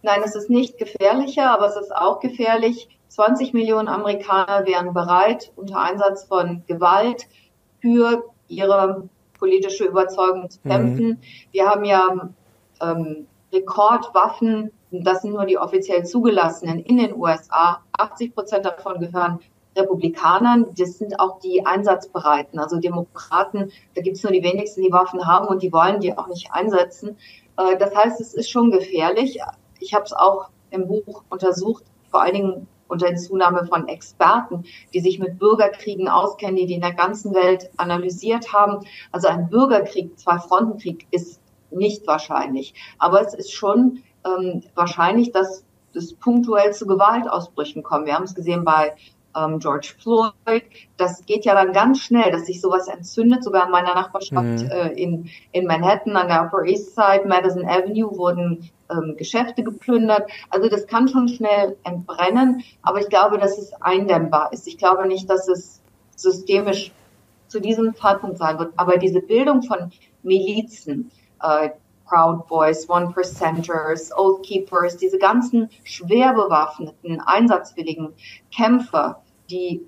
Nein, 0.04 0.22
es 0.26 0.36
ist 0.36 0.50
nicht 0.50 0.78
gefährlicher, 0.78 1.52
aber 1.52 1.68
es 1.68 1.76
ist 1.76 1.96
auch 1.96 2.20
gefährlich. 2.20 2.90
20 3.10 3.54
Millionen 3.54 3.88
Amerikaner 3.88 4.66
wären 4.66 4.94
bereit, 4.94 5.52
unter 5.56 5.82
Einsatz 5.82 6.24
von 6.24 6.64
Gewalt 6.68 7.28
für 7.82 8.24
ihre 8.48 9.10
politische 9.38 9.86
Überzeugung 9.86 10.50
zu 10.50 10.60
mhm. 10.64 10.70
kämpfen. 10.70 11.08
Mhm. 11.08 11.18
Wir 11.52 11.66
haben 11.68 11.84
ja 11.84 12.30
ähm, 12.82 13.28
Rekordwaffen, 13.54 14.72
das 14.91 15.21
sind 15.21 15.32
nur 15.32 15.45
die 15.45 15.58
offiziell 15.58 16.06
zugelassenen 16.06 16.80
in 16.80 16.97
den 16.97 17.15
USA. 17.15 17.80
80 17.93 18.36
Prozent 18.36 18.65
davon 18.65 18.99
gehören 18.99 19.39
Republikanern, 19.75 20.67
das 20.77 20.97
sind 20.97 21.17
auch 21.19 21.39
die 21.39 21.65
Einsatzbereiten, 21.65 22.60
also 22.60 22.77
Demokraten, 22.77 23.71
da 23.95 24.01
gibt 24.01 24.17
es 24.17 24.23
nur 24.23 24.34
die 24.34 24.43
wenigsten, 24.43 24.82
die 24.82 24.91
Waffen 24.91 25.25
haben 25.25 25.47
und 25.47 25.63
die 25.63 25.71
wollen 25.71 26.01
die 26.01 26.17
auch 26.17 26.27
nicht 26.27 26.51
einsetzen. 26.51 27.17
Äh, 27.58 27.77
das 27.77 27.95
heißt, 27.95 28.19
es 28.19 28.34
ist 28.34 28.49
schon 28.49 28.71
gefährlich. 28.71 29.39
Ich 29.80 29.93
habe 29.93 30.04
es 30.04 30.12
auch 30.12 30.49
im 30.71 30.88
Buch 30.88 31.23
untersucht, 31.30 31.86
vor 32.10 32.21
allen 32.21 32.34
Dingen 32.34 32.67
unter 32.89 33.08
Hinzunahme 33.08 33.65
von 33.65 33.88
Experten, 33.88 34.65
die 34.93 34.99
sich 34.99 35.17
mit 35.17 35.39
Bürgerkriegen 35.39 36.10
auskennen, 36.10 36.58
die 36.58 36.65
die 36.65 36.73
in 36.73 36.82
der 36.82 36.93
ganzen 36.93 37.34
Welt 37.34 37.69
analysiert 37.77 38.51
haben. 38.51 38.86
Also 39.13 39.30
ein 39.30 39.49
Bürgerkrieg, 39.49 40.19
Zwei-Fronten-Krieg 40.19 41.08
ist 41.12 41.39
nicht 41.71 42.06
wahrscheinlich. 42.06 42.73
Aber 42.99 43.21
es 43.21 43.34
ist 43.34 43.54
schon 43.54 44.04
ähm, 44.26 44.64
wahrscheinlich, 44.76 45.32
dass 45.32 45.64
es 45.94 46.14
punktuell 46.14 46.74
zu 46.74 46.86
Gewaltausbrüchen 46.88 47.84
kommt. 47.84 48.06
Wir 48.06 48.16
haben 48.16 48.24
es 48.24 48.36
gesehen 48.36 48.64
bei 48.64 48.96
ähm, 49.36 49.60
George 49.60 49.94
Floyd. 50.00 50.64
Das 50.98 51.26
geht 51.26 51.46
ja 51.46 51.54
dann 51.54 51.74
ganz 51.74 52.00
schnell, 52.00 52.32
dass 52.32 52.46
sich 52.46 52.62
sowas 52.62 52.88
entzündet. 52.88 53.44
Sogar 53.44 53.66
in 53.66 53.72
meiner 53.72 53.94
Nachbarschaft 53.94 54.64
mhm. 54.64 54.70
äh, 54.72 54.90
in, 54.94 55.30
in 55.52 55.66
Manhattan 55.66 56.16
an 56.16 56.28
der 56.28 56.44
Upper 56.44 56.64
East 56.66 56.96
Side, 56.96 57.24
Madison 57.28 57.66
Avenue, 57.66 58.16
wurden 58.18 58.70
ähm, 58.90 59.16
Geschäfte 59.18 59.64
geplündert. 59.64 60.30
Also 60.50 60.70
das 60.70 60.88
kann 60.88 61.08
schon 61.08 61.28
schnell 61.28 61.78
entbrennen. 61.84 62.64
Aber 62.82 63.00
ich 63.00 63.10
glaube, 63.10 63.38
dass 63.38 63.58
es 63.58 63.74
eindämmbar 63.82 64.52
ist. 64.54 64.68
Ich 64.68 64.78
glaube 64.78 65.08
nicht, 65.08 65.30
dass 65.30 65.48
es 65.48 65.82
systemisch 66.16 66.92
zu 67.48 67.60
diesem 67.60 67.96
Zeitpunkt 67.96 68.38
sein 68.38 68.60
wird. 68.60 68.74
Aber 68.78 68.98
diese 68.98 69.22
Bildung 69.22 69.64
von 69.64 69.92
Milizen, 70.24 71.12
äh, 71.42 71.70
Proud 72.06 72.48
Boys, 72.48 72.90
One 72.90 73.12
Percenters, 73.12 74.12
Oath 74.18 74.44
Keepers, 74.44 74.98
diese 74.98 75.18
ganzen 75.18 75.70
schwer 75.84 76.34
bewaffneten, 76.34 77.22
einsatzwilligen 77.22 78.14
Kämpfer, 78.54 79.22
die 79.50 79.86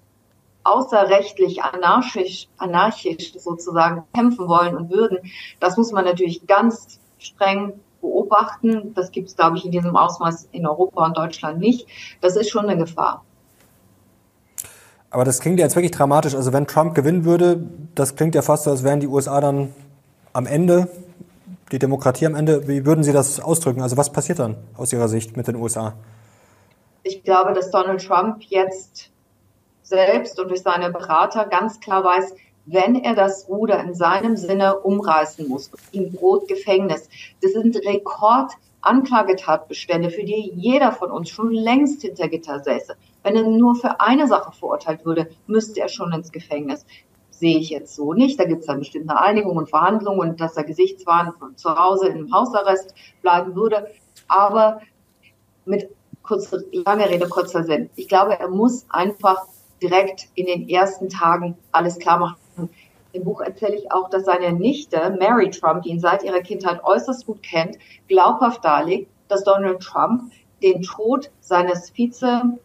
außerrechtlich, 0.63 1.63
anarchisch, 1.63 2.47
anarchisch 2.57 3.33
sozusagen 3.37 4.03
kämpfen 4.13 4.47
wollen 4.47 4.77
und 4.77 4.89
würden, 4.89 5.19
das 5.59 5.77
muss 5.77 5.91
man 5.91 6.05
natürlich 6.05 6.47
ganz 6.47 6.99
streng 7.19 7.73
beobachten. 8.01 8.93
Das 8.93 9.11
gibt 9.11 9.29
es, 9.29 9.35
glaube 9.35 9.57
ich, 9.57 9.65
in 9.65 9.71
diesem 9.71 9.95
Ausmaß 9.95 10.49
in 10.51 10.67
Europa 10.67 11.05
und 11.05 11.17
Deutschland 11.17 11.59
nicht. 11.59 11.87
Das 12.21 12.35
ist 12.35 12.49
schon 12.49 12.65
eine 12.65 12.77
Gefahr. 12.77 13.23
Aber 15.09 15.25
das 15.25 15.39
klingt 15.39 15.59
ja 15.59 15.65
jetzt 15.65 15.75
wirklich 15.75 15.91
dramatisch. 15.91 16.33
Also 16.33 16.53
wenn 16.53 16.65
Trump 16.65 16.95
gewinnen 16.95 17.23
würde, 17.23 17.63
das 17.93 18.15
klingt 18.15 18.35
ja 18.35 18.41
fast 18.41 18.63
so, 18.63 18.71
als 18.71 18.83
wären 18.83 18.99
die 18.99 19.07
USA 19.07 19.39
dann 19.41 19.73
am 20.33 20.47
Ende 20.47 20.89
die 21.73 21.79
Demokratie 21.79 22.27
am 22.27 22.35
Ende. 22.35 22.67
Wie 22.67 22.85
würden 22.85 23.03
Sie 23.03 23.11
das 23.11 23.39
ausdrücken? 23.39 23.81
Also 23.81 23.97
was 23.97 24.13
passiert 24.13 24.37
dann 24.39 24.57
aus 24.77 24.93
Ihrer 24.93 25.07
Sicht 25.07 25.35
mit 25.35 25.47
den 25.47 25.55
USA? 25.55 25.95
Ich 27.01 27.23
glaube, 27.23 27.53
dass 27.53 27.71
Donald 27.71 28.05
Trump 28.05 28.43
jetzt 28.43 29.09
selbst 29.81 30.39
und 30.39 30.49
durch 30.49 30.61
seine 30.61 30.91
Berater 30.91 31.45
ganz 31.45 31.79
klar 31.79 32.03
weiß, 32.03 32.35
wenn 32.65 32.93
er 32.95 33.15
das 33.15 33.49
Ruder 33.49 33.83
in 33.83 33.95
seinem 33.95 34.37
Sinne 34.37 34.79
umreißen 34.79 35.49
muss, 35.49 35.71
ihm 35.91 36.15
droht 36.15 36.47
Gefängnis. 36.47 37.09
Das 37.41 37.53
sind 37.53 37.75
Rekordanklagetatbestände, 37.75 40.11
für 40.11 40.23
die 40.23 40.51
jeder 40.55 40.91
von 40.93 41.09
uns 41.11 41.29
schon 41.29 41.51
längst 41.51 42.03
hinter 42.03 42.29
Gitter 42.29 42.63
säße. 42.63 42.95
Wenn 43.23 43.35
er 43.35 43.43
nur 43.43 43.75
für 43.75 43.99
eine 43.99 44.27
Sache 44.27 44.53
verurteilt 44.53 45.05
würde, 45.05 45.29
müsste 45.47 45.81
er 45.81 45.89
schon 45.89 46.13
ins 46.13 46.31
Gefängnis 46.31 46.85
sehe 47.43 47.57
ich 47.57 47.71
jetzt 47.71 47.93
so 47.93 48.13
nicht. 48.13 48.39
Da 48.39 48.45
gibt 48.45 48.61
es 48.61 48.67
dann 48.67 48.79
bestimmt 48.79 49.09
eine 49.09 49.19
Einigung 49.19 49.57
und 49.57 49.69
Verhandlungen 49.69 50.29
und 50.29 50.39
dass 50.39 50.55
er 50.55 50.63
Gesichtswahn 50.63 51.33
zu 51.57 51.75
Hause 51.75 52.07
im 52.07 52.33
Hausarrest 52.33 52.95
bleiben 53.21 53.53
würde. 53.53 53.87
Aber 54.29 54.79
mit 55.65 55.89
kurzer, 56.21 56.59
lange 56.71 57.09
Rede, 57.09 57.27
kurzer 57.27 57.65
Sinn. 57.65 57.89
Ich 57.97 58.07
glaube, 58.07 58.39
er 58.39 58.47
muss 58.47 58.85
einfach 58.87 59.43
direkt 59.81 60.29
in 60.35 60.45
den 60.45 60.69
ersten 60.69 61.09
Tagen 61.09 61.57
alles 61.73 61.99
klar 61.99 62.17
machen. 62.17 62.69
Im 63.11 63.25
Buch 63.25 63.41
erzähle 63.41 63.75
ich 63.75 63.91
auch, 63.91 64.09
dass 64.09 64.23
seine 64.23 64.53
Nichte, 64.53 64.97
Mary 65.19 65.49
Trump, 65.49 65.83
die 65.83 65.89
ihn 65.89 65.99
seit 65.99 66.23
ihrer 66.23 66.39
Kindheit 66.39 66.81
äußerst 66.81 67.25
gut 67.25 67.43
kennt, 67.43 67.77
glaubhaft 68.07 68.63
darlegt, 68.63 69.11
dass 69.27 69.43
Donald 69.43 69.81
Trump 69.81 70.31
den 70.63 70.81
Tod 70.81 71.29
seines 71.41 71.91
Vize, 71.93 72.57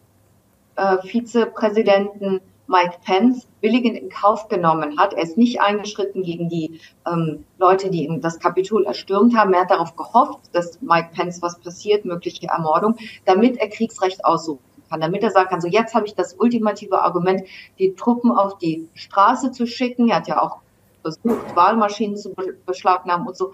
äh, 0.76 0.98
Vizepräsidenten 0.98 2.40
Mike 2.68 2.98
Pence 3.04 3.48
billigend 3.60 3.98
in 3.98 4.10
Kauf 4.10 4.48
genommen 4.48 4.98
hat. 4.98 5.14
Er 5.14 5.22
ist 5.22 5.38
nicht 5.38 5.60
eingeschritten 5.60 6.22
gegen 6.22 6.48
die 6.48 6.80
ähm, 7.10 7.44
Leute, 7.58 7.90
die 7.90 8.04
ihm 8.04 8.20
das 8.20 8.38
Kapitol 8.38 8.84
erstürmt 8.84 9.36
haben. 9.36 9.54
Er 9.54 9.62
hat 9.62 9.70
darauf 9.70 9.96
gehofft, 9.96 10.38
dass 10.52 10.80
Mike 10.82 11.08
Pence 11.14 11.42
was 11.42 11.58
passiert, 11.58 12.04
mögliche 12.04 12.46
Ermordung, 12.46 12.96
damit 13.24 13.56
er 13.56 13.68
Kriegsrecht 13.68 14.24
aussuchen 14.24 14.60
kann, 14.90 15.00
damit 15.00 15.22
er 15.22 15.30
sagen 15.30 15.48
kann, 15.48 15.60
so 15.60 15.68
jetzt 15.68 15.94
habe 15.94 16.06
ich 16.06 16.14
das 16.14 16.34
ultimative 16.34 17.00
Argument, 17.02 17.42
die 17.78 17.94
Truppen 17.94 18.30
auf 18.30 18.58
die 18.58 18.88
Straße 18.94 19.50
zu 19.50 19.66
schicken. 19.66 20.10
Er 20.10 20.16
hat 20.16 20.28
ja 20.28 20.40
auch 20.42 20.58
versucht, 21.02 21.56
Wahlmaschinen 21.56 22.16
zu 22.16 22.34
beschlagnahmen 22.66 23.26
und 23.26 23.36
so 23.36 23.52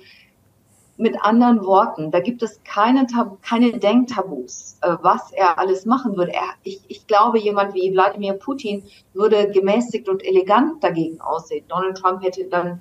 mit 0.96 1.16
anderen 1.22 1.64
Worten, 1.64 2.10
da 2.10 2.20
gibt 2.20 2.42
es 2.42 2.60
keine, 2.64 3.06
Tab 3.06 3.42
keine 3.42 3.78
Denktabus, 3.78 4.76
äh, 4.80 4.96
was 5.02 5.32
er 5.32 5.58
alles 5.58 5.86
machen 5.86 6.16
würde. 6.16 6.32
Er, 6.32 6.42
ich, 6.62 6.80
ich 6.88 7.06
glaube, 7.06 7.38
jemand 7.38 7.74
wie 7.74 7.92
Wladimir 7.92 8.34
Putin 8.34 8.84
würde 9.12 9.50
gemäßigt 9.50 10.08
und 10.08 10.24
elegant 10.24 10.82
dagegen 10.84 11.20
aussehen. 11.20 11.64
Donald 11.68 11.96
Trump 11.96 12.22
hätte 12.22 12.44
dann, 12.44 12.80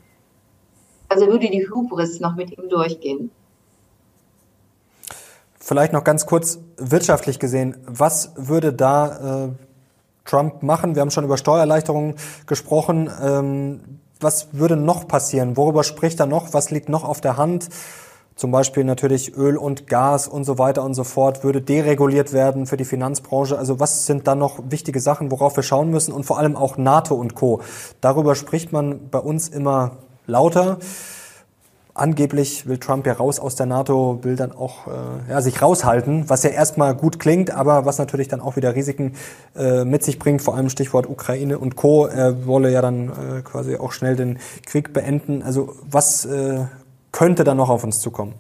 also 1.09 1.28
würde 1.28 1.49
die 1.49 1.68
Hubris 1.70 2.20
noch 2.20 2.36
mit 2.36 2.55
ihm 2.55 2.70
durchgehen. 2.70 3.32
Vielleicht 5.59 5.93
noch 5.93 6.03
ganz 6.03 6.26
kurz 6.26 6.59
wirtschaftlich 6.78 7.39
gesehen, 7.39 7.78
was 7.88 8.34
würde 8.36 8.74
da 8.74 9.45
äh, 9.45 9.49
Trump 10.26 10.61
machen? 10.61 10.95
Wir 10.95 11.01
haben 11.01 11.11
schon 11.11 11.24
über 11.24 11.38
Steuererleichterungen 11.38 12.16
gesprochen. 12.45 13.09
Ähm, 13.22 13.99
was 14.24 14.50
würde 14.54 14.76
noch 14.76 15.08
passieren? 15.08 15.58
Worüber 15.58 15.84
spricht 15.84 16.20
er 16.20 16.26
noch? 16.26 16.54
Was 16.54 16.72
liegt 16.72 16.90
noch 16.90 17.04
auf 17.04 17.22
der 17.22 17.38
Hand? 17.38 17.70
Zum 18.36 18.50
Beispiel 18.50 18.84
natürlich 18.84 19.38
Öl 19.38 19.58
und 19.58 19.86
Gas 19.86 20.28
und 20.28 20.44
so 20.44 20.58
weiter 20.58 20.84
und 20.84 20.96
so 20.96 21.04
fort 21.04 21.44
würde 21.44 21.62
dereguliert 21.62 22.34
werden 22.34 22.66
für 22.66 22.78
die 22.78 22.86
Finanzbranche. 22.86 23.58
Also 23.58 23.80
was 23.80 24.08
sind 24.08 24.28
da 24.28 24.34
noch 24.34 24.60
wichtige 24.70 25.00
Sachen, 25.00 25.30
worauf 25.30 25.56
wir 25.56 25.64
schauen 25.64 25.92
müssen 25.92 26.12
und 26.12 26.24
vor 26.24 26.40
allem 26.40 26.56
auch 26.56 26.78
NATO 26.78 27.14
und 27.14 27.36
Co. 27.36 27.62
Darüber 28.02 28.34
spricht 28.34 28.72
man 28.72 29.10
bei 29.10 29.20
uns 29.20 29.50
immer 29.50 29.98
lauter. 30.26 30.80
Angeblich 31.96 32.68
will 32.68 32.80
Trump 32.80 33.06
ja 33.06 33.14
raus 33.14 33.39
aus 33.39 33.54
der 33.54 33.68
NATO, 33.68 34.24
will 34.24 34.36
dann 34.36 34.52
auch 34.52 34.88
äh, 34.88 35.30
ja, 35.30 35.41
sich 35.41 35.62
raushalten, 35.62 36.28
was 36.28 36.41
ja 36.41 36.50
erstmal 36.50 36.96
gut 36.96 37.20
klingt, 37.20 37.52
aber 37.52 37.86
was 37.86 38.00
natürlich 38.00 38.28
dann 38.28 38.41
auch 38.41 38.56
wieder 38.56 38.74
Risiken 38.74 39.14
äh, 39.56 39.86
mit 39.86 40.04
sich 40.04 40.18
bringt, 40.18 40.41
vor 40.41 40.56
allem 40.56 40.70
Stichwort 40.70 41.08
Ukraine 41.08 41.60
und 41.60 41.76
Co. 41.76 42.08
Er 42.08 42.48
wolle 42.48 42.72
ja 42.72 42.82
dann 42.82 43.10
äh, 43.10 43.41
quasi 43.44 43.78
auch 43.78 43.91
schnell 43.91 44.16
den 44.16 44.39
Krieg 44.66 44.91
beenden. 44.91 45.44
Also 45.44 45.76
was 45.88 46.26
äh, 46.26 46.66
könnte 47.12 47.44
da 47.44 47.54
noch 47.54 47.70
auf 47.70 47.84
uns 47.84 48.02
zukommen? 48.02 48.34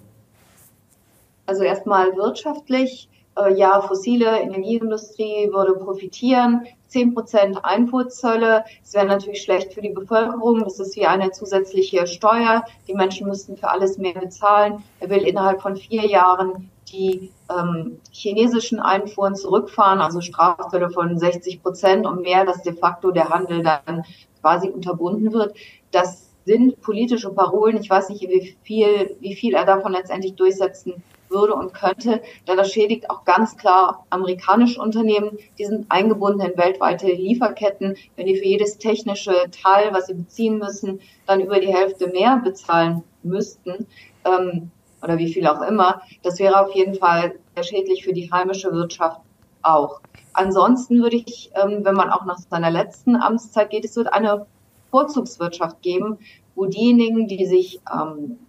Also 1.45 1.63
erstmal 1.63 2.15
wirtschaftlich. 2.15 3.07
Äh, 3.37 3.53
ja, 3.53 3.81
fossile 3.81 4.39
Energieindustrie 4.41 5.49
würde 5.51 5.73
profitieren. 5.75 6.65
10 6.93 7.15
Prozent 7.15 7.65
Einfuhrzölle. 7.65 8.63
Es 8.83 8.93
wäre 8.93 9.07
natürlich 9.07 9.41
schlecht 9.41 9.73
für 9.73 9.81
die 9.81 9.89
Bevölkerung. 9.89 10.63
Das 10.63 10.79
ist 10.79 10.95
wie 10.95 11.07
eine 11.07 11.31
zusätzliche 11.31 12.05
Steuer. 12.07 12.63
Die 12.87 12.93
Menschen 12.93 13.27
müssten 13.27 13.57
für 13.57 13.69
alles 13.69 13.97
mehr 13.97 14.13
bezahlen. 14.13 14.83
Er 14.99 15.09
will 15.09 15.23
innerhalb 15.23 15.61
von 15.61 15.75
vier 15.75 16.05
Jahren 16.05 16.69
die 16.87 17.31
ähm, 17.49 17.99
chinesischen 18.11 18.79
Einfuhren 18.79 19.35
zurückfahren, 19.35 19.99
also 19.99 20.21
Strafzölle 20.21 20.91
von 20.91 21.17
60 21.17 21.63
Prozent 21.63 22.05
und 22.05 22.21
mehr, 22.21 22.45
dass 22.45 22.61
de 22.61 22.73
facto 22.73 23.11
der 23.11 23.29
Handel 23.29 23.63
dann 23.63 24.03
quasi 24.41 24.69
unterbunden 24.69 25.33
wird. 25.33 25.55
Das 25.91 26.29
sind 26.45 26.79
politische 26.81 27.31
Parolen. 27.31 27.77
Ich 27.77 27.89
weiß 27.89 28.09
nicht, 28.09 28.21
wie 28.21 28.55
viel, 28.63 29.15
wie 29.19 29.35
viel 29.35 29.55
er 29.55 29.65
davon 29.65 29.93
letztendlich 29.93 30.35
durchsetzen 30.35 31.01
würde 31.33 31.55
und 31.55 31.73
könnte, 31.73 32.21
denn 32.47 32.57
das 32.57 32.71
schädigt 32.71 33.09
auch 33.09 33.25
ganz 33.25 33.57
klar 33.57 34.05
amerikanische 34.09 34.79
Unternehmen. 34.79 35.37
Die 35.57 35.65
sind 35.65 35.87
eingebunden 35.89 36.41
in 36.41 36.57
weltweite 36.57 37.07
Lieferketten. 37.07 37.97
Wenn 38.15 38.27
die 38.27 38.37
für 38.37 38.45
jedes 38.45 38.77
technische 38.77 39.33
Teil, 39.51 39.91
was 39.91 40.07
sie 40.07 40.13
beziehen 40.13 40.59
müssen, 40.59 41.01
dann 41.25 41.41
über 41.41 41.59
die 41.59 41.73
Hälfte 41.73 42.07
mehr 42.07 42.41
bezahlen 42.43 43.03
müssten, 43.23 43.87
ähm, 44.25 44.71
oder 45.01 45.17
wie 45.17 45.33
viel 45.33 45.45
auch 45.47 45.61
immer, 45.61 46.01
das 46.21 46.39
wäre 46.39 46.61
auf 46.61 46.73
jeden 46.73 46.95
Fall 46.95 47.35
sehr 47.55 47.63
schädlich 47.63 48.05
für 48.05 48.13
die 48.13 48.31
heimische 48.31 48.71
Wirtschaft 48.71 49.19
auch. 49.61 49.99
Ansonsten 50.33 51.01
würde 51.01 51.17
ich, 51.17 51.51
ähm, 51.55 51.83
wenn 51.83 51.95
man 51.95 52.09
auch 52.09 52.25
nach 52.25 52.37
seiner 52.37 52.71
letzten 52.71 53.15
Amtszeit 53.15 53.69
geht, 53.69 53.85
es 53.85 53.95
wird 53.95 54.11
eine 54.11 54.45
Vorzugswirtschaft 54.91 55.81
geben, 55.81 56.19
wo 56.55 56.65
diejenigen, 56.65 57.27
die 57.27 57.45
sich 57.45 57.81
ähm, 57.91 58.39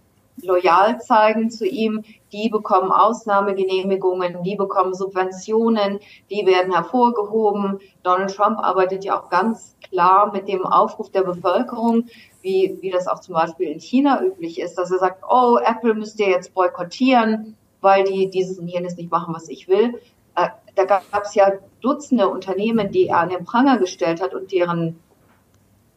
loyal 0.41 0.99
zeigen 1.01 1.49
zu 1.49 1.65
ihm, 1.65 2.03
die 2.31 2.49
bekommen 2.49 2.91
Ausnahmegenehmigungen, 2.91 4.43
die 4.43 4.55
bekommen 4.55 4.93
Subventionen, 4.93 5.99
die 6.29 6.45
werden 6.45 6.73
hervorgehoben. 6.73 7.79
Donald 8.03 8.35
Trump 8.35 8.59
arbeitet 8.59 9.05
ja 9.05 9.19
auch 9.19 9.29
ganz 9.29 9.75
klar 9.89 10.31
mit 10.31 10.47
dem 10.47 10.65
Aufruf 10.65 11.09
der 11.09 11.23
Bevölkerung, 11.23 12.05
wie, 12.41 12.77
wie 12.81 12.91
das 12.91 13.07
auch 13.07 13.21
zum 13.21 13.35
Beispiel 13.35 13.69
in 13.69 13.79
China 13.79 14.21
üblich 14.21 14.59
ist, 14.59 14.77
dass 14.77 14.91
er 14.91 14.99
sagt, 14.99 15.23
oh, 15.29 15.57
Apple 15.63 15.93
müsst 15.93 16.19
ihr 16.19 16.29
jetzt 16.29 16.53
boykottieren, 16.53 17.55
weil 17.81 18.03
die 18.03 18.29
dieses 18.29 18.59
und 18.59 18.67
jenes 18.67 18.97
nicht 18.97 19.11
machen, 19.11 19.33
was 19.33 19.49
ich 19.49 19.67
will. 19.67 19.99
Äh, 20.35 20.49
da 20.75 20.83
gab 20.83 21.23
es 21.23 21.35
ja 21.35 21.53
Dutzende 21.81 22.27
Unternehmen, 22.27 22.91
die 22.91 23.07
er 23.07 23.19
an 23.19 23.29
den 23.29 23.45
Pranger 23.45 23.77
gestellt 23.77 24.21
hat 24.21 24.33
und 24.33 24.51
deren 24.51 24.99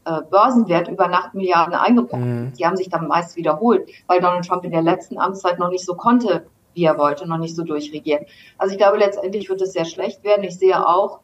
äh, 0.09 0.22
Börsenwert 0.30 0.88
über 0.88 1.09
Nacht 1.09 1.34
Milliarden 1.34 1.74
eingebrochen. 1.74 2.44
Mhm. 2.44 2.52
Die 2.54 2.64
haben 2.64 2.76
sich 2.76 2.88
dann 2.88 3.09
meist 3.09 3.36
wiederholt, 3.36 3.90
weil 4.06 4.20
Donald 4.20 4.46
Trump 4.46 4.64
in 4.64 4.70
der 4.70 4.82
letzten 4.82 5.18
Amtszeit 5.18 5.59
noch 5.59 5.70
nicht 5.70 5.84
so 5.84 5.94
konnte, 5.94 6.46
wie 6.72 6.84
er 6.84 6.96
wollte, 6.96 7.28
noch 7.28 7.38
nicht 7.38 7.54
so 7.54 7.62
durchregieren. 7.62 8.24
Also 8.56 8.72
ich 8.72 8.78
glaube, 8.78 8.98
letztendlich 8.98 9.48
wird 9.48 9.61
es 9.61 9.72
sehr 9.72 9.84
schlecht 9.84 10.24
werden. 10.24 10.44
Ich 10.44 10.59
sehe 10.59 10.86
auch, 10.86 11.20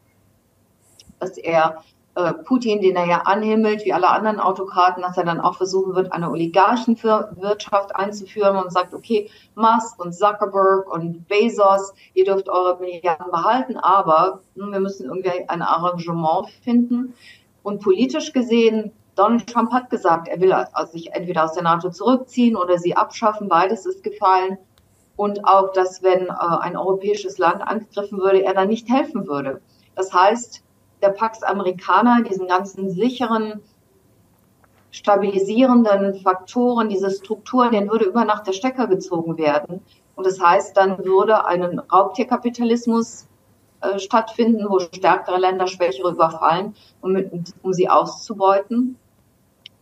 dass 1.19 1.37
er 1.37 1.83
äh, 2.15 2.33
Putin, 2.33 2.81
den 2.81 2.95
er 2.95 3.07
ja 3.07 3.21
anhimmelt, 3.25 3.85
wie 3.85 3.93
alle 3.93 4.09
anderen 4.09 4.39
Autokraten, 4.39 5.01
dass 5.01 5.17
er 5.17 5.25
dann 5.25 5.41
auch 5.41 5.57
versuchen 5.57 5.95
wird, 5.95 6.13
eine 6.13 6.29
Oligarchenwirtschaft 6.29 7.95
einzuführen 7.95 8.57
und 8.57 8.71
sagt, 8.71 8.93
okay, 8.93 9.29
Musk 9.55 9.99
und 9.99 10.13
Zuckerberg 10.13 10.93
und 10.93 11.27
Bezos, 11.27 11.93
ihr 12.13 12.25
dürft 12.25 12.49
eure 12.49 12.79
Milliarden 12.79 13.31
behalten, 13.31 13.77
aber 13.77 14.41
wir 14.53 14.79
müssen 14.79 15.07
irgendwie 15.07 15.49
ein 15.49 15.61
Arrangement 15.61 16.49
finden, 16.63 17.15
und 17.65 17.81
politisch 17.81 18.31
gesehen, 18.31 18.91
Donald 19.15 19.47
Trump 19.47 19.71
hat 19.71 19.89
gesagt, 19.89 20.27
er 20.27 20.39
will 20.39 20.53
sich 20.91 21.11
entweder 21.13 21.45
aus 21.45 21.53
der 21.53 21.63
NATO 21.63 21.89
zurückziehen 21.89 22.55
oder 22.55 22.77
sie 22.77 22.95
abschaffen. 22.95 23.49
Beides 23.49 23.87
ist 23.87 24.03
gefallen. 24.03 24.59
Und 25.15 25.45
auch, 25.45 25.73
dass 25.73 26.03
wenn 26.03 26.27
äh, 26.27 26.33
ein 26.59 26.77
europäisches 26.77 27.39
Land 27.39 27.63
angegriffen 27.63 28.19
würde, 28.19 28.43
er 28.43 28.53
dann 28.53 28.67
nicht 28.67 28.87
helfen 28.87 29.27
würde. 29.27 29.61
Das 29.95 30.13
heißt, 30.13 30.61
der 31.01 31.09
Pax 31.09 31.41
Amerikaner, 31.41 32.21
diesen 32.21 32.47
ganzen 32.47 32.91
sicheren, 32.91 33.61
stabilisierenden 34.91 36.21
Faktoren, 36.21 36.89
diese 36.89 37.09
Strukturen, 37.09 37.71
den 37.71 37.89
würde 37.89 38.05
über 38.05 38.25
Nacht 38.25 38.45
der 38.45 38.53
Stecker 38.53 38.85
gezogen 38.85 39.39
werden. 39.39 39.81
Und 40.15 40.27
das 40.27 40.39
heißt, 40.39 40.77
dann 40.77 41.03
würde 41.03 41.45
ein 41.45 41.79
Raubtierkapitalismus 41.79 43.27
äh, 43.93 43.99
stattfinden, 43.99 44.65
wo 44.69 44.79
stärkere 44.79 45.37
Länder 45.37 45.67
schwächere 45.67 46.11
überfallen, 46.11 46.75
um, 47.01 47.11
mit, 47.13 47.31
um 47.61 47.73
sie 47.73 47.89
auszubeuten. 47.89 48.97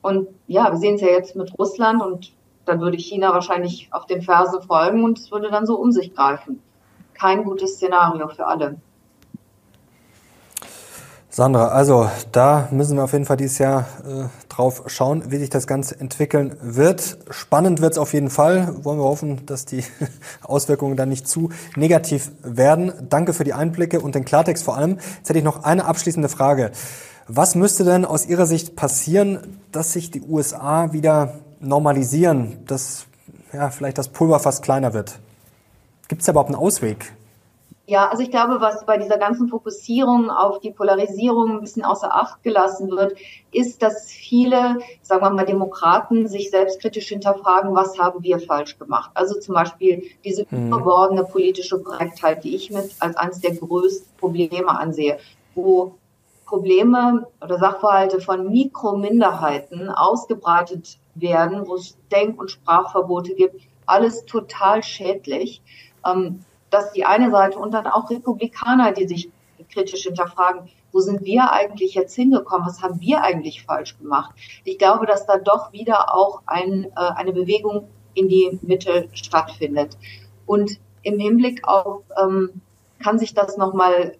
Und 0.01 0.28
ja, 0.47 0.72
wir 0.72 0.78
sehen 0.78 0.95
es 0.95 1.01
ja 1.01 1.08
jetzt 1.08 1.36
mit 1.36 1.58
Russland 1.58 2.01
und 2.01 2.34
dann 2.66 2.82
würde 2.82 2.97
China 2.97 3.34
wahrscheinlich 3.34 3.89
auf 3.91 4.06
den 4.06 4.22
Fersen 4.22 4.62
folgen 4.62 5.04
und 5.04 5.20
es 5.20 5.32
würde 5.32 5.49
dann 5.49 5.66
so 5.66 5.76
um 5.76 5.91
sich 5.91 6.14
greifen. 6.14 6.62
Kein 7.14 7.43
gutes 7.43 7.76
Szenario 7.76 8.28
für 8.30 8.45
alle. 8.47 8.78
Sandra, 11.36 11.70
also 11.70 12.12
da 12.32 12.68
müssen 12.70 12.96
wir 12.96 13.06
auf 13.06 13.14
jeden 13.14 13.26
Fall 13.26 13.38
dieses 13.38 13.58
Jahr 13.58 13.88
äh, 14.06 14.26
drauf 14.50 14.84
schauen, 14.86 15.32
wie 15.32 15.38
sich 15.38 15.50
das 15.50 15.66
Ganze 15.66 16.00
entwickeln 16.00 16.56
wird. 16.62 17.18
Spannend 17.32 17.82
wird 17.82 17.94
es 17.94 17.98
auf 17.98 18.14
jeden 18.14 18.30
Fall. 18.30 18.72
Wollen 18.84 19.00
wir 19.00 19.06
hoffen, 19.06 19.44
dass 19.48 19.66
die 19.66 19.84
Auswirkungen 20.44 20.96
dann 20.96 21.10
nicht 21.10 21.28
zu 21.28 21.50
negativ 21.76 22.30
werden. 22.44 22.94
Danke 23.10 23.34
für 23.34 23.46
die 23.46 23.54
Einblicke 23.54 24.00
und 24.00 24.14
den 24.14 24.26
Klartext 24.26 24.64
vor 24.64 24.78
allem. 24.78 25.00
Jetzt 25.18 25.30
hätte 25.30 25.40
ich 25.40 25.44
noch 25.44 25.64
eine 25.64 25.86
abschließende 25.86 26.30
Frage. 26.30 26.70
Was 27.28 27.56
müsste 27.56 27.84
denn 27.84 28.06
aus 28.06 28.28
Ihrer 28.28 28.46
Sicht 28.46 28.76
passieren, 28.76 29.60
dass 29.72 29.92
sich 29.92 30.12
die 30.12 30.22
USA 30.22 30.94
wieder 30.94 31.40
normalisieren, 31.60 32.60
dass 32.68 33.08
ja, 33.54 33.72
vielleicht 33.72 33.98
das 33.98 34.10
Pulver 34.10 34.40
fast 34.40 34.62
kleiner 34.62 34.94
wird? 34.94 35.18
Gibt 36.10 36.22
es 36.22 36.28
überhaupt 36.28 36.50
einen 36.50 36.60
Ausweg? 36.60 37.12
Ja, 37.86 38.08
also 38.08 38.24
ich 38.24 38.32
glaube, 38.32 38.62
was 38.62 38.86
bei 38.86 38.98
dieser 38.98 39.18
ganzen 39.18 39.50
Fokussierung 39.50 40.30
auf 40.30 40.62
die 40.62 40.72
Polarisierung 40.72 41.52
ein 41.52 41.62
bisschen 41.62 41.84
außer 41.84 42.16
Acht 42.16 42.42
gelassen 42.42 42.90
wird, 42.90 43.18
ist, 43.52 43.84
dass 43.84 44.10
viele, 44.10 44.80
sagen 45.02 45.22
wir 45.22 45.30
mal, 45.32 45.46
Demokraten 45.46 46.30
sich 46.30 46.50
selbstkritisch 46.50 47.10
hinterfragen, 47.10 47.76
was 47.76 48.00
haben 48.00 48.24
wir 48.24 48.40
falsch 48.40 48.80
gemacht. 48.80 49.12
Also 49.16 49.38
zum 49.38 49.56
Beispiel 49.56 50.04
diese 50.24 50.46
mhm. 50.50 50.68
überbordene 50.68 51.26
politische 51.26 51.78
Korrektheit, 51.78 52.46
die 52.46 52.56
ich 52.56 52.72
mit 52.72 52.96
als 53.00 53.18
eines 53.18 53.42
der 53.42 53.56
größten 53.56 54.16
Probleme 54.18 54.70
ansehe, 54.70 55.20
wo 55.54 55.96
Probleme 56.46 57.28
oder 57.42 57.58
Sachverhalte 57.58 58.22
von 58.22 58.50
Mikrominderheiten 58.50 59.90
ausgebreitet 59.90 61.00
werden, 61.16 61.68
wo 61.68 61.76
es 61.76 61.98
Denk- 62.12 62.40
und 62.40 62.50
Sprachverbote 62.50 63.34
gibt, 63.36 63.62
alles 63.86 64.24
total 64.26 64.84
schädlich. 64.84 65.62
Ähm, 66.06 66.46
dass 66.74 66.91
die 66.91 67.05
eine 67.05 67.30
Seite 67.32 67.59
und 67.59 67.74
dann 67.74 67.88
auch 67.88 68.09
Republikaner, 68.09 68.91
die 68.91 69.07
sich 69.07 69.30
kritisch 69.71 70.03
hinterfragen, 70.03 70.69
wo 70.91 70.99
sind 70.99 71.24
wir 71.24 71.51
eigentlich 71.51 71.95
jetzt 71.95 72.15
hingekommen? 72.15 72.67
Was 72.67 72.82
haben 72.82 72.99
wir 72.99 73.24
eigentlich 73.24 73.63
falsch 73.63 73.97
gemacht? 73.97 74.34
Ich 74.63 74.78
glaube, 74.78 75.05
dass 75.05 75.26
da 75.26 75.38
doch 75.38 75.71
wieder 75.71 76.13
auch 76.13 76.41
ein, 76.45 76.86
äh, 76.86 77.11
eine 77.15 77.34
Bewegung 77.34 77.89
in 78.13 78.28
die 78.28 78.59
Mitte 78.61 79.09
stattfindet. 79.13 79.97
Und 80.45 80.80
im 81.01 81.19
Hinblick 81.19 81.67
auf, 81.67 82.03
ähm, 82.21 82.61
kann 83.01 83.19
sich 83.19 83.34
das 83.34 83.57
nochmal 83.57 84.17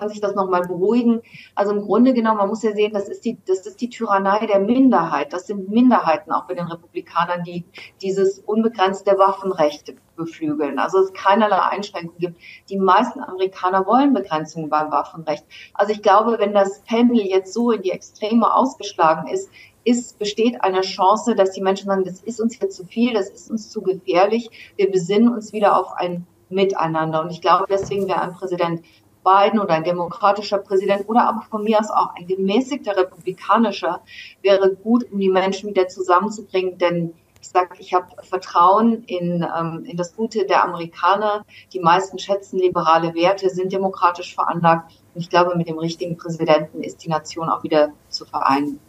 kann 0.00 0.08
sich 0.08 0.20
das 0.20 0.34
nochmal 0.34 0.62
beruhigen. 0.62 1.20
Also 1.54 1.72
im 1.72 1.82
Grunde 1.82 2.12
genommen, 2.12 2.38
man 2.38 2.48
muss 2.48 2.62
ja 2.62 2.72
sehen, 2.72 2.92
das 2.92 3.08
ist 3.08 3.24
die, 3.24 3.38
das 3.46 3.66
ist 3.66 3.80
die 3.80 3.88
Tyrannei 3.88 4.46
der 4.46 4.60
Minderheit. 4.60 5.32
Das 5.32 5.46
sind 5.46 5.68
Minderheiten 5.70 6.32
auch 6.32 6.46
bei 6.46 6.54
den 6.54 6.66
Republikanern, 6.66 7.42
die 7.44 7.64
dieses 8.02 8.38
unbegrenzte 8.40 9.18
Waffenrecht 9.18 9.94
beflügeln. 10.16 10.78
Also 10.78 10.98
es 10.98 11.12
keinerlei 11.12 11.58
Einschränkungen 11.58 12.18
gibt. 12.18 12.40
Die 12.68 12.78
meisten 12.78 13.20
Amerikaner 13.20 13.86
wollen 13.86 14.14
Begrenzungen 14.14 14.68
beim 14.68 14.90
Waffenrecht. 14.90 15.44
Also 15.74 15.92
ich 15.92 16.02
glaube, 16.02 16.36
wenn 16.38 16.54
das 16.54 16.82
Pendel 16.82 17.22
jetzt 17.22 17.52
so 17.52 17.70
in 17.70 17.82
die 17.82 17.90
Extreme 17.90 18.52
ausgeschlagen 18.52 19.28
ist, 19.28 19.50
ist, 19.84 20.18
besteht 20.18 20.62
eine 20.62 20.80
Chance, 20.80 21.34
dass 21.34 21.52
die 21.52 21.60
Menschen 21.60 21.86
sagen, 21.86 22.04
das 22.04 22.22
ist 22.22 22.40
uns 22.40 22.58
jetzt 22.58 22.76
zu 22.76 22.84
viel, 22.84 23.12
das 23.12 23.28
ist 23.28 23.50
uns 23.50 23.70
zu 23.70 23.82
gefährlich. 23.82 24.72
Wir 24.76 24.90
besinnen 24.90 25.28
uns 25.28 25.52
wieder 25.52 25.78
auf 25.78 25.92
ein 25.92 26.26
Miteinander. 26.48 27.22
Und 27.22 27.30
ich 27.30 27.40
glaube, 27.40 27.64
deswegen 27.68 28.06
wäre 28.08 28.22
ein 28.22 28.34
Präsident 28.34 28.82
Biden 29.24 29.58
oder 29.58 29.74
ein 29.74 29.84
demokratischer 29.84 30.58
Präsident 30.58 31.08
oder 31.08 31.26
aber 31.26 31.42
von 31.50 31.64
mir 31.64 31.80
aus 31.80 31.90
auch 31.90 32.14
ein 32.14 32.26
gemäßigter 32.26 32.96
republikanischer 32.96 34.00
wäre 34.42 34.74
gut, 34.74 35.10
um 35.10 35.18
die 35.18 35.30
Menschen 35.30 35.70
wieder 35.70 35.88
zusammenzubringen, 35.88 36.78
denn 36.78 37.14
ich 37.44 37.50
sage, 37.50 37.74
ich 37.78 37.92
habe 37.92 38.06
Vertrauen 38.22 39.04
in, 39.04 39.46
ähm, 39.58 39.84
in 39.84 39.98
das 39.98 40.16
Gute 40.16 40.46
der 40.46 40.64
Amerikaner. 40.64 41.44
Die 41.74 41.80
meisten 41.80 42.18
schätzen 42.18 42.58
liberale 42.58 43.14
Werte, 43.14 43.50
sind 43.50 43.70
demokratisch 43.70 44.34
veranlagt. 44.34 44.92
Und 45.14 45.20
ich 45.20 45.28
glaube, 45.28 45.54
mit 45.54 45.68
dem 45.68 45.78
richtigen 45.78 46.16
Präsidenten 46.16 46.82
ist 46.82 47.04
die 47.04 47.10
Nation 47.10 47.50
auch 47.50 47.62
wieder 47.62 47.90
zu 48.08 48.24
vereinen. 48.24 48.80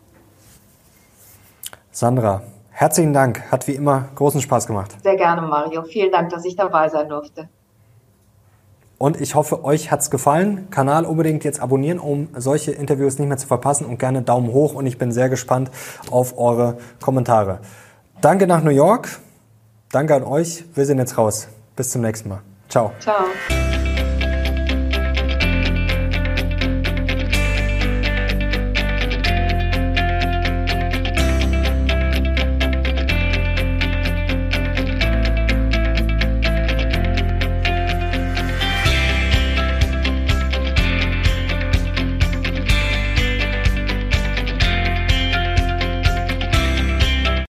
Sandra, 1.91 2.43
herzlichen 2.71 3.11
Dank. 3.11 3.51
Hat 3.51 3.67
wie 3.67 3.75
immer 3.75 4.07
großen 4.15 4.39
Spaß 4.39 4.67
gemacht. 4.67 4.95
Sehr 5.03 5.17
gerne, 5.17 5.41
Mario. 5.41 5.83
Vielen 5.83 6.13
Dank, 6.13 6.29
dass 6.29 6.45
ich 6.45 6.55
dabei 6.55 6.88
sein 6.88 7.09
durfte. 7.09 7.49
Und 8.98 9.20
ich 9.20 9.36
hoffe, 9.36 9.64
euch 9.64 9.91
hat's 9.91 10.10
gefallen. 10.10 10.70
Kanal 10.70 11.06
unbedingt 11.06 11.43
jetzt 11.43 11.60
abonnieren, 11.60 12.00
um 12.00 12.30
solche 12.36 12.72
Interviews 12.72 13.20
nicht 13.20 13.28
mehr 13.28 13.38
zu 13.38 13.48
verpassen 13.48 13.86
und 13.86 14.00
gerne 14.00 14.22
Daumen 14.22 14.52
hoch 14.54 14.74
und 14.74 14.86
ich 14.86 14.98
bin 14.98 15.12
sehr 15.12 15.30
gespannt 15.30 15.70
auf 16.12 16.38
eure 16.38 16.78
Kommentare. 17.02 17.60
Danke 18.22 18.48
nach 18.48 18.64
New 18.64 18.72
York. 18.72 19.20
Danke 19.91 20.16
an 20.16 20.24
euch. 20.24 20.66
Wir 20.74 20.86
sind 20.86 20.98
jetzt 20.98 21.18
raus. 21.18 21.48
Bis 21.76 21.89
zum 21.89 22.02
nächsten 22.02 22.30
Mal. 22.30 22.41
Ciao. 22.70 22.91
Ciao. 23.00 23.26